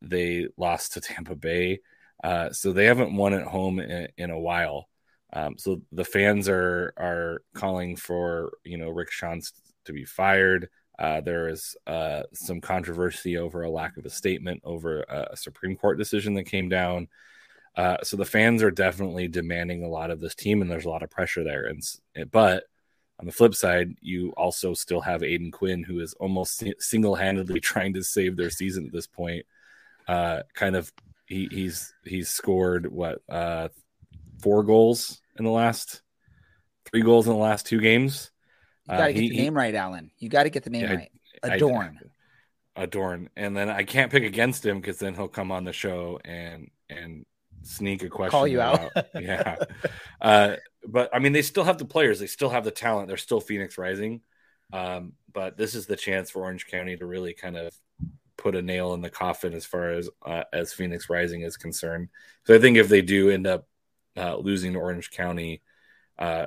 they 0.00 0.48
lost 0.56 0.94
to 0.94 1.00
Tampa 1.00 1.36
Bay. 1.36 1.80
Uh, 2.24 2.50
so 2.50 2.72
they 2.72 2.86
haven't 2.86 3.14
won 3.14 3.34
at 3.34 3.46
home 3.46 3.78
in, 3.78 4.08
in 4.16 4.30
a 4.30 4.40
while. 4.40 4.88
Um, 5.32 5.58
so 5.58 5.82
the 5.92 6.04
fans 6.04 6.48
are 6.48 6.94
are 6.96 7.42
calling 7.54 7.96
for 7.96 8.52
you 8.64 8.78
know 8.78 8.88
Rick 8.88 9.10
Schantz 9.10 9.52
to 9.84 9.92
be 9.92 10.06
fired. 10.06 10.70
Uh, 10.98 11.20
there 11.20 11.48
is 11.48 11.76
uh, 11.86 12.22
some 12.32 12.62
controversy 12.62 13.36
over 13.36 13.62
a 13.62 13.70
lack 13.70 13.98
of 13.98 14.06
a 14.06 14.10
statement 14.10 14.62
over 14.64 15.02
a 15.02 15.36
Supreme 15.36 15.76
Court 15.76 15.98
decision 15.98 16.32
that 16.34 16.44
came 16.44 16.70
down. 16.70 17.08
Uh, 17.76 17.98
so 18.02 18.16
the 18.16 18.24
fans 18.24 18.62
are 18.62 18.70
definitely 18.70 19.28
demanding 19.28 19.84
a 19.84 19.88
lot 19.88 20.10
of 20.10 20.20
this 20.20 20.34
team, 20.34 20.62
and 20.62 20.70
there's 20.70 20.86
a 20.86 20.90
lot 20.90 21.02
of 21.02 21.10
pressure 21.10 21.44
there. 21.44 21.66
And 21.66 21.82
but 22.30 22.64
on 23.18 23.26
the 23.26 23.32
flip 23.32 23.54
side, 23.54 23.94
you 24.00 24.30
also 24.36 24.74
still 24.74 25.00
have 25.00 25.22
Aodhan 25.22 25.52
Quinn, 25.52 25.82
who 25.82 26.00
is 26.00 26.14
almost 26.14 26.62
single-handedly 26.78 27.60
trying 27.60 27.94
to 27.94 28.02
save 28.02 28.36
their 28.36 28.50
season 28.50 28.86
at 28.86 28.92
this 28.92 29.06
point. 29.06 29.46
Uh, 30.06 30.42
kind 30.54 30.76
of, 30.76 30.92
he, 31.26 31.48
he's 31.50 31.92
he's 32.04 32.28
scored 32.28 32.86
what 32.86 33.20
uh, 33.28 33.68
four 34.40 34.62
goals 34.62 35.20
in 35.38 35.44
the 35.44 35.50
last 35.50 36.02
three 36.84 37.02
goals 37.02 37.26
in 37.26 37.32
the 37.32 37.38
last 37.38 37.66
two 37.66 37.80
games. 37.80 38.30
You 38.88 38.92
got 38.92 38.96
to 38.98 39.02
uh, 39.02 39.06
get 39.08 39.16
he, 39.16 39.28
the 39.30 39.36
name 39.36 39.54
he, 39.54 39.58
right, 39.58 39.74
Alan. 39.74 40.10
You 40.18 40.28
got 40.28 40.44
to 40.44 40.50
get 40.50 40.62
the 40.62 40.70
name 40.70 40.82
yeah, 40.82 40.94
right. 40.94 41.10
Adorn. 41.42 41.98
I, 42.76 42.84
Adorn, 42.84 43.30
and 43.36 43.56
then 43.56 43.68
I 43.68 43.82
can't 43.82 44.12
pick 44.12 44.22
against 44.22 44.64
him 44.64 44.80
because 44.80 44.98
then 44.98 45.14
he'll 45.14 45.28
come 45.28 45.50
on 45.50 45.64
the 45.64 45.72
show 45.72 46.20
and 46.24 46.70
and 46.88 47.24
sneak 47.66 48.02
a 48.02 48.08
question. 48.08 48.30
Call 48.30 48.46
you 48.46 48.60
out. 48.60 48.90
yeah. 49.14 49.56
Uh, 50.18 50.56
but 50.88 51.10
I 51.12 51.18
mean, 51.18 51.32
they 51.32 51.42
still 51.42 51.64
have 51.64 51.76
the 51.76 51.84
players. 51.84 52.18
They 52.18 52.26
still 52.26 52.48
have 52.48 52.64
the 52.64 52.70
talent. 52.70 53.08
They're 53.08 53.18
still 53.18 53.38
Phoenix 53.40 53.76
Rising. 53.76 54.22
Um, 54.72 55.12
but 55.32 55.58
this 55.58 55.74
is 55.74 55.86
the 55.86 55.94
chance 55.94 56.30
for 56.30 56.42
Orange 56.42 56.66
County 56.66 56.96
to 56.96 57.04
really 57.04 57.34
kind 57.34 57.56
of 57.56 57.74
put 58.38 58.56
a 58.56 58.62
nail 58.62 58.94
in 58.94 59.02
the 59.02 59.10
coffin 59.10 59.52
as 59.52 59.66
far 59.66 59.90
as 59.90 60.08
uh, 60.24 60.44
as 60.52 60.72
Phoenix 60.72 61.10
Rising 61.10 61.42
is 61.42 61.58
concerned. 61.58 62.08
So 62.44 62.54
I 62.54 62.58
think 62.58 62.78
if 62.78 62.88
they 62.88 63.02
do 63.02 63.30
end 63.30 63.46
up 63.46 63.68
uh, 64.16 64.36
losing 64.36 64.72
to 64.72 64.78
Orange 64.78 65.10
County, 65.10 65.62
uh, 66.18 66.46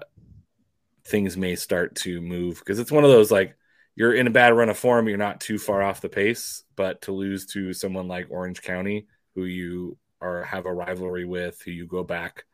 things 1.05 1.37
may 1.37 1.55
start 1.55 1.95
to 1.97 2.21
move 2.21 2.59
because 2.59 2.79
it's 2.79 2.91
one 2.91 3.03
of 3.03 3.11
those 3.11 3.31
like 3.31 3.55
you're 3.95 4.13
in 4.13 4.27
a 4.27 4.31
bad 4.31 4.55
run 4.55 4.69
of 4.69 4.77
form, 4.77 5.07
you're 5.07 5.17
not 5.17 5.41
too 5.41 5.59
far 5.59 5.83
off 5.83 6.01
the 6.01 6.09
pace, 6.09 6.63
but 6.75 7.01
to 7.03 7.11
lose 7.11 7.45
to 7.47 7.73
someone 7.73 8.07
like 8.07 8.27
Orange 8.29 8.61
County, 8.61 9.07
who 9.35 9.43
you 9.43 9.97
are 10.21 10.43
have 10.43 10.65
a 10.65 10.73
rivalry 10.73 11.25
with, 11.25 11.61
who 11.61 11.71
you 11.71 11.87
go 11.87 12.03
back, 12.03 12.45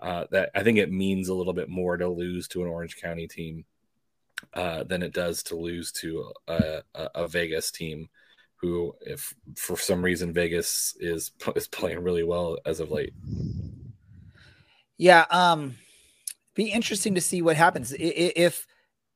uh, 0.00 0.24
that 0.30 0.50
I 0.54 0.62
think 0.62 0.78
it 0.78 0.90
means 0.90 1.28
a 1.28 1.34
little 1.34 1.52
bit 1.52 1.68
more 1.68 1.96
to 1.96 2.08
lose 2.08 2.48
to 2.48 2.62
an 2.62 2.68
Orange 2.68 2.96
County 2.96 3.28
team 3.28 3.64
uh, 4.54 4.84
than 4.84 5.02
it 5.02 5.12
does 5.12 5.42
to 5.44 5.56
lose 5.56 5.92
to 5.92 6.32
a, 6.48 6.82
a, 6.94 7.10
a, 7.14 7.28
Vegas 7.28 7.70
team 7.70 8.08
who, 8.56 8.94
if 9.02 9.34
for 9.56 9.76
some 9.76 10.02
reason 10.02 10.32
Vegas 10.32 10.96
is 10.98 11.32
is 11.56 11.68
playing 11.68 12.02
really 12.02 12.24
well 12.24 12.58
as 12.64 12.80
of 12.80 12.90
late. 12.90 13.12
Yeah, 14.96 15.24
um, 15.30 15.76
be 16.54 16.70
interesting 16.70 17.14
to 17.14 17.20
see 17.20 17.42
what 17.42 17.56
happens 17.56 17.94
if 17.98 18.66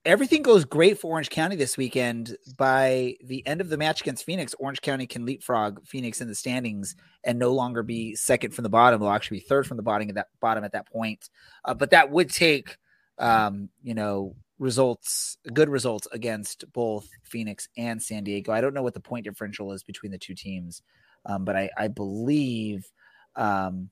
everything 0.05 0.42
goes 0.42 0.64
great 0.64 0.98
for 0.98 1.12
Orange 1.12 1.30
County 1.30 1.57
this 1.57 1.76
weekend. 1.76 2.36
By 2.57 3.16
the 3.24 3.46
end 3.46 3.61
of 3.61 3.68
the 3.68 3.76
match 3.76 4.00
against 4.00 4.24
Phoenix, 4.24 4.55
Orange 4.59 4.80
County 4.80 5.07
can 5.07 5.24
leapfrog 5.24 5.86
Phoenix 5.86 6.20
in 6.20 6.28
the 6.28 6.34
standings 6.34 6.94
and 7.24 7.38
no 7.38 7.52
longer 7.52 7.82
be 7.82 8.14
second 8.14 8.52
from 8.52 8.64
the 8.64 8.68
bottom. 8.68 9.00
They'll 9.00 9.11
actually 9.11 9.38
be 9.38 9.46
third 9.46 9.66
from 9.66 9.76
the 9.76 9.82
bottom 9.82 10.09
at 10.09 10.14
that 10.16 10.28
bottom 10.40 10.64
at 10.64 10.72
that 10.72 10.90
point. 10.90 11.30
Uh, 11.64 11.74
but 11.74 11.90
that 11.90 12.11
would 12.11 12.30
take, 12.30 12.76
um, 13.18 13.68
you 13.82 13.94
know, 13.94 14.36
results, 14.59 15.38
good 15.52 15.68
results 15.68 16.07
against 16.12 16.70
both 16.72 17.09
Phoenix 17.22 17.68
and 17.76 18.02
San 18.02 18.24
Diego. 18.24 18.52
I 18.52 18.61
don't 18.61 18.74
know 18.74 18.82
what 18.82 18.94
the 18.94 19.00
point 19.00 19.24
differential 19.24 19.72
is 19.72 19.82
between 19.82 20.12
the 20.12 20.18
two 20.18 20.34
teams, 20.34 20.82
um, 21.26 21.44
but 21.44 21.57
I, 21.57 21.70
I 21.76 21.88
believe. 21.88 22.90
Um, 23.36 23.90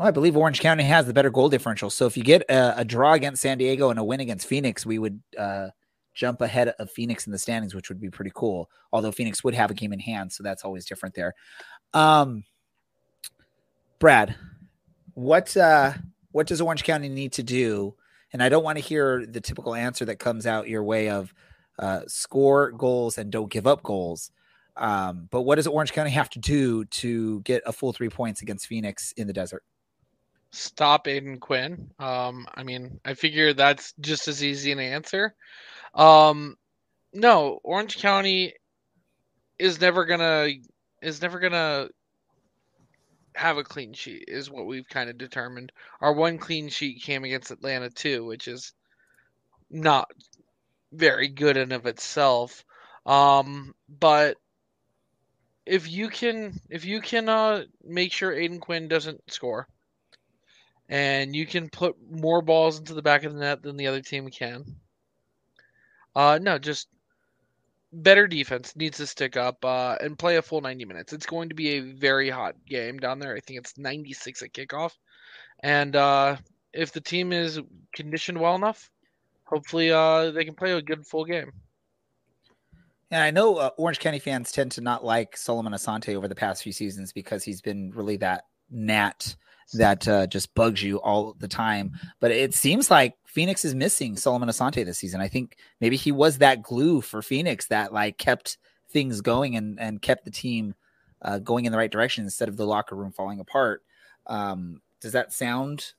well, 0.00 0.08
I 0.08 0.12
believe 0.12 0.34
Orange 0.34 0.60
County 0.60 0.84
has 0.84 1.04
the 1.04 1.12
better 1.12 1.28
goal 1.28 1.50
differential. 1.50 1.90
So 1.90 2.06
if 2.06 2.16
you 2.16 2.22
get 2.22 2.40
a, 2.48 2.80
a 2.80 2.84
draw 2.86 3.12
against 3.12 3.42
San 3.42 3.58
Diego 3.58 3.90
and 3.90 3.98
a 3.98 4.02
win 4.02 4.20
against 4.20 4.46
Phoenix, 4.46 4.86
we 4.86 4.98
would 4.98 5.20
uh, 5.36 5.68
jump 6.14 6.40
ahead 6.40 6.68
of 6.78 6.90
Phoenix 6.90 7.26
in 7.26 7.32
the 7.32 7.38
standings, 7.38 7.74
which 7.74 7.90
would 7.90 8.00
be 8.00 8.08
pretty 8.08 8.32
cool. 8.34 8.70
Although 8.94 9.12
Phoenix 9.12 9.44
would 9.44 9.52
have 9.52 9.70
a 9.70 9.74
game 9.74 9.92
in 9.92 10.00
hand, 10.00 10.32
so 10.32 10.42
that's 10.42 10.64
always 10.64 10.86
different 10.86 11.14
there. 11.14 11.34
Um, 11.92 12.44
Brad, 13.98 14.36
what 15.12 15.54
uh, 15.54 15.92
what 16.32 16.46
does 16.46 16.62
Orange 16.62 16.82
County 16.82 17.10
need 17.10 17.34
to 17.34 17.42
do? 17.42 17.94
And 18.32 18.42
I 18.42 18.48
don't 18.48 18.64
want 18.64 18.78
to 18.78 18.82
hear 18.82 19.26
the 19.26 19.42
typical 19.42 19.74
answer 19.74 20.06
that 20.06 20.18
comes 20.18 20.46
out 20.46 20.66
your 20.66 20.82
way 20.82 21.10
of 21.10 21.34
uh, 21.78 22.00
score 22.06 22.72
goals 22.72 23.18
and 23.18 23.30
don't 23.30 23.52
give 23.52 23.66
up 23.66 23.82
goals. 23.82 24.30
Um, 24.78 25.28
but 25.30 25.42
what 25.42 25.56
does 25.56 25.66
Orange 25.66 25.92
County 25.92 26.12
have 26.12 26.30
to 26.30 26.38
do 26.38 26.86
to 26.86 27.42
get 27.42 27.62
a 27.66 27.72
full 27.74 27.92
three 27.92 28.08
points 28.08 28.40
against 28.40 28.66
Phoenix 28.66 29.12
in 29.12 29.26
the 29.26 29.34
desert? 29.34 29.62
Stop 30.52 31.06
Aodhan 31.06 31.38
Quinn. 31.38 31.90
Um, 31.98 32.46
I 32.54 32.62
mean, 32.64 33.00
I 33.04 33.14
figure 33.14 33.52
that's 33.52 33.94
just 34.00 34.28
as 34.28 34.42
easy 34.42 34.72
an 34.72 34.80
answer. 34.80 35.34
Um, 35.94 36.56
no, 37.12 37.60
Orange 37.62 37.98
County 37.98 38.54
is 39.58 39.80
never 39.80 40.04
gonna 40.04 40.48
is 41.02 41.22
never 41.22 41.38
gonna 41.38 41.88
have 43.34 43.58
a 43.58 43.64
clean 43.64 43.92
sheet 43.92 44.24
is 44.28 44.50
what 44.50 44.66
we've 44.66 44.88
kind 44.88 45.08
of 45.08 45.18
determined. 45.18 45.72
Our 46.00 46.12
one 46.12 46.38
clean 46.38 46.68
sheet 46.68 47.02
came 47.02 47.24
against 47.24 47.50
Atlanta 47.50 47.90
too, 47.90 48.24
which 48.24 48.48
is 48.48 48.72
not 49.70 50.10
very 50.92 51.28
good 51.28 51.56
in 51.56 51.72
of 51.72 51.86
itself. 51.86 52.64
Um, 53.06 53.74
but 53.88 54.36
if 55.64 55.90
you 55.90 56.08
can 56.08 56.60
if 56.68 56.84
you 56.84 57.00
can 57.00 57.28
uh, 57.28 57.64
make 57.84 58.12
sure 58.12 58.32
Aodhan 58.32 58.60
Quinn 58.60 58.88
doesn't 58.88 59.20
score, 59.30 59.68
and 60.90 61.36
you 61.36 61.46
can 61.46 61.70
put 61.70 61.96
more 62.10 62.42
balls 62.42 62.78
into 62.78 62.94
the 62.94 63.02
back 63.02 63.22
of 63.22 63.32
the 63.32 63.40
net 63.40 63.62
than 63.62 63.76
the 63.76 63.86
other 63.86 64.02
team 64.02 64.28
can. 64.28 64.64
Uh, 66.16 66.38
no, 66.42 66.58
just 66.58 66.88
better 67.92 68.26
defense 68.26 68.74
needs 68.74 68.98
to 68.98 69.06
stick 69.06 69.36
up 69.36 69.64
uh, 69.64 69.96
and 70.00 70.18
play 70.18 70.36
a 70.36 70.42
full 70.42 70.60
90 70.60 70.84
minutes. 70.84 71.12
It's 71.12 71.26
going 71.26 71.48
to 71.48 71.54
be 71.54 71.76
a 71.76 71.80
very 71.80 72.28
hot 72.28 72.56
game 72.66 72.98
down 72.98 73.20
there. 73.20 73.36
I 73.36 73.40
think 73.40 73.60
it's 73.60 73.78
96 73.78 74.42
at 74.42 74.52
kickoff. 74.52 74.92
And 75.62 75.94
uh, 75.94 76.36
if 76.72 76.90
the 76.90 77.00
team 77.00 77.32
is 77.32 77.60
conditioned 77.94 78.40
well 78.40 78.56
enough, 78.56 78.90
hopefully 79.44 79.92
uh, 79.92 80.32
they 80.32 80.44
can 80.44 80.54
play 80.54 80.72
a 80.72 80.82
good 80.82 81.06
full 81.06 81.24
game. 81.24 81.52
And 83.12 83.22
I 83.22 83.30
know 83.30 83.56
uh, 83.56 83.70
Orange 83.76 84.00
County 84.00 84.18
fans 84.18 84.50
tend 84.50 84.72
to 84.72 84.80
not 84.80 85.04
like 85.04 85.36
Solomon 85.36 85.72
Asante 85.72 86.16
over 86.16 86.26
the 86.26 86.34
past 86.34 86.64
few 86.64 86.72
seasons 86.72 87.12
because 87.12 87.44
he's 87.44 87.60
been 87.60 87.92
really 87.94 88.16
that 88.18 88.44
gnat 88.70 89.36
that 89.72 90.06
uh, 90.08 90.26
just 90.26 90.54
bugs 90.54 90.82
you 90.82 90.98
all 90.98 91.34
the 91.38 91.48
time. 91.48 91.92
But 92.20 92.30
it 92.30 92.54
seems 92.54 92.90
like 92.90 93.14
Phoenix 93.26 93.64
is 93.64 93.74
missing 93.74 94.16
Solomon 94.16 94.48
Asante 94.48 94.84
this 94.84 94.98
season. 94.98 95.20
I 95.20 95.28
think 95.28 95.56
maybe 95.80 95.96
he 95.96 96.12
was 96.12 96.38
that 96.38 96.62
glue 96.62 97.00
for 97.00 97.22
Phoenix 97.22 97.66
that 97.68 97.92
like 97.92 98.18
kept 98.18 98.58
things 98.90 99.20
going 99.20 99.56
and 99.56 99.78
and 99.78 100.02
kept 100.02 100.24
the 100.24 100.30
team 100.30 100.74
uh, 101.22 101.38
going 101.38 101.64
in 101.64 101.72
the 101.72 101.78
right 101.78 101.90
direction 101.90 102.24
instead 102.24 102.48
of 102.48 102.56
the 102.56 102.66
locker 102.66 102.96
room 102.96 103.12
falling 103.12 103.40
apart. 103.40 103.82
Um, 104.26 104.80
does 105.00 105.12
that 105.12 105.32
sound 105.32 105.92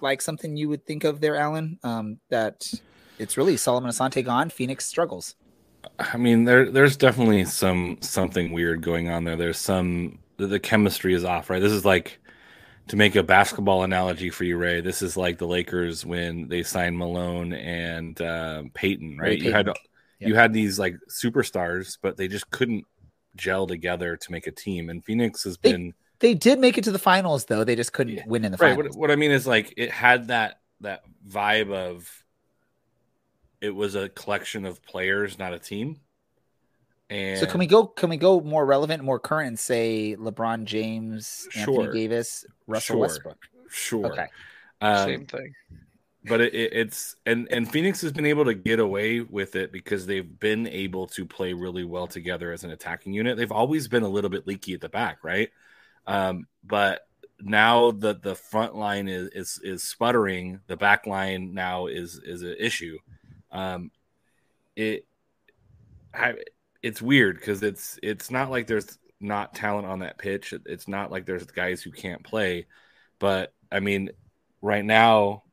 like 0.00 0.20
something 0.20 0.56
you 0.56 0.68
would 0.68 0.86
think 0.86 1.04
of 1.04 1.20
there, 1.20 1.36
Alan? 1.36 1.78
Um, 1.82 2.18
that 2.30 2.66
it's 3.18 3.36
really 3.36 3.56
Solomon 3.56 3.90
Asante 3.90 4.24
gone, 4.24 4.50
Phoenix 4.50 4.86
struggles. 4.86 5.34
I 5.98 6.16
mean, 6.16 6.44
there 6.44 6.70
there's 6.70 6.96
definitely 6.96 7.44
some 7.44 7.98
something 8.00 8.52
weird 8.52 8.82
going 8.82 9.10
on 9.10 9.24
there. 9.24 9.36
There's 9.36 9.58
some 9.58 10.18
the, 10.36 10.46
the 10.46 10.60
chemistry 10.60 11.14
is 11.14 11.24
off, 11.24 11.50
right? 11.50 11.60
This 11.60 11.72
is 11.72 11.84
like 11.84 12.18
to 12.88 12.96
make 12.96 13.16
a 13.16 13.22
basketball 13.22 13.82
analogy 13.82 14.30
for 14.30 14.44
you, 14.44 14.56
Ray, 14.56 14.80
this 14.80 15.02
is 15.02 15.16
like 15.16 15.38
the 15.38 15.46
Lakers 15.46 16.04
when 16.04 16.48
they 16.48 16.62
signed 16.62 16.98
Malone 16.98 17.52
and 17.52 18.20
uh, 18.20 18.64
Payton, 18.74 19.18
right? 19.18 19.40
Payton. 19.40 19.46
You 19.46 19.52
had 19.52 19.66
yeah. 19.66 20.28
you 20.28 20.34
had 20.34 20.52
these 20.52 20.78
like 20.78 20.96
superstars, 21.08 21.98
but 22.00 22.16
they 22.16 22.28
just 22.28 22.50
couldn't 22.50 22.84
gel 23.36 23.66
together 23.66 24.16
to 24.16 24.32
make 24.32 24.46
a 24.46 24.50
team. 24.50 24.90
And 24.90 25.04
Phoenix 25.04 25.44
has 25.44 25.56
they, 25.58 25.72
been 25.72 25.94
they 26.18 26.34
did 26.34 26.58
make 26.58 26.78
it 26.78 26.84
to 26.84 26.92
the 26.92 26.98
finals 26.98 27.46
though. 27.46 27.64
They 27.64 27.76
just 27.76 27.92
couldn't 27.92 28.16
yeah. 28.16 28.24
win 28.26 28.44
in 28.44 28.52
the 28.52 28.58
right. 28.58 28.76
finals. 28.76 28.96
What, 28.96 29.08
what 29.08 29.10
I 29.10 29.16
mean 29.16 29.30
is 29.30 29.46
like 29.46 29.74
it 29.76 29.90
had 29.90 30.28
that 30.28 30.60
that 30.80 31.04
vibe 31.26 31.72
of 31.72 32.24
it 33.60 33.74
was 33.74 33.94
a 33.94 34.10
collection 34.10 34.66
of 34.66 34.82
players, 34.82 35.38
not 35.38 35.54
a 35.54 35.58
team. 35.58 36.00
And 37.10 37.38
so 37.38 37.46
can 37.46 37.58
we 37.58 37.66
go? 37.66 37.86
Can 37.86 38.10
we 38.10 38.16
go 38.16 38.40
more 38.40 38.64
relevant, 38.64 39.04
more 39.04 39.18
current, 39.18 39.48
and 39.48 39.58
say 39.58 40.16
LeBron 40.18 40.64
James, 40.64 41.46
sure. 41.50 41.82
Anthony 41.82 42.00
Davis, 42.00 42.46
Russell 42.66 42.94
sure. 42.94 43.00
Westbrook? 43.00 43.38
Sure. 43.68 44.06
Okay. 44.06 44.26
Um, 44.80 45.06
Same 45.06 45.26
thing. 45.26 45.54
But 46.26 46.40
it, 46.40 46.54
it, 46.54 46.72
it's 46.72 47.16
and 47.26 47.46
and 47.50 47.70
Phoenix 47.70 48.00
has 48.00 48.12
been 48.12 48.24
able 48.24 48.46
to 48.46 48.54
get 48.54 48.80
away 48.80 49.20
with 49.20 49.56
it 49.56 49.72
because 49.72 50.06
they've 50.06 50.38
been 50.40 50.66
able 50.66 51.06
to 51.08 51.26
play 51.26 51.52
really 51.52 51.84
well 51.84 52.06
together 52.06 52.50
as 52.52 52.64
an 52.64 52.70
attacking 52.70 53.12
unit. 53.12 53.36
They've 53.36 53.52
always 53.52 53.88
been 53.88 54.02
a 54.02 54.08
little 54.08 54.30
bit 54.30 54.46
leaky 54.46 54.72
at 54.72 54.80
the 54.80 54.88
back, 54.88 55.18
right? 55.22 55.50
Um, 56.06 56.46
but 56.62 57.06
now 57.40 57.90
that 57.90 58.22
the 58.22 58.34
front 58.34 58.74
line 58.74 59.08
is, 59.08 59.28
is 59.34 59.60
is 59.62 59.82
sputtering, 59.82 60.60
the 60.66 60.78
back 60.78 61.06
line 61.06 61.52
now 61.52 61.86
is 61.86 62.18
is 62.24 62.42
an 62.42 62.56
issue. 62.58 62.96
Um, 63.52 63.90
it 64.74 65.06
I, 66.14 66.34
it's 66.84 67.00
weird 67.00 67.36
because 67.36 67.62
it's 67.62 67.98
it's 68.02 68.30
not 68.30 68.50
like 68.50 68.66
there's 68.66 68.98
not 69.18 69.54
talent 69.54 69.86
on 69.86 70.00
that 70.00 70.18
pitch. 70.18 70.52
It's 70.66 70.86
not 70.86 71.10
like 71.10 71.24
there's 71.24 71.46
guys 71.46 71.82
who 71.82 71.90
can't 71.90 72.22
play, 72.22 72.66
but 73.18 73.54
I 73.72 73.80
mean, 73.80 74.10
right 74.60 74.84
now, 74.84 75.44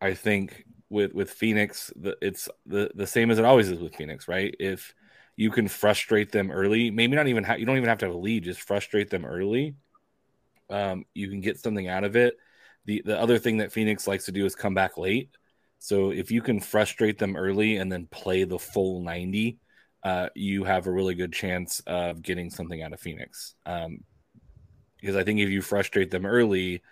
I 0.00 0.14
think 0.14 0.64
with 0.88 1.12
with 1.14 1.32
Phoenix, 1.32 1.92
the, 1.96 2.16
it's 2.22 2.48
the 2.64 2.92
the 2.94 3.08
same 3.08 3.32
as 3.32 3.40
it 3.40 3.44
always 3.44 3.68
is 3.68 3.80
with 3.80 3.96
Phoenix, 3.96 4.28
right? 4.28 4.54
If 4.60 4.94
you 5.34 5.50
can 5.50 5.66
frustrate 5.66 6.30
them 6.30 6.52
early, 6.52 6.92
maybe 6.92 7.16
not 7.16 7.26
even 7.26 7.42
have 7.42 7.58
you 7.58 7.66
don't 7.66 7.76
even 7.76 7.88
have 7.88 7.98
to 7.98 8.06
have 8.06 8.14
a 8.14 8.18
lead, 8.18 8.44
just 8.44 8.60
frustrate 8.62 9.10
them 9.10 9.24
early. 9.24 9.74
Um, 10.70 11.06
you 11.12 11.28
can 11.28 11.40
get 11.40 11.58
something 11.58 11.88
out 11.88 12.04
of 12.04 12.14
it. 12.14 12.36
The 12.84 13.02
the 13.04 13.20
other 13.20 13.40
thing 13.40 13.56
that 13.58 13.72
Phoenix 13.72 14.06
likes 14.06 14.26
to 14.26 14.32
do 14.32 14.46
is 14.46 14.54
come 14.54 14.74
back 14.74 14.96
late. 14.96 15.30
So 15.80 16.12
if 16.12 16.30
you 16.30 16.40
can 16.40 16.60
frustrate 16.60 17.18
them 17.18 17.36
early 17.36 17.78
and 17.78 17.90
then 17.90 18.06
play 18.06 18.44
the 18.44 18.60
full 18.60 19.02
90, 19.02 19.58
uh, 20.02 20.28
you 20.34 20.64
have 20.64 20.86
a 20.86 20.92
really 20.92 21.14
good 21.14 21.32
chance 21.32 21.80
of 21.86 22.22
getting 22.22 22.50
something 22.50 22.82
out 22.82 22.92
of 22.92 23.00
Phoenix. 23.00 23.54
Um, 23.66 24.04
because 25.00 25.16
I 25.16 25.24
think 25.24 25.40
if 25.40 25.48
you 25.48 25.62
frustrate 25.62 26.10
them 26.10 26.26
early, 26.26 26.82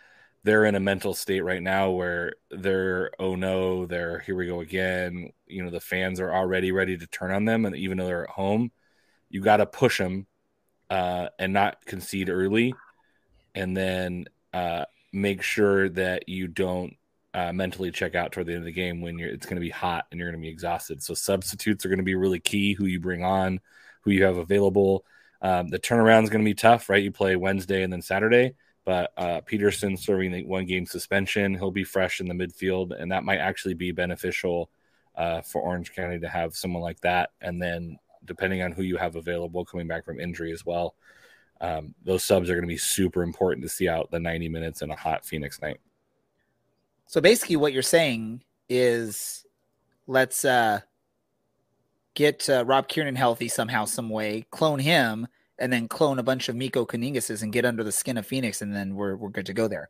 they're 0.45 0.65
in 0.65 0.77
a 0.77 0.81
mental 0.81 1.13
state 1.13 1.41
right 1.41 1.63
now 1.63 1.91
where 1.91 2.35
they're 2.51 3.11
oh 3.19 3.35
no, 3.35 3.85
they're 3.85 4.21
here 4.21 4.37
we 4.37 4.47
go 4.47 4.61
again. 4.61 5.31
You 5.47 5.65
know, 5.65 5.71
the 5.71 5.81
fans 5.81 6.21
are 6.21 6.33
already 6.33 6.71
ready 6.71 6.97
to 6.97 7.07
turn 7.09 7.33
on 7.33 7.45
them, 7.45 7.65
and 7.65 7.75
even 7.75 7.99
though 7.99 8.07
they're 8.07 8.25
at 8.25 8.31
home, 8.31 8.71
you 9.29 9.41
got 9.41 9.57
to 9.57 9.67
push 9.67 9.99
them 9.99 10.27
uh, 10.89 11.29
and 11.39 11.53
not 11.53 11.85
concede 11.85 12.31
early, 12.31 12.75
and 13.57 13.77
then 13.77 14.27
uh, 14.55 14.85
make 15.13 15.43
sure 15.43 15.89
that 15.89 16.29
you 16.29 16.47
don't 16.47 16.97
uh, 17.37 17.53
mentally 17.53 17.91
check 17.91 18.15
out 18.15 18.33
toward 18.33 18.47
the 18.47 18.53
end 18.53 18.61
of 18.61 18.65
the 18.65 18.73
game 18.73 19.03
when 19.03 19.19
you're 19.19 19.29
it's 19.29 19.45
going 19.45 19.57
to 19.57 19.61
be 19.61 19.69
hot 19.69 20.07
and 20.11 20.19
you're 20.19 20.31
going 20.31 20.41
to 20.41 20.47
be 20.47 20.51
exhausted. 20.51 21.03
So 21.03 21.13
substitutes 21.13 21.85
are 21.85 21.91
going 21.91 21.99
to 21.99 22.03
be 22.03 22.15
really 22.15 22.41
key. 22.41 22.73
Who 22.73 22.87
you 22.87 22.99
bring 22.99 23.23
on, 23.23 23.61
who 24.01 24.11
you 24.11 24.25
have 24.25 24.39
available. 24.39 25.05
Um, 25.43 25.69
the 25.69 25.79
turnaround 25.79 26.25
is 26.25 26.31
going 26.31 26.43
to 26.43 26.49
be 26.49 26.55
tough, 26.55 26.89
right? 26.89 27.05
You 27.05 27.13
play 27.13 27.37
Wednesday 27.37 27.83
and 27.83 27.93
then 27.93 28.01
Saturday, 28.01 28.55
but 28.87 29.13
uh, 29.19 29.43
Peterson 29.45 29.99
serving 29.99 30.33
the 30.33 30.45
one 30.47 30.65
game 30.65 30.87
suspension, 30.87 31.55
he'll 31.55 31.71
be 31.71 31.85
fresh 31.85 32.21
in 32.21 32.27
the 32.27 32.35
midfield, 32.35 32.99
and 32.99 33.13
that 33.13 33.23
might 33.23 33.39
actually 33.39 33.75
be 33.75 33.93
beneficial 33.93 34.71
uh, 35.15 35.43
for 35.43 35.61
Orange 35.61 35.93
County 35.93 36.19
to 36.21 36.29
have 36.29 36.57
someone 36.57 36.83
like 36.83 37.01
that. 37.03 37.33
And 37.43 37.61
then 37.61 37.99
depending 38.25 38.63
on 38.63 38.73
who 38.73 38.83
you 38.83 38.97
have 38.97 39.15
available 39.15 39.67
coming 39.67 39.87
back 39.87 40.07
from 40.07 40.21
injury 40.21 40.53
as 40.53 40.65
well, 40.65 40.95
um, 41.61 41.95
those 42.03 42.25
subs 42.25 42.49
are 42.49 42.55
going 42.55 42.65
to 42.65 42.67
be 42.67 42.79
super 42.79 43.23
important 43.23 43.63
to 43.63 43.69
see 43.69 43.91
out 43.91 44.11
the 44.11 44.21
90 44.21 44.49
minutes 44.49 44.81
in 44.81 44.91
a 44.91 44.97
hot 44.97 45.27
Phoenix 45.27 45.61
night. 45.61 45.81
So 47.07 47.21
basically, 47.21 47.57
what 47.57 47.73
you're 47.73 47.83
saying 47.83 48.43
is 48.69 49.45
let's 50.07 50.45
uh, 50.45 50.81
get 52.15 52.49
uh, 52.51 52.65
Rob 52.67 52.89
Kieran 52.89 53.15
healthy 53.17 53.49
somehow, 53.49 53.85
some 53.85 54.11
way, 54.11 54.47
clone 54.51 54.79
him, 54.81 55.27
and 55.59 55.73
then 55.73 55.89
clone 55.89 56.19
a 56.19 56.23
bunch 56.23 56.49
of 56.49 56.57
Mikko 56.57 56.85
Kuningases 56.87 57.43
and 57.43 57.53
get 57.53 57.65
under 57.65 57.85
the 57.85 57.93
skin 57.93 58.17
of 58.19 58.27
Phoenix, 58.27 58.61
and 58.63 58.75
then 58.75 58.95
we're 58.95 59.17
we're 59.17 59.31
good 59.31 59.47
to 59.47 59.55
go 59.55 59.69
there. 59.69 59.89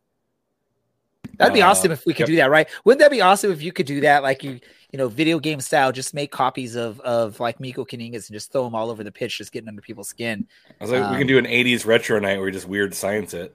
That'd 1.39 1.55
be 1.55 1.63
Uh, 1.63 1.71
awesome 1.71 1.91
if 1.91 2.07
we 2.07 2.13
could 2.15 2.21
yep. 2.21 2.29
do 2.29 2.37
that, 2.37 2.51
right? 2.51 2.69
Wouldn't 2.85 3.01
that 3.01 3.11
be 3.11 3.21
awesome 3.21 3.51
if 3.51 3.61
you 3.61 3.73
could 3.73 3.87
do 3.87 4.01
that, 4.03 4.23
like 4.23 4.45
you, 4.45 4.61
you 4.93 4.97
know, 4.99 5.09
video 5.09 5.39
game 5.41 5.61
style? 5.61 5.91
Just 5.93 6.15
make 6.15 6.31
copies 6.31 6.77
of 6.77 7.01
of 7.01 7.41
like 7.41 7.59
Mikko 7.61 7.85
Kuningas 7.85 8.29
and 8.29 8.33
just 8.35 8.53
throw 8.53 8.65
them 8.65 8.75
all 8.75 8.91
over 8.91 9.03
the 9.03 9.11
pitch, 9.13 9.39
just 9.39 9.53
getting 9.53 9.69
under 9.69 9.83
people's 9.83 10.09
skin. 10.09 10.47
I 10.81 10.85
was 10.85 10.91
like, 10.93 11.11
we 11.11 11.17
Um, 11.17 11.19
can 11.19 11.27
do 11.27 11.39
an 11.39 11.47
'80s 11.47 11.85
retro 11.87 12.19
night 12.21 12.37
where 12.37 12.45
we 12.47 12.53
just 12.53 12.69
weird 12.69 12.95
science 12.95 13.35
it. 13.35 13.55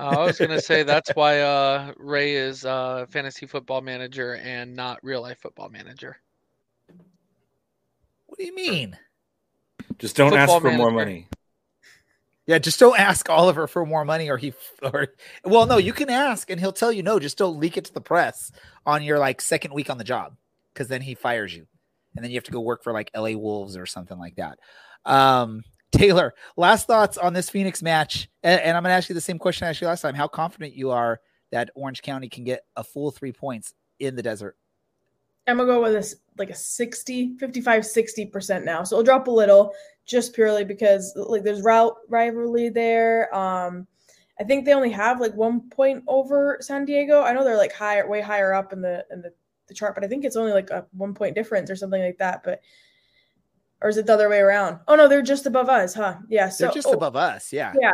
I 0.00 0.24
was 0.24 0.38
gonna 0.38 0.60
say 0.60 0.82
that's 0.82 1.10
why 1.14 1.40
uh, 1.40 1.92
Ray 1.96 2.34
is 2.34 2.64
uh, 2.64 3.06
fantasy 3.10 3.46
football 3.46 3.80
manager 3.80 4.36
and 4.36 4.74
not 4.74 4.98
real 5.02 5.20
life 5.20 5.38
football 5.38 5.68
manager. 5.68 6.16
What 8.26 8.38
do 8.38 8.44
you 8.44 8.54
mean? 8.54 8.96
Just 9.98 10.16
don't 10.16 10.32
ask 10.32 10.50
Football 10.50 10.60
for 10.60 10.76
more 10.76 10.90
money. 10.90 11.28
Yeah, 12.46 12.58
just 12.58 12.80
don't 12.80 12.98
ask 12.98 13.28
Oliver 13.28 13.66
for 13.66 13.84
more 13.84 14.04
money, 14.04 14.30
or 14.30 14.36
he, 14.36 14.54
or 14.82 15.08
well, 15.44 15.66
no, 15.66 15.76
you 15.76 15.92
can 15.92 16.10
ask 16.10 16.50
and 16.50 16.58
he'll 16.58 16.72
tell 16.72 16.90
you 16.90 17.02
no. 17.02 17.18
Just 17.18 17.38
don't 17.38 17.58
leak 17.58 17.76
it 17.76 17.84
to 17.84 17.94
the 17.94 18.00
press 18.00 18.50
on 18.86 19.02
your 19.02 19.18
like 19.18 19.40
second 19.40 19.74
week 19.74 19.90
on 19.90 19.98
the 19.98 20.04
job, 20.04 20.36
because 20.72 20.88
then 20.88 21.02
he 21.02 21.14
fires 21.14 21.54
you, 21.54 21.66
and 22.16 22.24
then 22.24 22.30
you 22.30 22.36
have 22.36 22.44
to 22.44 22.52
go 22.52 22.60
work 22.60 22.82
for 22.82 22.92
like 22.92 23.10
L.A. 23.14 23.34
Wolves 23.34 23.76
or 23.76 23.86
something 23.86 24.18
like 24.18 24.36
that. 24.36 24.58
Um, 25.04 25.62
Taylor, 25.92 26.34
last 26.56 26.86
thoughts 26.86 27.18
on 27.18 27.32
this 27.32 27.50
Phoenix 27.50 27.82
match, 27.82 28.28
and, 28.42 28.60
and 28.60 28.76
I'm 28.76 28.82
going 28.82 28.90
to 28.90 28.96
ask 28.96 29.08
you 29.08 29.14
the 29.14 29.20
same 29.20 29.38
question 29.38 29.66
I 29.66 29.70
asked 29.70 29.80
you 29.80 29.86
last 29.86 30.02
time: 30.02 30.14
How 30.14 30.28
confident 30.28 30.74
you 30.74 30.90
are 30.90 31.20
that 31.50 31.70
Orange 31.74 32.02
County 32.02 32.28
can 32.28 32.44
get 32.44 32.64
a 32.76 32.84
full 32.84 33.10
three 33.10 33.32
points 33.32 33.74
in 33.98 34.16
the 34.16 34.22
desert? 34.22 34.56
I'm 35.46 35.56
gonna 35.56 35.72
go 35.72 35.82
with 35.82 35.92
this 35.92 36.16
like 36.38 36.50
a 36.50 36.54
60, 36.54 37.36
55, 37.38 37.86
60 37.86 38.26
percent 38.26 38.64
now. 38.64 38.84
So 38.84 38.96
it'll 38.96 39.04
drop 39.04 39.26
a 39.26 39.30
little 39.30 39.72
just 40.06 40.34
purely 40.34 40.64
because 40.64 41.12
like 41.16 41.42
there's 41.42 41.62
route 41.62 41.96
rivalry 42.08 42.68
there. 42.68 43.34
Um, 43.34 43.86
I 44.38 44.44
think 44.44 44.64
they 44.64 44.72
only 44.72 44.90
have 44.90 45.20
like 45.20 45.34
one 45.34 45.68
point 45.68 46.04
over 46.06 46.58
San 46.60 46.84
Diego. 46.84 47.22
I 47.22 47.32
know 47.32 47.44
they're 47.44 47.56
like 47.56 47.72
higher, 47.72 48.08
way 48.08 48.20
higher 48.20 48.54
up 48.54 48.72
in 48.72 48.80
the 48.80 49.04
in 49.10 49.22
the, 49.22 49.32
the 49.66 49.74
chart, 49.74 49.94
but 49.94 50.04
I 50.04 50.08
think 50.08 50.24
it's 50.24 50.36
only 50.36 50.52
like 50.52 50.70
a 50.70 50.86
one 50.92 51.14
point 51.14 51.34
difference 51.34 51.70
or 51.70 51.76
something 51.76 52.02
like 52.02 52.18
that. 52.18 52.42
But 52.42 52.60
or 53.82 53.88
is 53.88 53.96
it 53.96 54.06
the 54.06 54.14
other 54.14 54.28
way 54.28 54.38
around? 54.38 54.78
Oh 54.88 54.94
no, 54.94 55.08
they're 55.08 55.22
just 55.22 55.46
above 55.46 55.68
us, 55.68 55.94
huh? 55.94 56.16
Yeah. 56.28 56.48
So 56.48 56.64
They're 56.64 56.74
just 56.74 56.88
oh, 56.88 56.92
above 56.92 57.16
us, 57.16 57.52
yeah. 57.52 57.72
Yeah. 57.80 57.92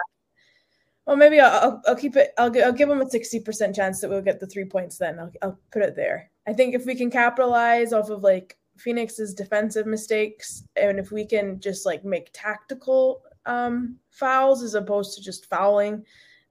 Well, 1.07 1.17
maybe 1.17 1.39
I'll, 1.39 1.61
I'll, 1.61 1.83
I'll 1.87 1.97
keep 1.97 2.17
it. 2.17 2.33
I'll, 2.37 2.53
I'll 2.65 2.73
give 2.73 2.89
them 2.89 3.01
a 3.01 3.09
sixty 3.09 3.39
percent 3.41 3.75
chance 3.75 4.01
that 4.01 4.11
we'll 4.11 4.23
get 4.23 4.41
the 4.41 4.47
three 4.47 4.65
points. 4.65 4.99
Then 4.99 5.19
I'll, 5.19 5.33
I'll 5.43 5.59
put 5.71 5.83
it 5.83 5.95
there. 5.95 6.31
I 6.47 6.53
think 6.53 6.75
if 6.75 6.85
we 6.85 6.95
can 6.95 7.11
capitalize 7.11 7.93
off 7.93 8.11
of 8.11 8.23
like 8.23 8.57
Phoenix's 8.77 9.33
defensive 9.33 9.87
mistakes, 9.87 10.65
and 10.75 10.99
if 10.99 11.13
we 11.13 11.25
can 11.25 11.61
just 11.61 11.87
like 11.87 12.05
make 12.05 12.31
tactical 12.33 13.23
um, 13.47 13.97
fouls 14.11 14.63
as 14.63 14.75
opposed 14.75 15.17
to 15.17 15.23
just 15.23 15.47
fouling, 15.47 16.05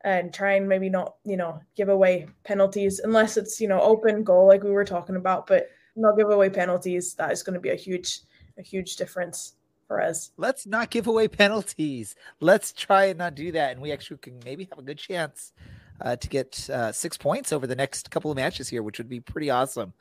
and 0.05 0.33
try 0.33 0.53
and 0.53 0.69
maybe 0.69 0.89
not 0.89 1.15
you 1.25 1.35
know 1.35 1.59
give 1.75 1.89
away 1.89 2.27
penalties 2.45 2.99
unless 2.99 3.35
it's 3.35 3.59
you 3.59 3.67
know 3.67 3.81
open 3.81 4.23
goal 4.23 4.47
like 4.47 4.63
we 4.63 4.71
were 4.71 4.85
talking 4.85 5.17
about, 5.17 5.47
but 5.47 5.67
not 5.97 6.17
give 6.17 6.29
away 6.29 6.49
penalties. 6.49 7.13
That 7.15 7.33
is 7.33 7.43
going 7.43 7.55
to 7.55 7.59
be 7.59 7.71
a 7.71 7.75
huge 7.75 8.21
a 8.57 8.61
huge 8.61 8.95
difference 8.95 9.55
for 9.87 10.01
us. 10.01 10.31
Let's 10.37 10.65
not 10.65 10.89
give 10.89 11.07
away 11.07 11.27
penalties. 11.27 12.15
Let's 12.39 12.71
try 12.71 13.05
and 13.05 13.17
not 13.17 13.35
do 13.35 13.51
that, 13.51 13.71
and 13.73 13.81
we 13.81 13.91
actually 13.91 14.17
can 14.17 14.39
maybe 14.43 14.67
have 14.69 14.79
a 14.79 14.83
good 14.83 14.97
chance 14.97 15.53
uh, 16.01 16.15
to 16.15 16.27
get 16.27 16.69
uh, 16.69 16.91
six 16.91 17.17
points 17.17 17.53
over 17.53 17.67
the 17.67 17.75
next 17.75 18.11
couple 18.11 18.31
of 18.31 18.37
matches 18.37 18.67
here, 18.67 18.83
which 18.83 18.97
would 18.97 19.09
be 19.09 19.19
pretty 19.19 19.49
awesome. 19.49 19.93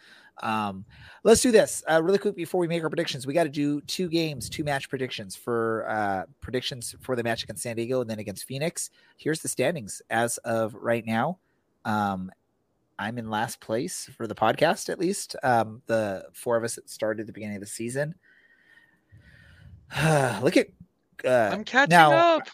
Um, 0.43 0.85
let's 1.23 1.41
do 1.41 1.53
this 1.53 1.85
uh, 1.89 2.03
really 2.03 2.19
quick 2.19 2.35
before 2.35 2.61
we 2.61 2.67
make 2.67 2.83
our 2.83 2.89
predictions. 2.89 3.27
We 3.27 3.35
got 3.35 3.45
to 3.45 3.51
do 3.51 3.81
two 3.83 4.09
games, 4.09 4.49
two 4.49 4.65
match 4.65 4.89
predictions 4.89 5.37
for 5.37 5.89
uh, 5.89 6.25
predictions 6.41 6.95
for 7.01 7.15
the 7.15 7.23
match 7.23 7.45
against 7.45 7.63
San 7.63 7.77
Diego 7.77 8.01
and 8.01 8.11
then 8.11 8.19
against 8.19 8.45
Phoenix. 8.45 8.91
Here's 9.17 9.41
the 9.41 9.49
standings 9.49 10.03
as 10.11 10.39
of 10.39 10.75
right 10.75 11.07
now. 11.07 11.39
Um, 11.85 12.33
I'm 12.99 13.19
in 13.19 13.31
last 13.31 13.61
place 13.61 14.09
for 14.17 14.27
the 14.27 14.35
podcast, 14.35 14.89
at 14.89 14.99
least. 14.99 15.37
Um, 15.43 15.83
the 15.87 16.27
four 16.33 16.57
of 16.57 16.65
us 16.65 16.77
that 16.77 16.91
started 16.91 17.21
at 17.21 17.27
the 17.27 17.33
beginning 17.33 17.57
of 17.57 17.61
the 17.61 17.67
season. 17.67 18.15
Look 20.43 20.57
at 20.57 20.69
uh, 21.25 21.51
I'm 21.53 21.65
catching 21.65 21.91
now- 21.91 22.37
up. 22.37 22.49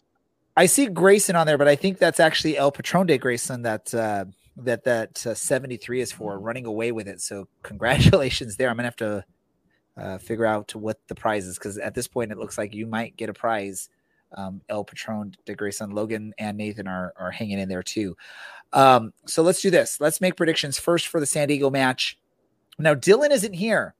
I 0.56 0.66
see 0.66 0.86
Grayson 0.86 1.36
on 1.36 1.46
there, 1.46 1.56
but 1.56 1.68
I 1.68 1.76
think 1.76 1.98
that's 1.98 2.20
actually 2.20 2.58
El 2.58 2.72
Patron 2.72 3.06
de 3.06 3.16
Grayson 3.16 3.62
that 3.62 3.94
uh, 3.94 4.26
that 4.56 4.84
that 4.84 5.26
uh, 5.26 5.34
73 5.34 6.00
is 6.00 6.12
for 6.12 6.38
running 6.38 6.66
away 6.66 6.92
with 6.92 7.08
it. 7.08 7.20
So 7.20 7.48
congratulations 7.62 8.56
there. 8.56 8.68
I'm 8.68 8.76
gonna 8.76 8.88
have 8.88 8.96
to 8.96 9.24
uh, 9.96 10.18
figure 10.18 10.46
out 10.46 10.74
what 10.74 10.98
the 11.08 11.14
prize 11.14 11.46
is 11.46 11.56
because 11.56 11.78
at 11.78 11.94
this 11.94 12.08
point 12.08 12.32
it 12.32 12.38
looks 12.38 12.58
like 12.58 12.74
you 12.74 12.86
might 12.86 13.16
get 13.16 13.28
a 13.28 13.34
prize. 13.34 13.88
Um, 14.36 14.60
El 14.68 14.84
Patron 14.84 15.34
de 15.44 15.54
Grayson, 15.54 15.90
Logan, 15.90 16.32
and 16.38 16.56
Nathan 16.56 16.86
are 16.86 17.12
are 17.16 17.30
hanging 17.30 17.58
in 17.58 17.68
there 17.68 17.82
too. 17.82 18.16
Um, 18.72 19.12
so 19.26 19.42
let's 19.42 19.60
do 19.60 19.70
this. 19.70 20.00
Let's 20.00 20.20
make 20.20 20.36
predictions 20.36 20.78
first 20.78 21.08
for 21.08 21.20
the 21.20 21.26
San 21.26 21.48
Diego 21.48 21.70
match. 21.70 22.18
Now 22.78 22.94
Dylan 22.94 23.30
isn't 23.30 23.54
here, 23.54 23.94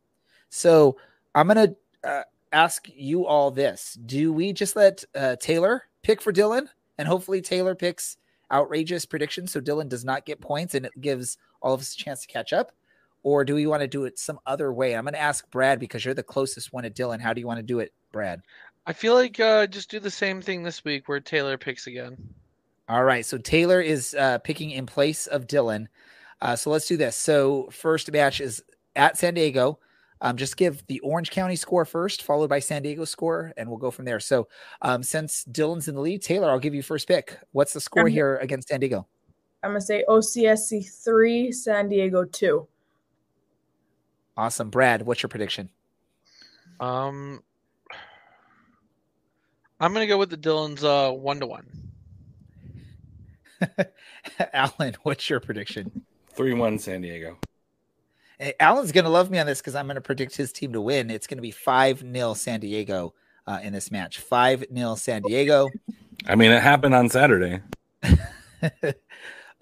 so 0.49 0.97
I'm 1.35 1.49
gonna 1.49 1.74
uh, 2.05 2.22
ask 2.53 2.86
you 2.94 3.26
all 3.26 3.51
this: 3.51 3.98
Do 4.07 4.32
we 4.32 4.53
just 4.53 4.76
let 4.76 5.05
uh, 5.14 5.36
Taylor 5.36 5.84
pick 6.03 6.20
for 6.20 6.32
Dylan, 6.32 6.68
and 6.98 7.07
hopefully 7.09 7.40
Taylor 7.40 7.74
picks 7.74 8.16
outrageous 8.53 9.05
predictions 9.05 9.53
so 9.53 9.61
Dylan 9.61 9.88
does 9.88 10.05
not 10.05 10.26
get 10.26 10.40
points, 10.40 10.74
and 10.74 10.86
it 10.86 11.01
gives 11.01 11.38
all 11.61 11.74
of 11.74 11.80
us 11.80 11.94
a 11.94 11.96
chance 11.96 12.22
to 12.22 12.26
catch 12.26 12.53
up? 12.53 12.72
Or 13.22 13.44
do 13.44 13.55
we 13.55 13.66
want 13.66 13.82
to 13.82 13.88
do 13.88 14.05
it 14.05 14.18
some 14.18 14.40
other 14.46 14.72
way? 14.72 14.96
I'm 14.96 15.05
going 15.05 15.14
to 15.14 15.20
ask 15.20 15.51
Brad 15.51 15.78
because 15.78 16.05
you're 16.05 16.14
the 16.14 16.22
closest 16.22 16.72
one 16.72 16.84
to 16.84 16.90
Dylan. 16.90 17.20
How 17.20 17.34
do 17.34 17.40
you 17.40 17.46
want 17.46 17.59
to 17.59 17.62
do 17.62 17.80
it, 17.80 17.92
Brad? 18.12 18.42
I 18.86 18.94
feel 18.94 19.14
like 19.14 19.38
uh, 19.38 19.66
just 19.66 19.90
do 19.90 20.01
the 20.01 20.11
same 20.11 20.40
thing 20.40 20.62
this 20.62 20.84
week 20.84 21.07
where 21.07 21.20
Taylor 21.20 21.59
picks 21.59 21.86
again. 21.86 22.16
All 22.88 23.05
right. 23.05 23.24
So 23.24 23.36
Taylor 23.36 23.80
is 23.80 24.14
uh, 24.14 24.38
picking 24.38 24.70
in 24.70 24.86
place 24.86 25.26
of 25.26 25.46
Dylan. 25.46 25.86
Uh, 26.40 26.57
so 26.57 26.70
let's 26.70 26.86
do 26.86 26.96
this. 26.96 27.14
So 27.14 27.68
first 27.70 28.11
match 28.11 28.40
is 28.40 28.62
at 28.96 29.18
San 29.18 29.34
Diego. 29.34 29.78
Um, 30.22 30.36
just 30.36 30.56
give 30.56 30.86
the 30.86 31.00
Orange 31.00 31.30
County 31.30 31.56
score 31.56 31.84
first, 31.84 32.22
followed 32.22 32.50
by 32.50 32.58
San 32.58 32.82
Diego 32.82 33.04
score, 33.04 33.52
and 33.56 33.68
we'll 33.68 33.78
go 33.78 33.90
from 33.90 34.04
there. 34.04 34.20
So 34.20 34.48
um, 34.82 35.02
since 35.02 35.44
Dylan's 35.50 35.88
in 35.88 35.94
the 35.94 36.00
lead, 36.00 36.22
Taylor, 36.22 36.50
I'll 36.50 36.58
give 36.58 36.74
you 36.74 36.82
first 36.82 37.08
pick. 37.08 37.38
What's 37.52 37.72
the 37.72 37.80
score 37.80 38.02
Um, 38.02 38.08
here 38.08 38.36
against 38.36 38.68
San 38.68 38.80
Diego? 38.80 39.06
I'm 39.62 39.70
gonna 39.70 39.80
say 39.80 40.04
OCSC 40.08 40.88
three, 41.04 41.52
San 41.52 41.88
Diego 41.88 42.24
two. 42.24 42.66
Awesome. 44.36 44.70
Brad, 44.70 45.02
what's 45.02 45.22
your 45.22 45.28
prediction? 45.28 45.68
Um, 46.80 47.42
I'm 49.80 49.92
gonna 49.92 50.06
go 50.06 50.18
with 50.18 50.30
the 50.30 50.38
Dylan's 50.38 50.84
uh, 50.84 51.10
one 51.12 51.40
to 51.40 51.46
one. 51.46 51.66
Alan, 54.54 54.96
what's 55.02 55.28
your 55.28 55.40
prediction? 55.40 56.04
Three 56.30 56.54
one 56.54 56.78
San 56.78 57.02
Diego. 57.02 57.38
Hey, 58.41 58.55
Alan's 58.59 58.91
going 58.91 59.05
to 59.05 59.11
love 59.11 59.30
me 59.30 59.38
on 59.38 59.45
this 59.45 59.61
because 59.61 59.74
I'm 59.74 59.84
going 59.86 59.97
to 59.97 60.01
predict 60.01 60.34
his 60.34 60.51
team 60.51 60.72
to 60.72 60.80
win. 60.80 61.11
It's 61.11 61.26
going 61.26 61.36
to 61.36 61.43
be 61.43 61.51
5 61.51 62.01
0 62.01 62.32
San 62.32 62.61
Diego 62.61 63.12
uh, 63.47 63.61
in 63.62 63.74
this 63.74 63.91
match. 63.91 64.18
5 64.18 64.64
0 64.74 64.95
San 64.95 65.20
Diego. 65.20 65.68
I 66.26 66.36
mean, 66.36 66.51
it 66.51 66.62
happened 66.62 66.95
on 66.95 67.11
Saturday. 67.11 67.61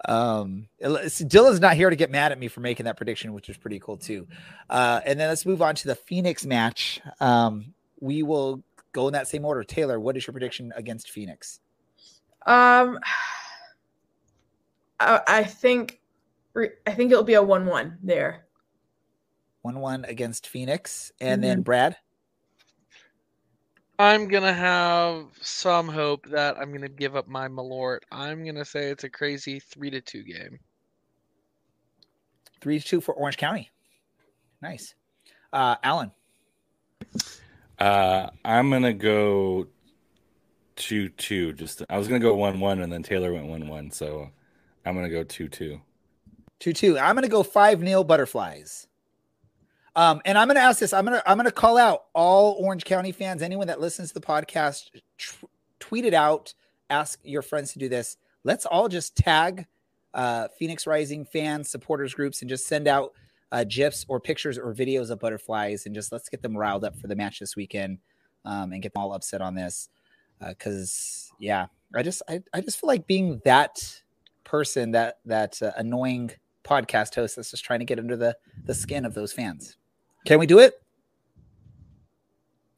um 0.05 0.69
it- 0.79 0.87
Dylan's 0.87 1.59
not 1.59 1.75
here 1.75 1.89
to 1.89 1.95
get 1.97 2.09
mad 2.09 2.31
at 2.31 2.39
me 2.39 2.47
for 2.47 2.61
making 2.61 2.85
that 2.85 2.95
prediction, 2.95 3.33
which 3.33 3.49
is 3.49 3.57
pretty 3.57 3.79
cool 3.79 3.97
too. 3.97 4.25
Uh, 4.69 5.01
and 5.05 5.19
then 5.19 5.27
let's 5.27 5.45
move 5.45 5.61
on 5.61 5.75
to 5.75 5.87
the 5.87 5.95
Phoenix 5.95 6.45
match. 6.45 7.01
Um, 7.19 7.73
we 7.99 8.23
will 8.23 8.63
go 8.93 9.07
in 9.07 9.13
that 9.13 9.27
same 9.27 9.43
order. 9.43 9.61
Taylor, 9.65 9.99
what 9.99 10.15
is 10.15 10.25
your 10.25 10.31
prediction 10.31 10.71
against 10.77 11.11
Phoenix? 11.11 11.59
Um, 12.45 12.97
I, 15.01 15.19
I 15.27 15.43
think, 15.43 15.99
I 16.55 16.91
think 16.91 17.11
it'll 17.11 17.23
be 17.25 17.33
a 17.33 17.43
one-one 17.43 17.97
there. 18.01 18.45
1 19.61 19.79
1 19.79 20.05
against 20.05 20.47
Phoenix. 20.47 21.11
And 21.19 21.43
then 21.43 21.61
Brad? 21.61 21.97
I'm 23.99 24.29
gonna 24.29 24.53
have 24.53 25.25
some 25.41 25.89
hope 25.89 26.25
that 26.27 26.57
I'm 26.57 26.71
gonna 26.71 26.87
give 26.87 27.17
up 27.17 27.27
my 27.27 27.49
Malort. 27.49 27.99
I'm 28.11 28.45
gonna 28.45 28.63
say 28.63 28.89
it's 28.89 29.03
a 29.03 29.09
crazy 29.09 29.59
three 29.59 29.89
to 29.89 29.99
two 29.99 30.23
game. 30.23 30.59
Three 32.61 32.79
to 32.79 32.85
two 32.85 33.01
for 33.01 33.13
Orange 33.13 33.35
County. 33.35 33.69
Nice. 34.61 34.95
Uh, 35.51 35.75
Alan. 35.83 36.11
Uh, 37.77 38.29
I'm 38.45 38.69
gonna 38.69 38.93
go 38.93 39.67
two 40.77 41.09
two. 41.09 41.51
Just 41.53 41.83
I 41.89 41.97
was 41.97 42.07
gonna 42.07 42.19
go 42.19 42.35
one 42.35 42.61
one, 42.61 42.81
and 42.81 42.91
then 42.91 43.03
Taylor 43.03 43.33
went 43.33 43.47
one 43.47 43.67
one, 43.67 43.91
so 43.91 44.29
I'm 44.85 44.95
gonna 44.95 45.09
go 45.09 45.23
two 45.23 45.49
two. 45.49 45.81
Two 46.59 46.71
two. 46.71 46.97
I'm 46.97 47.15
gonna 47.15 47.27
go 47.27 47.43
five 47.43 47.81
nil 47.81 48.05
butterflies. 48.05 48.87
Um, 49.99 50.21
and 50.23 50.37
I'm 50.37 50.47
gonna 50.47 50.61
ask 50.61 50.79
this. 50.79 50.93
I'm 50.93 51.03
gonna 51.03 51.21
I'm 51.25 51.35
gonna 51.35 51.51
call 51.51 51.77
out 51.77 52.03
all 52.15 52.55
Orange 52.57 52.85
County 52.85 53.11
fans. 53.11 53.41
Anyone 53.41 53.67
that 53.67 53.81
listens 53.81 54.07
to 54.07 54.13
the 54.13 54.25
podcast, 54.25 54.91
tweet 55.81 56.05
it 56.05 56.13
out. 56.13 56.53
Ask 56.89 57.19
your 57.21 57.41
friends 57.41 57.73
to 57.73 57.79
do 57.79 57.89
this. 57.89 58.15
Let's 58.45 58.65
all 58.65 58.87
just 58.87 59.17
tag 59.17 59.67
uh, 60.13 60.47
Phoenix 60.57 60.87
Rising 60.87 61.25
fans, 61.25 61.69
supporters 61.69 62.13
groups, 62.13 62.41
and 62.41 62.47
just 62.47 62.65
send 62.65 62.87
out 62.87 63.11
uh, 63.51 63.65
gifs 63.65 64.05
or 64.07 64.21
pictures 64.21 64.57
or 64.57 64.73
videos 64.73 65.09
of 65.09 65.19
butterflies, 65.19 65.85
and 65.85 65.93
just 65.93 66.13
let's 66.13 66.29
get 66.29 66.41
them 66.41 66.55
riled 66.55 66.85
up 66.85 66.97
for 66.97 67.07
the 67.07 67.15
match 67.15 67.39
this 67.39 67.57
weekend 67.57 67.97
um, 68.45 68.71
and 68.71 68.81
get 68.81 68.93
them 68.93 69.03
all 69.03 69.11
upset 69.11 69.41
on 69.41 69.53
this. 69.53 69.89
Because 70.39 71.27
uh, 71.33 71.35
yeah, 71.41 71.65
I 71.93 72.03
just 72.03 72.21
I, 72.29 72.39
I 72.53 72.61
just 72.61 72.79
feel 72.79 72.87
like 72.87 73.05
being 73.05 73.41
that 73.43 74.01
person 74.45 74.91
that 74.91 75.17
that 75.25 75.61
uh, 75.61 75.71
annoying 75.75 76.31
podcast 76.63 77.15
host 77.15 77.35
that's 77.35 77.51
just 77.51 77.65
trying 77.65 77.79
to 77.79 77.85
get 77.85 77.99
under 77.99 78.15
the 78.15 78.37
the 78.63 78.73
skin 78.73 79.03
of 79.03 79.13
those 79.13 79.33
fans. 79.33 79.75
Can 80.29 80.37
we 80.37 80.45
do 80.45 80.59
it? 80.59 80.79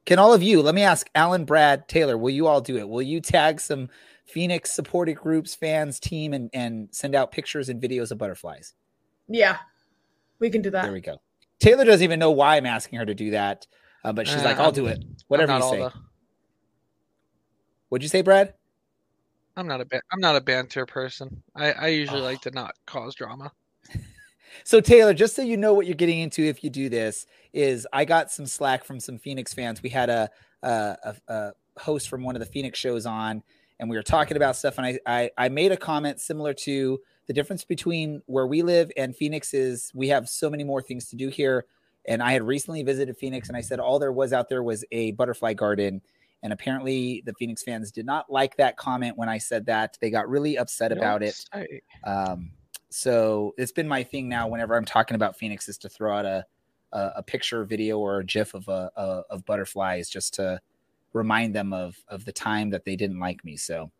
Can 0.06 0.20
all 0.20 0.34
of 0.34 0.42
you? 0.42 0.62
Let 0.62 0.74
me 0.74 0.84
ask 0.84 1.10
Alan, 1.14 1.44
Brad, 1.44 1.86
Taylor. 1.90 2.18
Will 2.18 2.30
you 2.30 2.48
all 2.48 2.62
do 2.62 2.78
it? 2.78 2.88
Will 2.88 3.02
you 3.02 3.20
tag 3.20 3.60
some 3.60 3.90
Phoenix 4.24 4.72
supported 4.72 5.16
groups, 5.16 5.54
fans, 5.54 6.00
team, 6.00 6.32
and 6.32 6.50
and 6.54 6.88
send 6.94 7.14
out 7.14 7.34
pictures 7.34 7.68
and 7.68 7.82
videos 7.82 8.10
of 8.10 8.18
butterflies? 8.18 8.74
Yeah, 9.28 9.58
we 10.40 10.50
can 10.50 10.62
do 10.62 10.70
that. 10.70 10.84
There 10.84 10.94
we 10.94 11.02
go. 11.02 11.18
Taylor 11.60 11.84
doesn't 11.84 12.06
even 12.06 12.20
know 12.20 12.32
why 12.32 12.56
I'm 12.56 12.66
asking 12.66 13.00
her 13.00 13.06
to 13.06 13.14
do 13.14 13.32
that, 13.32 13.68
uh, 14.06 14.14
but 14.14 14.30
she's 14.30 14.44
uh, 14.44 14.46
like, 14.46 14.58
"I'll 14.58 14.72
do 14.72 14.88
it." 14.88 15.04
Whatever 15.28 15.58
you 15.58 15.62
say. 15.62 15.80
The... 15.80 15.94
What'd 17.90 18.04
you 18.04 18.08
say, 18.08 18.22
Brad? 18.22 18.54
I'm 19.58 19.68
not 19.68 19.82
a 19.82 19.86
ba- 19.86 20.04
I'm 20.14 20.22
not 20.22 20.38
a 20.38 20.42
banter 20.42 20.86
person. 20.86 21.44
I, 21.54 21.74
I 21.74 21.88
usually 21.88 22.22
oh. 22.22 22.24
like 22.24 22.40
to 22.44 22.52
not 22.52 22.76
cause 22.86 23.14
drama. 23.14 23.52
So 24.64 24.82
Taylor, 24.82 25.14
just 25.14 25.36
so 25.36 25.42
you 25.42 25.58
know 25.58 25.74
what 25.74 25.86
you're 25.86 25.96
getting 25.96 26.20
into 26.20 26.44
if 26.44 26.64
you 26.64 26.70
do 26.70 26.90
this, 26.90 27.26
is 27.54 27.88
I 27.92 28.06
got 28.06 28.32
some 28.32 28.46
slack 28.46 28.84
from 28.84 29.00
some 29.00 29.18
Phoenix 29.18 29.54
fans. 29.54 29.82
We 29.82 29.90
had 29.90 30.10
a 30.10 30.30
a, 30.64 31.16
a 31.28 31.52
host 31.78 32.10
from 32.10 32.24
one 32.24 32.36
of 32.36 32.40
the 32.40 32.46
Phoenix 32.46 32.78
shows 32.78 33.06
on, 33.06 33.44
and 33.80 33.90
we 33.90 33.96
were 33.96 34.04
talking 34.04 34.38
about 34.38 34.56
stuff, 34.56 34.78
and 34.78 34.86
I, 34.86 35.00
I 35.06 35.32
I 35.38 35.50
made 35.50 35.72
a 35.72 35.78
comment 35.78 36.20
similar 36.20 36.54
to 36.54 37.00
the 37.28 37.34
difference 37.34 37.64
between 37.64 38.22
where 38.26 38.48
we 38.48 38.62
live 38.62 38.92
and 38.98 39.16
Phoenix 39.16 39.54
is 39.54 39.92
we 39.94 40.10
have 40.10 40.28
so 40.28 40.50
many 40.50 40.64
more 40.64 40.82
things 40.82 41.08
to 41.10 41.16
do 41.16 41.30
here. 41.30 41.66
And 42.08 42.24
I 42.24 42.32
had 42.32 42.42
recently 42.42 42.82
visited 42.82 43.16
Phoenix, 43.18 43.48
and 43.48 43.56
I 43.56 43.62
said 43.62 43.80
all 43.80 44.00
there 44.00 44.12
was 44.12 44.34
out 44.34 44.50
there 44.50 44.64
was 44.64 44.84
a 44.92 45.12
butterfly 45.12 45.54
garden 45.54 46.02
and 46.44 46.52
apparently, 46.52 47.22
the 47.26 47.34
Phoenix 47.34 47.62
fans 47.62 47.92
did 47.92 48.06
not 48.06 48.32
like 48.32 48.58
that 48.58 48.76
comment 48.76 49.16
when 49.16 49.30
I 49.30 49.38
said 49.38 49.68
that. 49.68 49.98
They 50.02 50.10
got 50.10 50.28
really 50.28 50.58
upset 50.58 50.92
about 50.92 51.22
it. 51.22 51.46
Um, 52.04 52.52
so 52.92 53.56
it's 53.58 53.72
been 53.72 53.88
my 53.88 54.04
thing 54.04 54.30
now. 54.30 54.48
Whenever 54.48 54.76
I'm 54.76 54.86
talking 54.86 55.16
about 55.16 55.38
Phoenix, 55.38 55.68
is 55.70 55.78
to 55.80 55.90
throw 55.90 56.16
out 56.16 56.26
a 56.26 56.46
a, 56.92 57.12
a 57.18 57.24
picture, 57.24 57.64
video, 57.64 57.98
or 57.98 58.20
a 58.20 58.24
GIF 58.24 58.54
of 58.54 58.68
a, 58.68 58.92
a, 58.96 59.24
of 59.30 59.46
butterflies, 59.46 60.10
just 60.10 60.34
to 60.36 60.60
remind 61.14 61.56
them 61.56 61.74
of 61.74 61.96
of 62.08 62.26
the 62.26 62.32
time 62.32 62.70
that 62.70 62.86
they 62.86 62.96
didn't 62.96 63.20
like 63.20 63.44
me. 63.44 63.58
So 63.58 63.92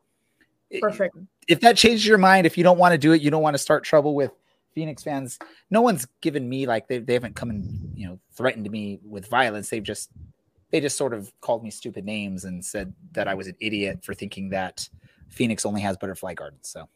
perfect. 0.82 1.18
If 1.48 1.62
that 1.62 1.78
changes 1.78 2.06
your 2.06 2.18
mind, 2.18 2.46
if 2.46 2.58
you 2.58 2.64
don't 2.64 2.78
want 2.78 2.92
to 2.92 2.98
do 2.98 3.14
it, 3.14 3.22
you 3.22 3.32
don't 3.32 3.42
want 3.42 3.54
to 3.54 3.60
start 3.60 3.84
trouble 3.84 4.14
with 4.14 4.32
Phoenix 4.74 5.04
fans. 5.04 5.40
No 5.70 5.82
one's 5.82 6.06
given 6.22 6.48
me 6.48 6.66
like 6.66 6.88
they 6.88 7.00
they 7.00 7.14
haven't 7.14 7.36
come 7.36 7.50
and 7.50 7.92
you 7.96 8.08
know 8.08 8.20
threatened 8.34 8.70
me 8.70 9.00
with 9.04 9.28
violence. 9.28 9.70
They've 9.70 9.84
just 9.84 10.10
they 10.72 10.80
just 10.80 10.98
sort 10.98 11.14
of 11.14 11.32
called 11.42 11.64
me 11.64 11.72
stupid 11.72 12.06
names 12.06 12.46
and 12.46 12.64
said 12.64 12.94
that 13.12 13.28
I 13.28 13.34
was 13.36 13.48
an 13.48 13.56
idiot 13.60 14.04
for 14.04 14.14
thinking 14.14 14.50
that 14.50 14.88
Phoenix 15.30 15.66
only 15.66 15.82
has 15.82 15.98
butterfly 15.98 16.34
gardens. 16.34 16.70
So, 16.70 16.88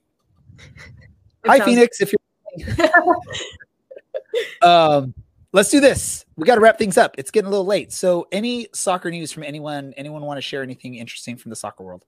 hi 1.45 1.57
sounds- 1.57 1.69
Phoenix, 1.69 2.01
if 2.01 2.13
you're. 2.13 2.89
um, 4.69 5.13
let's 5.51 5.69
do 5.69 5.79
this. 5.79 6.25
We 6.35 6.45
got 6.45 6.55
to 6.55 6.61
wrap 6.61 6.77
things 6.77 6.97
up. 6.97 7.15
It's 7.17 7.31
getting 7.31 7.47
a 7.47 7.51
little 7.51 7.65
late. 7.65 7.91
So, 7.91 8.27
any 8.31 8.67
soccer 8.73 9.11
news 9.11 9.31
from 9.31 9.43
anyone? 9.43 9.93
Anyone 9.97 10.23
want 10.23 10.37
to 10.37 10.41
share 10.41 10.63
anything 10.63 10.95
interesting 10.95 11.37
from 11.37 11.49
the 11.49 11.55
soccer 11.55 11.83
world? 11.83 12.05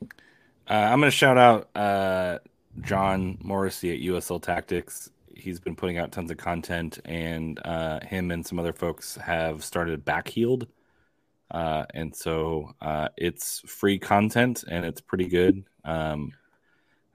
Uh, 0.00 0.72
I'm 0.72 1.00
going 1.00 1.10
to 1.10 1.16
shout 1.16 1.36
out 1.36 1.68
uh, 1.76 2.38
John 2.80 3.38
Morrissey 3.42 3.92
at 3.92 4.00
USL 4.00 4.42
Tactics 4.42 5.10
he's 5.36 5.60
been 5.60 5.76
putting 5.76 5.98
out 5.98 6.12
tons 6.12 6.30
of 6.30 6.36
content, 6.36 6.98
and 7.04 7.60
uh, 7.64 8.00
him 8.00 8.30
and 8.30 8.46
some 8.46 8.58
other 8.58 8.72
folks 8.72 9.16
have 9.16 9.64
started 9.64 10.04
Backheeled, 10.04 10.66
uh, 11.50 11.84
and 11.92 12.14
so 12.14 12.74
uh, 12.80 13.08
it's 13.16 13.60
free 13.66 13.98
content 13.98 14.64
and 14.68 14.84
it's 14.84 15.00
pretty 15.00 15.28
good. 15.28 15.64
Um, 15.84 16.32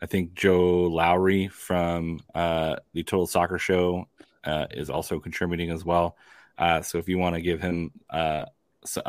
I 0.02 0.06
think 0.06 0.34
Joe 0.34 0.84
Lowry 0.84 1.48
from 1.48 2.22
uh, 2.34 2.78
the 2.94 3.04
Total 3.04 3.28
Soccer 3.28 3.58
Show 3.58 4.08
uh, 4.44 4.68
is 4.72 4.90
also 4.90 5.20
contributing 5.20 5.72
as 5.72 5.84
well. 5.84 6.16
Uh, 6.58 6.82
so 6.82 6.98
if 6.98 7.10
you 7.10 7.18
want 7.18 7.36
to 7.36 7.42
give 7.42 7.62
him 7.62 7.92
a 8.10 8.46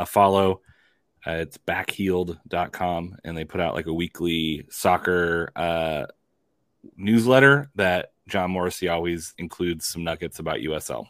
follow, 0.07 0.61
it's 1.27 1.59
backheeled.com 1.59 3.17
and 3.25 3.37
they 3.37 3.45
put 3.45 3.61
out 3.61 3.75
like 3.75 3.87
a 3.87 3.93
weekly 3.93 4.67
soccer 4.71 5.53
newsletter 6.97 7.71
that 7.75 8.13
John 8.29 8.51
Morrissey 8.53 8.89
always 8.89 9.35
includes 9.39 9.87
some 9.87 10.05
nuggets 10.05 10.39
about 10.39 10.59
USL. 10.59 11.07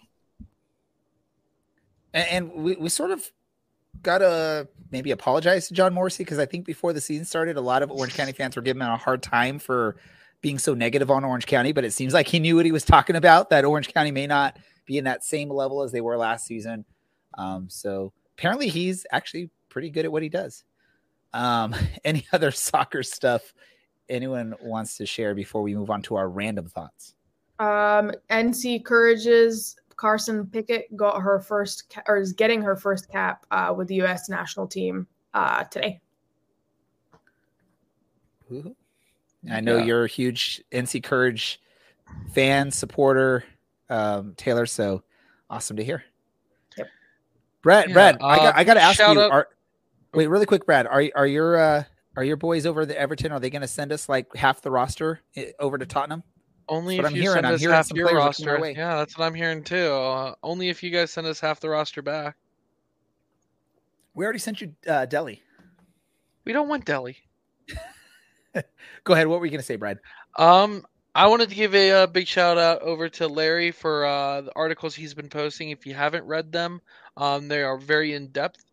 And 2.12 2.53
we, 2.53 2.76
we 2.76 2.89
sort 2.89 3.12
of 3.12 3.31
gotta 4.03 4.68
maybe 4.91 5.11
apologize 5.11 5.68
to 5.68 5.74
John 5.74 5.95
Morrissey 5.95 6.24
because 6.24 6.38
I 6.38 6.47
think 6.47 6.64
before 6.64 6.93
the 6.93 7.01
season 7.01 7.24
started, 7.24 7.57
a 7.57 7.61
lot 7.61 7.82
of 7.82 7.91
Orange 7.91 8.14
County 8.14 8.32
fans 8.32 8.57
were 8.57 8.62
giving 8.62 8.82
him 8.82 8.88
a 8.88 8.97
hard 8.97 9.22
time 9.22 9.59
for 9.59 9.97
being 10.41 10.59
so 10.59 10.74
negative 10.74 11.11
on 11.11 11.24
Orange 11.24 11.47
County, 11.47 11.72
but 11.72 11.84
it 11.84 11.93
seems 11.93 12.14
like 12.14 12.26
he 12.26 12.38
knew 12.38 12.57
what 12.57 12.64
he 12.64 12.72
was 12.72 12.84
talking 12.84 13.16
about. 13.16 13.51
That 13.51 13.64
Orange 13.64 13.93
County 13.93 14.11
may 14.11 14.26
not 14.26 14.59
be 14.86 14.99
in 14.99 15.05
that 15.05 15.24
same 15.24 15.51
level 15.51 15.82
as 15.82 15.93
they 15.93 16.01
were 16.01 16.16
last 16.16 16.47
season. 16.47 16.84
Um, 17.36 17.68
so 17.68 18.12
apparently, 18.38 18.68
he's 18.68 19.07
actually 19.12 19.51
pretty 19.68 19.91
good 19.91 20.05
at 20.05 20.12
what 20.12 20.22
he 20.22 20.28
does. 20.28 20.64
Um, 21.32 21.74
any 22.05 22.26
other 22.32 22.51
soccer 22.51 23.03
stuff 23.03 23.55
anyone 24.09 24.55
wants 24.61 24.97
to 24.97 25.07
share 25.07 25.34
before 25.34 25.62
we 25.62 25.74
move 25.74 25.91
on 25.91 26.03
to 26.03 26.16
our 26.16 26.28
random 26.28 26.68
thoughts? 26.68 27.14
Um, 27.59 28.12
NC 28.30 28.84
Courage's 28.84 29.76
Carson 30.01 30.47
Pickett 30.47 30.97
got 30.97 31.21
her 31.21 31.41
first 31.41 31.91
ca- 31.91 32.01
or 32.09 32.17
is 32.17 32.33
getting 32.33 32.63
her 32.63 32.75
first 32.75 33.11
cap 33.11 33.45
uh, 33.51 33.75
with 33.77 33.87
the 33.87 33.97
U.S. 33.97 34.31
national 34.31 34.67
team 34.67 35.07
uh, 35.35 35.65
today. 35.65 36.01
Ooh. 38.51 38.75
I 39.51 39.61
know 39.61 39.77
yeah. 39.77 39.85
you're 39.85 40.05
a 40.05 40.09
huge 40.09 40.65
NC 40.73 41.03
Courage 41.03 41.61
fan 42.33 42.71
supporter, 42.71 43.45
um, 43.91 44.33
Taylor. 44.39 44.65
So 44.65 45.03
awesome 45.51 45.77
to 45.77 45.85
hear. 45.85 46.03
Yep. 46.79 46.89
Brad, 47.61 47.89
yeah, 47.89 47.93
Brad, 47.93 48.23
uh, 48.23 48.27
I 48.27 48.37
got, 48.37 48.57
I 48.57 48.65
got 48.65 48.75
to 48.75 48.83
ask 48.83 48.99
you. 49.01 49.21
Are, 49.21 49.49
wait, 50.15 50.29
really 50.29 50.47
quick, 50.47 50.65
Brad. 50.65 50.87
Are 50.87 51.05
are 51.15 51.27
your 51.27 51.59
uh, 51.59 51.85
are 52.17 52.25
your 52.25 52.37
boys 52.37 52.65
over 52.65 52.87
the 52.87 52.99
Everton? 52.99 53.33
Are 53.33 53.41
they 53.41 53.51
going 53.51 53.63
to 53.63 53.69
send 53.69 53.93
us 53.93 54.09
like 54.09 54.35
half 54.35 54.63
the 54.63 54.71
roster 54.71 55.21
eh, 55.37 55.53
over 55.59 55.77
to 55.77 55.85
Tottenham? 55.85 56.23
Only 56.71 56.99
if 56.99 57.05
I'm 57.05 57.16
you 57.16 57.23
hearing. 57.23 57.35
send 57.35 57.47
I'm 57.49 57.55
us 57.55 57.62
half 57.62 57.91
your 57.93 58.14
roster. 58.14 58.73
Yeah, 58.77 58.97
that's 58.97 59.18
what 59.18 59.27
I'm 59.27 59.35
hearing 59.35 59.64
too. 59.64 59.91
Uh, 59.93 60.35
only 60.45 60.68
if 60.68 60.85
you 60.85 60.91
guys 60.91 61.11
send 61.11 61.27
us 61.27 61.41
half 61.41 61.59
the 61.59 61.68
roster 61.68 62.01
back. 62.01 62.37
We 64.14 64.25
already 64.25 64.39
sent 64.39 64.61
you 64.61 64.73
uh, 64.87 65.05
Dele. 65.07 65.43
We 66.45 66.53
don't 66.53 66.68
want 66.68 66.85
Dele. 66.85 67.16
Go 69.05 69.14
ahead. 69.14 69.27
What 69.27 69.41
were 69.41 69.47
you 69.47 69.51
going 69.51 69.61
to 69.61 69.66
say, 69.66 69.75
Brad? 69.75 69.99
Um, 70.39 70.87
I 71.16 71.27
wanted 71.27 71.49
to 71.49 71.57
give 71.57 71.75
a, 71.75 71.91
a, 71.91 72.03
uh, 72.05 72.07
big 72.07 72.29
shout 72.29 72.57
out 72.57 72.83
over 72.83 73.09
to 73.09 73.27
Larry 73.27 73.73
for 73.73 74.07
uh, 74.07 74.43
the 74.43 74.53
articles 74.55 74.95
he's 74.95 75.12
been 75.12 75.29
posting. 75.29 75.71
If 75.71 75.87
you 75.87 75.95
haven't 75.95 76.25
read 76.25 76.53
them, 76.53 76.81
um, 77.16 77.49
they 77.49 77.62
are 77.62 77.79
very 77.79 78.14
in 78.14 78.29
depth 78.29 78.64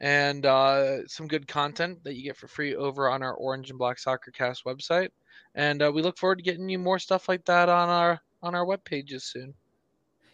and 0.00 0.46
uh, 0.46 1.06
some 1.06 1.28
good 1.28 1.46
content 1.46 2.02
that 2.04 2.14
you 2.14 2.24
get 2.24 2.36
for 2.36 2.48
free 2.48 2.74
over 2.74 3.08
on 3.10 3.22
our 3.22 3.34
Orange 3.34 3.70
and 3.70 3.78
Black 3.78 3.98
Soccer 3.98 4.30
Cast 4.30 4.64
website. 4.64 5.10
And 5.54 5.82
uh, 5.82 5.92
we 5.92 6.02
look 6.02 6.16
forward 6.16 6.38
to 6.38 6.44
getting 6.44 6.68
you 6.68 6.78
more 6.78 6.98
stuff 6.98 7.28
like 7.28 7.44
that 7.46 7.68
on 7.68 7.88
our 7.88 8.20
on 8.42 8.54
our 8.54 8.64
web 8.64 8.82
pages 8.84 9.24
soon. 9.24 9.52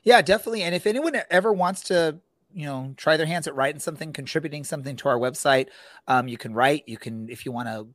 Yeah, 0.05 0.23
definitely. 0.23 0.63
And 0.63 0.75
if 0.75 0.87
anyone 0.87 1.21
ever 1.31 1.53
wants 1.53 1.83
to, 1.85 2.19
you 2.55 2.67
know, 2.67 2.95
try 2.97 3.17
their 3.17 3.27
hands 3.27 3.49
at 3.49 3.57
writing 3.57 3.81
something, 3.81 4.13
contributing 4.13 4.63
something 4.63 4.95
to 4.97 5.09
our 5.09 5.19
website, 5.19 5.67
um, 6.07 6.29
you 6.29 6.39
can 6.39 6.55
write. 6.55 6.85
You 6.87 6.97
can, 6.97 7.29
if 7.29 7.45
you 7.45 7.51
want 7.51 7.69
to 7.69 7.89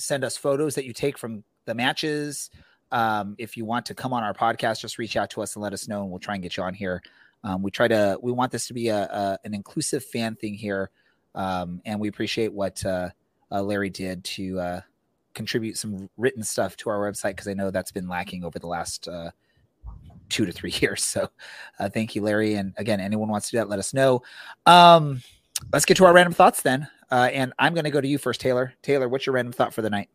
send 0.00 0.24
us 0.24 0.38
photos 0.38 0.74
that 0.76 0.86
you 0.86 0.94
take 0.94 1.18
from 1.18 1.44
the 1.66 1.74
matches. 1.74 2.50
Um, 2.92 3.34
if 3.38 3.56
you 3.56 3.64
want 3.66 3.86
to 3.86 3.94
come 3.94 4.14
on 4.14 4.22
our 4.22 4.32
podcast, 4.32 4.80
just 4.80 4.96
reach 4.96 5.16
out 5.16 5.30
to 5.30 5.42
us 5.42 5.54
and 5.54 5.62
let 5.62 5.72
us 5.74 5.86
know, 5.86 6.02
and 6.02 6.10
we'll 6.10 6.18
try 6.18 6.34
and 6.34 6.42
get 6.42 6.56
you 6.56 6.62
on 6.62 6.72
here. 6.72 7.02
Um, 7.44 7.62
we 7.62 7.70
try 7.70 7.88
to, 7.88 8.18
we 8.22 8.32
want 8.32 8.52
this 8.52 8.66
to 8.68 8.74
be 8.74 8.88
a, 8.88 9.02
a 9.02 9.38
an 9.44 9.54
inclusive 9.54 10.04
fan 10.04 10.36
thing 10.36 10.54
here 10.54 10.90
um, 11.34 11.80
and 11.84 12.00
we 12.00 12.08
appreciate 12.08 12.52
what 12.52 12.84
uh, 12.84 13.10
uh, 13.50 13.62
Larry 13.62 13.90
did 13.90 14.24
to 14.24 14.58
uh, 14.60 14.80
contribute 15.34 15.76
some 15.76 16.08
written 16.16 16.42
stuff 16.42 16.76
to 16.78 16.90
our 16.90 16.98
website 17.00 17.30
because 17.30 17.48
I 17.48 17.54
know 17.54 17.70
that's 17.70 17.92
been 17.92 18.08
lacking 18.08 18.44
over 18.44 18.58
the 18.58 18.66
last 18.66 19.08
uh, 19.08 19.30
two 20.28 20.46
to 20.46 20.52
three 20.52 20.72
years. 20.80 21.04
So 21.04 21.28
uh, 21.78 21.88
thank 21.88 22.14
you, 22.14 22.22
Larry. 22.22 22.54
And 22.54 22.74
again, 22.76 23.00
anyone 23.00 23.28
wants 23.28 23.48
to 23.48 23.52
do 23.52 23.58
that, 23.58 23.68
let 23.68 23.78
us 23.78 23.94
know. 23.94 24.22
Um, 24.66 25.22
let's 25.72 25.84
get 25.84 25.96
to 25.98 26.04
our 26.04 26.12
random 26.12 26.34
thoughts 26.34 26.62
then. 26.62 26.88
And 27.10 27.52
I'm 27.58 27.74
going 27.74 27.84
to 27.84 27.90
go 27.90 28.00
to 28.00 28.08
you 28.08 28.18
first, 28.18 28.40
Taylor. 28.40 28.72
Taylor, 28.82 29.08
what's 29.08 29.26
your 29.26 29.34
random 29.34 29.52
thought 29.52 29.74
for 29.74 29.82
the 29.82 29.90
night? 29.90 30.08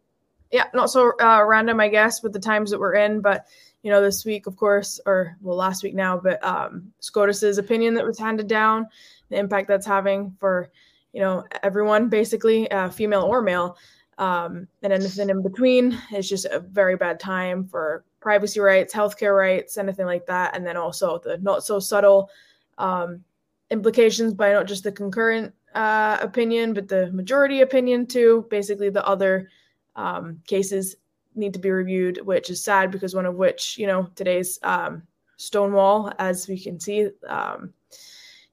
Yeah, 0.52 0.66
not 0.74 0.90
so 0.90 1.12
random, 1.20 1.82
I 1.82 1.90
guess, 1.90 2.24
with 2.24 2.32
the 2.32 2.40
times 2.40 2.72
that 2.72 2.80
we're 2.80 2.94
in, 2.94 3.20
but 3.20 3.46
you 3.86 3.92
know, 3.92 4.02
this 4.02 4.26
week, 4.26 4.48
of 4.48 4.58
course, 4.58 5.00
or 5.06 5.38
well, 5.44 5.56
last 5.56 5.84
week 5.84 5.94
now, 5.94 6.18
but 6.18 6.44
um, 6.44 6.92
SCOTUS's 7.02 7.60
opinion 7.60 7.94
that 7.94 8.04
was 8.04 8.18
handed 8.18 8.48
down, 8.48 8.88
the 9.30 9.38
impact 9.38 9.68
that's 9.68 9.86
having 9.86 10.36
for 10.40 10.72
you 11.16 11.22
know, 11.22 11.46
everyone 11.64 12.10
basically, 12.10 12.70
uh, 12.72 12.90
female 12.90 13.22
or 13.22 13.42
male, 13.42 13.78
um, 14.18 14.68
and 14.84 14.92
anything 14.92 15.30
in 15.30 15.42
between. 15.42 15.98
It's 16.12 16.28
just 16.28 16.44
a 16.44 16.60
very 16.60 16.98
bad 16.98 17.22
time 17.22 17.66
for 17.66 18.04
privacy 18.20 18.60
rights, 18.60 18.94
healthcare 18.94 19.38
rights, 19.38 19.78
anything 19.78 20.08
like 20.08 20.26
that, 20.26 20.58
and 20.58 20.68
then 20.68 20.76
also 20.76 21.20
the 21.24 21.38
not 21.38 21.64
so 21.64 21.80
subtle 21.80 22.30
um, 22.78 23.24
implications 23.72 24.34
by 24.34 24.52
not 24.52 24.68
just 24.68 24.84
the 24.84 24.92
concurrent 24.92 25.54
uh, 25.74 26.18
opinion, 26.20 26.74
but 26.74 26.90
the 26.90 27.10
majority 27.14 27.62
opinion 27.62 28.06
too. 28.06 28.46
Basically, 28.50 28.90
the 28.90 29.08
other 29.08 29.50
um, 29.96 30.42
cases 30.46 30.98
need 31.34 31.54
to 31.54 31.60
be 31.60 31.72
reviewed, 31.72 32.20
which 32.26 32.50
is 32.50 32.62
sad 32.62 32.92
because 32.92 33.16
one 33.16 33.26
of 33.26 33.36
which, 33.36 33.78
you 33.78 33.88
know, 33.88 34.10
today's 34.16 34.60
um, 34.64 35.02
Stonewall, 35.38 36.12
as 36.20 36.50
we 36.50 36.60
can 36.60 36.78
see, 36.78 37.08
um, 37.26 37.74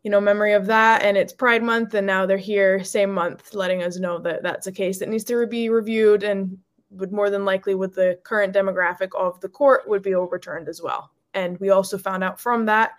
you 0.03 0.11
know, 0.11 0.20
memory 0.20 0.53
of 0.53 0.66
that. 0.66 1.03
And 1.03 1.16
it's 1.16 1.32
Pride 1.32 1.62
Month, 1.62 1.94
and 1.94 2.07
now 2.07 2.26
they're 2.26 2.36
here 2.36 2.82
same 2.82 3.12
month, 3.12 3.55
letting 3.55 3.82
us 3.82 3.98
know 3.98 4.18
that 4.18 4.42
that's 4.42 4.66
a 4.66 4.72
case 4.72 4.98
that 4.98 5.09
needs 5.09 5.24
to 5.24 5.46
be 5.46 5.68
reviewed 5.68 6.22
and 6.22 6.59
would 6.90 7.12
more 7.12 7.30
than 7.30 7.44
likely, 7.44 7.74
with 7.74 7.94
the 7.94 8.18
current 8.22 8.55
demographic 8.55 9.11
of 9.16 9.40
the 9.40 9.48
court, 9.48 9.88
would 9.88 10.03
be 10.03 10.14
overturned 10.14 10.68
as 10.68 10.82
well. 10.82 11.11
And 11.34 11.59
we 11.59 11.70
also 11.70 11.96
found 11.96 12.22
out 12.22 12.38
from 12.38 12.66
that 12.66 12.92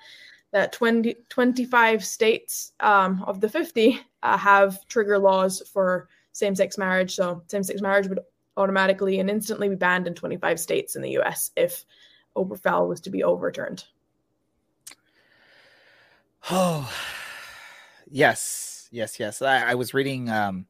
that 0.51 0.72
20, 0.72 1.16
25 1.30 2.06
states 2.06 2.74
um, 2.80 3.24
of 3.28 3.41
the 3.41 3.49
50 3.49 3.99
uh, 4.22 4.38
have 4.38 4.86
trigger 4.88 5.18
laws 5.18 5.62
for 5.72 6.08
same 6.32 6.56
sex 6.56 6.78
marriage. 6.78 7.16
So, 7.16 7.43
same 7.47 7.64
sex 7.64 7.82
marriage 7.82 8.08
would 8.08 8.20
automatically 8.56 9.20
and 9.20 9.30
instantly 9.30 9.68
be 9.70 9.76
banned 9.76 10.08
in 10.08 10.14
25 10.14 10.60
states 10.60 10.95
in 10.95 11.01
the 11.01 11.18
US 11.20 11.51
if 11.56 11.86
Obergefell 12.36 12.88
was 12.88 13.01
to 13.01 13.10
be 13.10 13.24
overturned. 13.24 13.86
Oh, 16.52 16.91
yes, 18.10 18.89
yes, 18.91 19.20
yes. 19.20 19.41
I, 19.41 19.72
I 19.72 19.76
was 19.76 19.94
reading 19.94 20.30
um, 20.30 20.66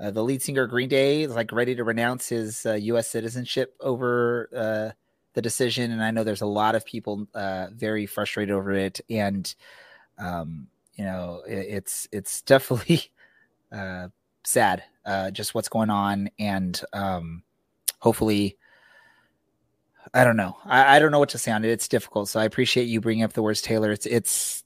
uh, 0.00 0.10
the 0.10 0.24
lead 0.24 0.42
singer 0.42 0.66
Green 0.66 0.88
Day 0.88 1.22
is 1.22 1.34
like 1.34 1.52
ready 1.52 1.74
to 1.74 1.84
renounce 1.84 2.28
his 2.28 2.64
uh, 2.64 2.74
U.S. 2.74 3.08
citizenship 3.08 3.74
over 3.80 4.48
uh, 4.56 4.94
the 5.34 5.42
decision, 5.42 5.90
and 5.92 6.02
I 6.02 6.10
know 6.10 6.24
there's 6.24 6.40
a 6.40 6.46
lot 6.46 6.74
of 6.74 6.86
people 6.86 7.28
uh, 7.34 7.68
very 7.72 8.06
frustrated 8.06 8.54
over 8.54 8.72
it, 8.72 9.00
and 9.10 9.54
um, 10.18 10.68
you 10.94 11.04
know 11.04 11.42
it, 11.46 11.66
it's 11.68 12.08
it's 12.10 12.40
definitely 12.42 13.02
uh, 13.72 14.08
sad 14.44 14.84
uh, 15.04 15.30
just 15.30 15.54
what's 15.54 15.68
going 15.68 15.90
on, 15.90 16.30
and 16.38 16.80
um, 16.92 17.42
hopefully. 17.98 18.56
I 20.14 20.24
don't 20.24 20.38
know. 20.38 20.56
I, 20.64 20.96
I 20.96 20.98
don't 21.00 21.12
know 21.12 21.18
what 21.18 21.28
to 21.30 21.38
say 21.38 21.52
on 21.52 21.66
it. 21.66 21.70
It's 21.70 21.86
difficult. 21.86 22.30
So 22.30 22.40
I 22.40 22.44
appreciate 22.44 22.84
you 22.84 22.98
bringing 22.98 23.24
up 23.24 23.34
the 23.34 23.42
words, 23.42 23.60
Taylor. 23.60 23.92
It's 23.92 24.06
it's 24.06 24.64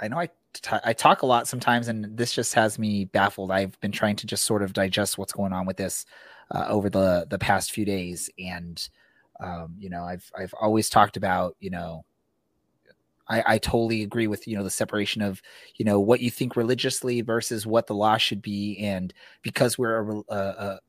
I 0.00 0.08
know 0.08 0.18
I, 0.18 0.28
t- 0.52 0.76
I 0.84 0.92
talk 0.92 1.22
a 1.22 1.26
lot 1.26 1.46
sometimes, 1.46 1.88
and 1.88 2.16
this 2.16 2.32
just 2.32 2.54
has 2.54 2.78
me 2.78 3.04
baffled. 3.04 3.50
I've 3.50 3.78
been 3.80 3.92
trying 3.92 4.16
to 4.16 4.26
just 4.26 4.44
sort 4.44 4.62
of 4.62 4.72
digest 4.72 5.18
what's 5.18 5.32
going 5.32 5.52
on 5.52 5.66
with 5.66 5.76
this 5.76 6.06
uh, 6.50 6.66
over 6.68 6.88
the 6.88 7.26
the 7.28 7.38
past 7.38 7.72
few 7.72 7.84
days, 7.84 8.30
and 8.38 8.88
um, 9.40 9.74
you 9.78 9.90
know, 9.90 10.04
I've 10.04 10.30
I've 10.36 10.54
always 10.60 10.88
talked 10.88 11.16
about 11.16 11.56
you 11.60 11.70
know. 11.70 12.04
I, 13.28 13.44
I 13.46 13.58
totally 13.58 14.02
agree 14.02 14.26
with 14.26 14.48
you 14.48 14.56
know 14.56 14.64
the 14.64 14.70
separation 14.70 15.22
of 15.22 15.40
you 15.76 15.84
know 15.84 16.00
what 16.00 16.20
you 16.20 16.30
think 16.32 16.56
religiously 16.56 17.20
versus 17.20 17.64
what 17.64 17.86
the 17.86 17.94
law 17.94 18.16
should 18.16 18.42
be, 18.42 18.78
and 18.78 19.14
because 19.42 19.78
we're 19.78 20.22
a, 20.28 20.34
a, 20.34 20.80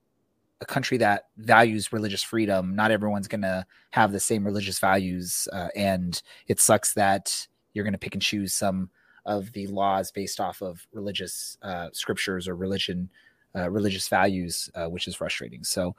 a 0.61 0.65
country 0.65 0.97
that 0.97 1.25
values 1.37 1.93
religious 1.93 2.23
freedom, 2.23 2.75
not 2.75 2.89
everyone's 2.89 3.27
going 3.27 3.41
to 3.41 3.63
have 3.91 4.11
the 4.11 4.19
same 4.19 4.43
religious 4.43 4.79
values, 4.79 5.47
uh, 5.53 5.67
and 5.75 6.23
it 6.47 6.59
sucks 6.59 6.93
that 6.93 7.47
you're 7.73 7.83
going 7.83 7.93
to 7.93 7.99
pick 7.99 8.15
and 8.15 8.21
choose 8.23 8.53
some 8.53 8.89
of 9.25 9.51
the 9.53 9.67
laws 9.67 10.11
based 10.11 10.39
off 10.39 10.61
of 10.61 10.85
religious 10.93 11.57
uh, 11.61 11.89
scriptures 11.93 12.47
or 12.47 12.55
religion, 12.55 13.09
uh, 13.55 13.69
religious 13.69 14.07
values, 14.07 14.69
uh, 14.75 14.85
which 14.85 15.07
is 15.07 15.15
frustrating. 15.15 15.63
So, 15.63 15.95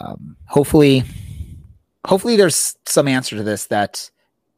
um, 0.00 0.36
hopefully, 0.46 1.04
hopefully, 2.06 2.36
there's 2.36 2.76
some 2.86 3.08
answer 3.08 3.36
to 3.36 3.42
this 3.42 3.66
that 3.66 4.10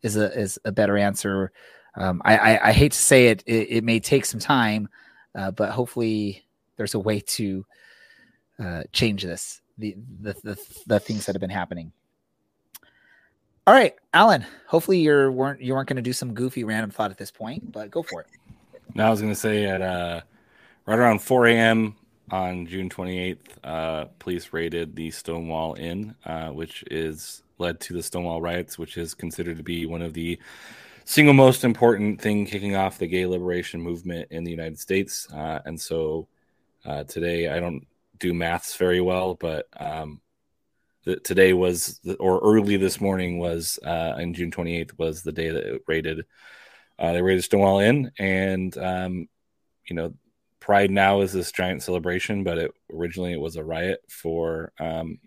is 0.03 0.17
a 0.17 0.33
is 0.39 0.59
a 0.65 0.73
better 0.73 0.97
answer. 0.99 1.51
Um, 1.97 2.21
I, 2.25 2.37
I, 2.37 2.69
I 2.69 2.73
hate 2.73 2.93
to 2.93 2.99
say 2.99 3.29
it, 3.29 3.43
it, 3.47 3.69
it 3.71 3.85
may 3.85 4.01
take 4.01 4.25
some 4.25 4.41
time, 4.41 4.89
uh, 5.35 5.51
but 5.51 5.71
hopefully, 5.71 6.45
there's 6.77 6.95
a 6.95 6.99
way 6.99 7.21
to 7.21 7.65
uh, 8.63 8.83
change 8.93 9.23
this. 9.23 9.61
The, 9.79 9.97
the 10.21 10.35
the 10.45 10.83
the 10.87 11.01
things 11.01 11.27
that 11.27 11.35
have 11.35 11.41
been 11.41 11.51
happening. 11.51 11.93
All 13.67 13.73
right, 13.73 13.95
Alan. 14.13 14.45
Hopefully 14.67 14.99
you 14.99 15.31
weren't 15.31 15.63
you 15.63 15.75
weren't 15.75 15.89
going 15.89 15.97
to 15.97 16.03
do 16.03 16.13
some 16.13 16.35
goofy 16.35 16.65
random 16.65 16.91
thought 16.91 17.11
at 17.11 17.17
this 17.17 17.31
point, 17.31 17.73
but 17.73 17.91
go 17.91 18.03
for 18.03 18.21
it. 18.21 18.27
Now 18.95 19.07
I 19.07 19.11
was 19.11 19.21
going 19.21 19.33
to 19.33 19.39
say 19.39 19.65
at 19.65 19.81
uh, 19.81 20.21
right 20.85 20.99
around 20.99 21.23
4 21.23 21.47
a.m. 21.47 21.97
on 22.31 22.67
June 22.67 22.91
28th, 22.91 23.39
uh, 23.65 24.05
police 24.19 24.53
raided 24.53 24.95
the 24.95 25.11
Stonewall 25.11 25.75
Inn, 25.79 26.15
uh, 26.27 26.49
which 26.51 26.85
is 26.91 27.43
led 27.57 27.81
to 27.81 27.95
the 27.95 28.03
Stonewall 28.03 28.43
riots, 28.43 28.79
which 28.79 28.99
is 28.99 29.15
considered 29.15 29.57
to 29.57 29.63
be 29.63 29.87
one 29.87 30.03
of 30.03 30.13
the 30.13 30.39
single 31.07 31.35
most 31.35 31.65
important 31.65 32.21
thing 32.21 32.45
kicking 32.45 32.77
off 32.77 32.99
the 32.99 33.07
gay 33.07 33.25
liberation 33.25 33.81
movement 33.81 34.29
in 34.31 34.45
the 34.45 34.51
United 34.51 34.79
States. 34.79 35.27
Uh, 35.33 35.61
and 35.65 35.81
so 35.81 36.29
uh, 36.85 37.05
today, 37.05 37.49
I 37.49 37.61
don't 37.61 37.87
do 38.19 38.35
maths 38.35 38.77
very 38.77 39.01
well, 39.01 39.35
but 39.35 39.69
um, 39.79 40.21
today 41.25 41.53
was 41.53 42.01
or 42.19 42.41
early 42.41 42.77
this 42.77 43.01
morning 43.01 43.39
was 43.39 43.79
uh, 43.85 44.15
on 44.17 44.35
June 44.35 44.51
28th 44.51 44.99
was 44.99 45.23
the 45.23 45.33
day 45.33 45.51
that 45.51 45.75
it 45.75 45.83
raided. 45.87 46.25
Uh, 46.99 47.13
they 47.13 47.23
raided 47.23 47.43
Stonewall 47.43 47.81
Inn, 47.81 48.13
and 48.19 48.77
um, 48.79 49.29
you 49.89 49.97
know, 49.97 50.15
Pride 50.61 50.91
now 50.91 51.21
is 51.21 51.33
this 51.33 51.53
giant 51.53 51.83
celebration, 51.83 52.45
but 52.45 52.59
it 52.59 52.71
originally 52.93 53.33
it 53.33 53.41
was 53.41 53.57
a 53.57 53.65
riot 53.65 54.01
for 54.09 54.73
um, 54.79 55.19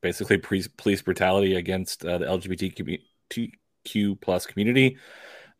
basically 0.00 0.38
pre- 0.38 0.66
police 0.76 1.02
brutality 1.02 1.54
against 1.54 2.04
uh, 2.04 2.18
the 2.18 2.26
LGBTQ 2.26 4.20
plus 4.20 4.46
community. 4.46 4.96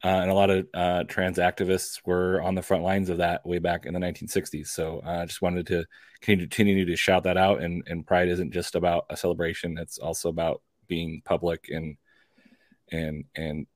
Uh, 0.05 0.20
and 0.20 0.30
a 0.30 0.34
lot 0.34 0.50
of 0.50 0.66
uh, 0.74 1.05
trans 1.05 1.38
activists 1.38 2.00
were 2.05 2.42
on 2.42 2.55
the 2.55 2.61
front 2.61 2.82
lines 2.82 3.09
of 3.09 3.18
that 3.18 3.44
way 3.46 3.59
back 3.59 3.86
in 3.86 3.94
the 3.94 4.00
1960s. 4.00 4.66
So 4.66 5.00
uh, 5.05 5.22
I 5.22 5.24
just 5.24 5.40
wanted 5.40 5.66
to 5.68 5.86
continue 6.20 6.84
to 6.84 6.96
shout 6.96 7.24
that 7.24 7.38
out. 7.38 7.62
And, 7.62 7.82
and 7.86 8.07
Pride 8.07 8.28
isn't 8.28 8.52
just 8.52 8.74
about 8.74 9.07
a 9.09 9.16
celebration; 9.16 9.78
it's 9.78 9.98
also 9.98 10.28
about 10.28 10.61
being 10.86 11.22
public 11.24 11.70
and 11.70 11.96
and 12.92 13.24
and 13.34 13.66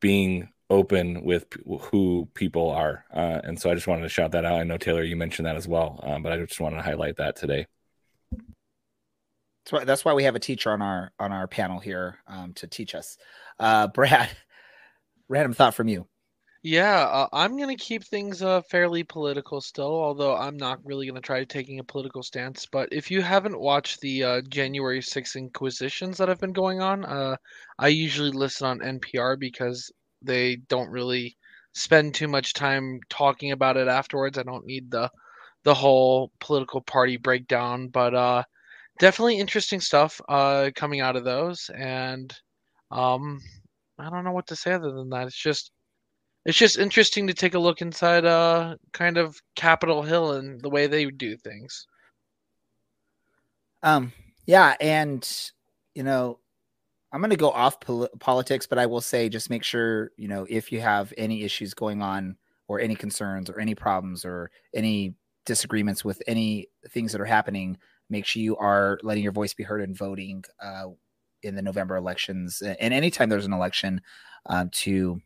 being 0.00 0.48
open 0.70 1.24
with 1.24 1.46
who 1.90 2.28
people 2.34 2.70
are. 2.70 3.04
Uh, 3.12 3.40
and 3.42 3.60
so 3.60 3.70
I 3.70 3.74
just 3.74 3.86
wanted 3.86 4.02
to 4.02 4.08
shout 4.08 4.32
that 4.32 4.44
out. 4.44 4.60
I 4.60 4.64
know 4.64 4.78
Taylor, 4.78 5.02
you 5.02 5.16
mentioned 5.16 5.46
that 5.46 5.56
as 5.56 5.68
well, 5.68 6.00
um, 6.02 6.22
but 6.22 6.32
I 6.32 6.38
just 6.38 6.60
wanted 6.60 6.76
to 6.76 6.82
highlight 6.82 7.16
that 7.16 7.36
today. 7.36 7.66
That's 8.30 9.72
why, 9.72 9.84
that's 9.84 10.04
why 10.04 10.12
we 10.12 10.24
have 10.24 10.34
a 10.34 10.40
teacher 10.40 10.70
on 10.70 10.82
our 10.82 11.10
on 11.18 11.32
our 11.32 11.48
panel 11.48 11.80
here 11.80 12.18
um, 12.28 12.52
to 12.54 12.66
teach 12.66 12.94
us. 12.94 13.16
Uh, 13.58 13.86
Brad, 13.94 14.30
random 15.28 15.52
thought 15.52 15.74
from 15.74 15.88
you. 15.88 16.06
Yeah, 16.66 17.02
uh, 17.02 17.28
I'm 17.30 17.58
going 17.58 17.76
to 17.76 17.84
keep 17.84 18.04
things 18.04 18.40
uh, 18.42 18.62
fairly 18.70 19.04
political 19.04 19.60
still, 19.60 19.94
although 19.94 20.34
I'm 20.34 20.56
not 20.56 20.78
really 20.82 21.04
going 21.04 21.20
to 21.20 21.20
try 21.20 21.44
taking 21.44 21.78
a 21.78 21.84
political 21.84 22.22
stance. 22.22 22.64
But 22.64 22.88
if 22.90 23.10
you 23.10 23.20
haven't 23.20 23.60
watched 23.60 24.00
the 24.00 24.24
uh, 24.24 24.40
January 24.48 25.02
6 25.02 25.36
Inquisitions 25.36 26.16
that 26.16 26.30
have 26.30 26.40
been 26.40 26.54
going 26.54 26.80
on, 26.80 27.04
uh, 27.04 27.36
I 27.78 27.88
usually 27.88 28.30
listen 28.30 28.66
on 28.66 28.98
NPR 28.98 29.38
because 29.38 29.92
they 30.22 30.56
don't 30.56 30.88
really 30.88 31.36
spend 31.74 32.14
too 32.14 32.28
much 32.28 32.54
time 32.54 32.98
talking 33.10 33.52
about 33.52 33.76
it 33.76 33.88
afterwards. 33.88 34.38
I 34.38 34.42
don't 34.42 34.66
need 34.66 34.90
the 34.90 35.10
the 35.64 35.74
whole 35.74 36.30
political 36.40 36.80
party 36.80 37.18
breakdown, 37.18 37.88
but 37.88 38.14
uh, 38.14 38.42
definitely 39.00 39.38
interesting 39.38 39.80
stuff 39.80 40.18
uh, 40.30 40.70
coming 40.74 41.00
out 41.00 41.16
of 41.16 41.24
those, 41.24 41.70
and 41.76 42.34
um, 42.90 43.40
I 43.98 44.10
don't 44.10 44.24
know 44.24 44.32
what 44.32 44.48
to 44.48 44.56
say 44.56 44.72
other 44.72 44.92
than 44.92 45.10
that. 45.10 45.26
It's 45.26 45.36
just 45.36 45.70
it's 46.44 46.58
just 46.58 46.78
interesting 46.78 47.26
to 47.28 47.34
take 47.34 47.54
a 47.54 47.58
look 47.58 47.80
inside 47.80 48.24
uh 48.24 48.76
kind 48.92 49.16
of 49.16 49.36
Capitol 49.56 50.02
Hill 50.02 50.32
and 50.32 50.60
the 50.60 50.70
way 50.70 50.86
they 50.86 51.06
do 51.06 51.36
things. 51.36 51.86
Um 53.82 54.12
yeah, 54.46 54.74
and 54.80 55.26
you 55.94 56.02
know, 56.02 56.38
I'm 57.12 57.20
going 57.20 57.30
to 57.30 57.36
go 57.36 57.50
off 57.50 57.80
pol- 57.80 58.08
politics, 58.18 58.66
but 58.66 58.78
I 58.78 58.86
will 58.86 59.00
say 59.00 59.28
just 59.28 59.48
make 59.48 59.62
sure, 59.62 60.10
you 60.16 60.26
know, 60.26 60.46
if 60.50 60.72
you 60.72 60.80
have 60.80 61.12
any 61.16 61.44
issues 61.44 61.72
going 61.72 62.02
on 62.02 62.36
or 62.66 62.80
any 62.80 62.96
concerns 62.96 63.48
or 63.48 63.60
any 63.60 63.74
problems 63.74 64.24
or 64.24 64.50
any 64.74 65.14
disagreements 65.46 66.04
with 66.04 66.20
any 66.26 66.68
things 66.90 67.12
that 67.12 67.20
are 67.20 67.26
happening, 67.26 67.78
make 68.10 68.26
sure 68.26 68.42
you 68.42 68.56
are 68.56 68.98
letting 69.02 69.22
your 69.22 69.32
voice 69.32 69.54
be 69.54 69.62
heard 69.62 69.82
and 69.82 69.96
voting 69.96 70.44
uh, 70.60 70.86
in 71.44 71.54
the 71.54 71.62
November 71.62 71.96
elections 71.96 72.62
and 72.62 72.94
anytime 72.94 73.28
there's 73.28 73.46
an 73.46 73.52
election 73.52 74.00
uh, 74.46 74.66
to 74.72 75.20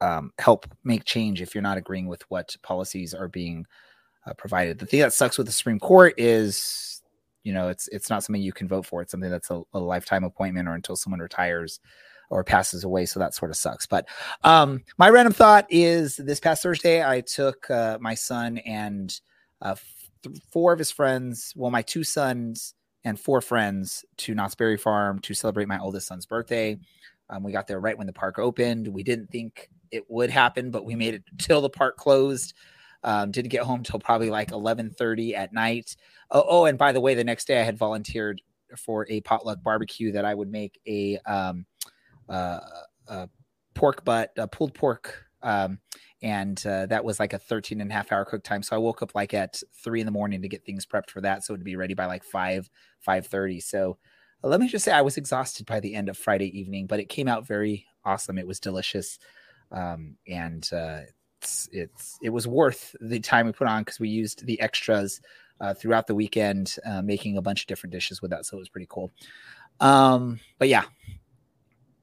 um, 0.00 0.32
help 0.38 0.66
make 0.82 1.04
change 1.04 1.40
if 1.40 1.54
you're 1.54 1.62
not 1.62 1.78
agreeing 1.78 2.08
with 2.08 2.22
what 2.28 2.56
policies 2.62 3.14
are 3.14 3.28
being 3.28 3.64
uh, 4.26 4.34
provided. 4.34 4.78
The 4.78 4.86
thing 4.86 5.00
that 5.00 5.12
sucks 5.12 5.38
with 5.38 5.46
the 5.46 5.52
Supreme 5.52 5.78
Court 5.78 6.14
is, 6.18 7.02
you 7.44 7.52
know, 7.52 7.68
it's 7.68 7.88
it's 7.88 8.10
not 8.10 8.24
something 8.24 8.42
you 8.42 8.52
can 8.52 8.68
vote 8.68 8.84
for. 8.84 9.00
It's 9.00 9.12
something 9.12 9.30
that's 9.30 9.50
a, 9.50 9.62
a 9.72 9.78
lifetime 9.78 10.24
appointment 10.24 10.68
or 10.68 10.74
until 10.74 10.96
someone 10.96 11.20
retires 11.20 11.80
or 12.30 12.42
passes 12.42 12.82
away. 12.82 13.06
So 13.06 13.20
that 13.20 13.34
sort 13.34 13.50
of 13.50 13.56
sucks. 13.56 13.86
But 13.86 14.08
um, 14.42 14.82
my 14.98 15.08
random 15.08 15.34
thought 15.34 15.66
is 15.68 16.16
this 16.16 16.40
past 16.40 16.62
Thursday, 16.62 17.04
I 17.04 17.20
took 17.20 17.70
uh, 17.70 17.98
my 18.00 18.14
son 18.14 18.58
and 18.58 19.14
uh, 19.60 19.76
th- 20.22 20.38
four 20.50 20.72
of 20.72 20.78
his 20.78 20.90
friends, 20.90 21.52
well, 21.54 21.70
my 21.70 21.82
two 21.82 22.02
sons 22.02 22.74
and 23.04 23.18
four 23.18 23.40
friends 23.40 24.04
to 24.18 24.34
Knott's 24.34 24.54
Berry 24.54 24.76
Farm 24.76 25.18
to 25.20 25.34
celebrate 25.34 25.68
my 25.68 25.78
oldest 25.78 26.06
son's 26.06 26.26
birthday. 26.26 26.78
Um, 27.28 27.42
we 27.42 27.52
got 27.52 27.66
there 27.66 27.80
right 27.80 27.96
when 27.96 28.06
the 28.06 28.12
park 28.12 28.38
opened. 28.38 28.88
We 28.88 29.02
didn't 29.02 29.28
think 29.28 29.70
it 29.90 30.04
would 30.08 30.30
happen, 30.30 30.70
but 30.70 30.84
we 30.84 30.94
made 30.94 31.14
it 31.14 31.22
till 31.38 31.60
the 31.60 31.70
park 31.70 31.96
closed. 31.96 32.54
Um, 33.04 33.30
didn't 33.30 33.50
get 33.50 33.62
home 33.62 33.82
till 33.82 33.98
probably 33.98 34.30
like 34.30 34.50
11:30 34.50 35.34
at 35.34 35.52
night. 35.52 35.96
Oh, 36.30 36.44
oh, 36.46 36.64
and 36.66 36.78
by 36.78 36.92
the 36.92 37.00
way, 37.00 37.14
the 37.14 37.24
next 37.24 37.46
day 37.46 37.60
I 37.60 37.64
had 37.64 37.76
volunteered 37.76 38.40
for 38.76 39.06
a 39.08 39.20
potluck 39.22 39.62
barbecue 39.62 40.12
that 40.12 40.24
I 40.24 40.34
would 40.34 40.50
make 40.50 40.80
a, 40.86 41.18
um, 41.26 41.66
uh, 42.28 42.60
a 43.08 43.28
pork 43.74 44.04
butt, 44.04 44.32
a 44.36 44.46
pulled 44.46 44.72
pork 44.72 45.26
um, 45.42 45.78
and 46.22 46.64
uh, 46.66 46.86
that 46.86 47.04
was 47.04 47.18
like 47.18 47.32
a 47.32 47.38
13 47.38 47.80
and 47.80 47.90
a 47.90 47.94
half 47.94 48.12
hour 48.12 48.24
cook 48.24 48.44
time. 48.44 48.62
So 48.62 48.76
i 48.76 48.78
woke 48.78 49.02
up 49.02 49.14
like 49.14 49.34
at 49.34 49.62
three 49.82 50.00
in 50.00 50.06
the 50.06 50.12
morning 50.12 50.42
to 50.42 50.48
get 50.48 50.64
things 50.64 50.86
prepped 50.86 51.10
for 51.10 51.20
that 51.20 51.44
so 51.44 51.52
it'd 51.52 51.64
be 51.64 51.76
ready 51.76 51.94
by 51.94 52.06
like 52.06 52.24
5 52.24 52.70
5 53.00 53.26
30 53.26 53.60
so 53.60 53.98
uh, 54.44 54.48
let 54.48 54.60
me 54.60 54.68
just 54.68 54.84
say 54.84 54.92
i 54.92 55.02
was 55.02 55.16
exhausted 55.16 55.66
by 55.66 55.80
the 55.80 55.94
end 55.94 56.08
of 56.08 56.16
friday 56.16 56.56
evening 56.58 56.86
but 56.86 57.00
it 57.00 57.08
came 57.08 57.28
out 57.28 57.46
very 57.46 57.86
awesome. 58.04 58.38
It 58.38 58.46
was 58.46 58.60
delicious. 58.60 59.18
Um, 59.70 60.16
and 60.28 60.68
uh, 60.72 61.00
it's, 61.40 61.68
it's 61.72 62.18
it 62.22 62.30
was 62.30 62.46
worth 62.46 62.94
the 63.00 63.20
time 63.20 63.46
we 63.46 63.52
put 63.52 63.68
on 63.68 63.82
because 63.82 63.98
we 63.98 64.08
used 64.08 64.46
the 64.46 64.60
extras 64.60 65.20
uh, 65.60 65.74
throughout 65.74 66.06
the 66.06 66.14
weekend 66.14 66.76
uh, 66.84 67.02
making 67.02 67.36
a 67.36 67.42
bunch 67.42 67.62
of 67.62 67.66
different 67.66 67.92
dishes 67.92 68.20
with 68.20 68.30
that 68.30 68.44
so 68.44 68.56
it 68.56 68.60
was 68.60 68.68
pretty 68.68 68.88
cool. 68.88 69.10
Um, 69.80 70.40
but 70.58 70.68
yeah 70.68 70.84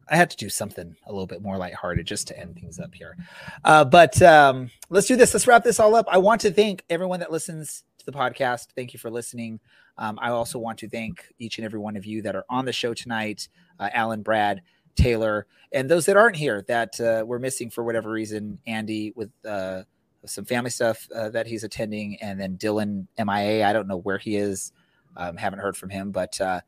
I 0.09 0.15
had 0.15 0.29
to 0.31 0.37
do 0.37 0.49
something 0.49 0.95
a 1.05 1.11
little 1.11 1.27
bit 1.27 1.41
more 1.41 1.57
lighthearted 1.57 2.07
just 2.07 2.27
to 2.29 2.39
end 2.39 2.55
things 2.55 2.79
up 2.79 2.93
here. 2.93 3.15
Uh, 3.63 3.85
but 3.85 4.21
um, 4.21 4.71
let's 4.89 5.07
do 5.07 5.15
this. 5.15 5.33
Let's 5.33 5.47
wrap 5.47 5.63
this 5.63 5.79
all 5.79 5.95
up. 5.95 6.07
I 6.09 6.17
want 6.17 6.41
to 6.41 6.51
thank 6.51 6.83
everyone 6.89 7.19
that 7.19 7.31
listens 7.31 7.83
to 7.99 8.05
the 8.05 8.11
podcast. 8.11 8.67
Thank 8.75 8.93
you 8.93 8.99
for 8.99 9.11
listening. 9.11 9.59
Um, 9.97 10.17
I 10.21 10.29
also 10.29 10.57
want 10.57 10.79
to 10.79 10.89
thank 10.89 11.25
each 11.37 11.57
and 11.57 11.65
every 11.65 11.79
one 11.79 11.95
of 11.95 12.05
you 12.05 12.21
that 12.23 12.35
are 12.35 12.45
on 12.49 12.65
the 12.65 12.73
show 12.73 12.93
tonight 12.93 13.47
uh, 13.79 13.89
Alan, 13.93 14.21
Brad, 14.21 14.61
Taylor, 14.95 15.45
and 15.71 15.89
those 15.89 16.05
that 16.07 16.17
aren't 16.17 16.35
here 16.35 16.63
that 16.67 16.99
uh, 16.99 17.23
we're 17.25 17.39
missing 17.39 17.69
for 17.69 17.83
whatever 17.83 18.09
reason. 18.09 18.59
Andy 18.65 19.13
with 19.15 19.29
uh, 19.45 19.83
some 20.25 20.45
family 20.45 20.69
stuff 20.69 21.07
uh, 21.15 21.29
that 21.29 21.47
he's 21.47 21.63
attending, 21.63 22.17
and 22.21 22.39
then 22.39 22.57
Dylan 22.57 23.07
MIA. 23.17 23.65
I 23.65 23.73
don't 23.73 23.87
know 23.87 23.97
where 23.97 24.17
he 24.17 24.35
is. 24.35 24.71
Um, 25.15 25.37
haven't 25.37 25.59
heard 25.59 25.77
from 25.77 25.89
him, 25.89 26.11
but 26.11 26.39
uh, 26.39 26.61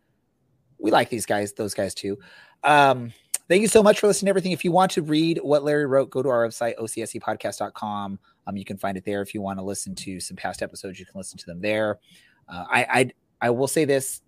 we 0.78 0.92
like 0.92 1.10
these 1.10 1.26
guys, 1.26 1.54
those 1.54 1.74
guys 1.74 1.94
too. 1.94 2.18
Um, 2.64 3.14
Thank 3.52 3.64
you 3.64 3.68
so 3.68 3.84
much 3.84 4.00
for 4.00 4.08
listening 4.08 4.28
to 4.28 4.30
everything. 4.30 4.54
If 4.54 4.64
you 4.64 4.72
want 4.72 4.92
to 4.92 5.02
read 5.02 5.38
what 5.44 5.62
Larry 5.62 5.86
wrote, 5.86 6.10
go 6.10 6.24
to 6.24 6.30
our 6.30 6.48
website, 6.48 6.78
ocsepodcast.com. 6.78 8.18
Um, 8.48 8.56
you 8.56 8.64
can 8.64 8.78
find 8.78 8.96
it 8.96 9.04
there. 9.04 9.22
If 9.22 9.34
you 9.34 9.42
want 9.42 9.60
to 9.60 9.66
listen 9.66 9.94
to 9.94 10.22
some 10.22 10.38
past 10.38 10.62
episodes, 10.62 11.02
you 11.02 11.06
can 11.06 11.18
listen 11.18 11.38
to 11.38 11.46
them 11.48 11.60
there. 11.60 12.00
Uh, 12.48 12.64
I, 12.70 12.88
I 12.90 13.12
I 13.42 13.50
will 13.50 13.68
say 13.68 13.84
this: 13.84 14.22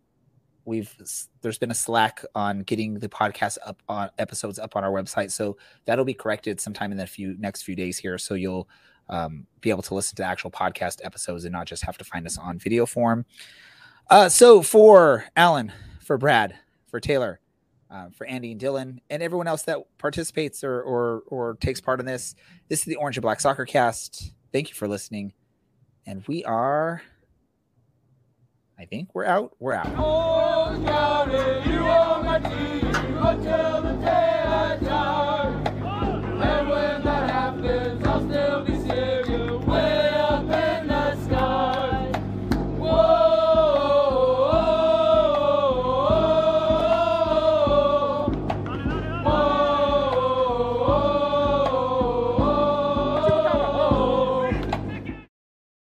we've 0.65 0.93
there's 1.39 1.57
been 1.57 1.71
a 1.71 1.73
slack 1.73 2.25
on 2.35 2.63
getting 2.63 2.95
the 2.95 3.07
podcast 3.07 3.59
up 3.65 3.81
on 3.87 4.09
episodes 4.17 4.59
up 4.59 4.75
on 4.75 4.83
our 4.83 4.91
website, 4.91 5.31
so 5.31 5.55
that'll 5.85 6.03
be 6.03 6.13
corrected 6.13 6.59
sometime 6.59 6.91
in 6.91 6.97
the 6.97 7.07
few 7.07 7.37
next 7.39 7.61
few 7.61 7.77
days 7.77 7.97
here. 7.97 8.17
So 8.17 8.33
you'll 8.33 8.67
um, 9.07 9.47
be 9.61 9.69
able 9.69 9.83
to 9.83 9.95
listen 9.95 10.17
to 10.17 10.25
actual 10.25 10.51
podcast 10.51 10.99
episodes 11.01 11.45
and 11.45 11.53
not 11.53 11.65
just 11.65 11.85
have 11.85 11.97
to 11.97 12.03
find 12.03 12.25
us 12.25 12.37
on 12.37 12.59
video 12.59 12.85
form. 12.85 13.25
Uh, 14.09 14.27
so 14.27 14.61
for 14.61 15.23
Alan, 15.37 15.71
for 16.01 16.17
Brad, 16.17 16.55
for 16.87 16.99
Taylor, 16.99 17.39
uh, 17.93 18.09
for 18.09 18.25
Andy 18.25 18.53
and 18.53 18.59
Dylan 18.59 18.97
and 19.11 19.21
everyone 19.21 19.45
else 19.47 19.61
that 19.63 19.77
participates 19.99 20.63
or, 20.63 20.81
or 20.81 21.21
or 21.27 21.57
takes 21.61 21.79
part 21.79 21.99
in 21.99 22.07
this. 22.07 22.33
This 22.67 22.79
is 22.79 22.85
the 22.85 22.95
Orange 22.95 23.17
and 23.17 23.21
Black 23.21 23.39
Soccer 23.39 23.65
Cast. 23.65 24.33
Thank 24.51 24.69
you 24.69 24.73
for 24.73 24.87
listening, 24.87 25.33
and 26.07 26.27
we 26.27 26.43
are. 26.43 27.03
I 28.79 28.85
think 28.85 29.13
we're 29.13 29.25
out. 29.25 29.55
We're 29.59 29.73
out. 29.73 29.93
Oh, 29.95 30.43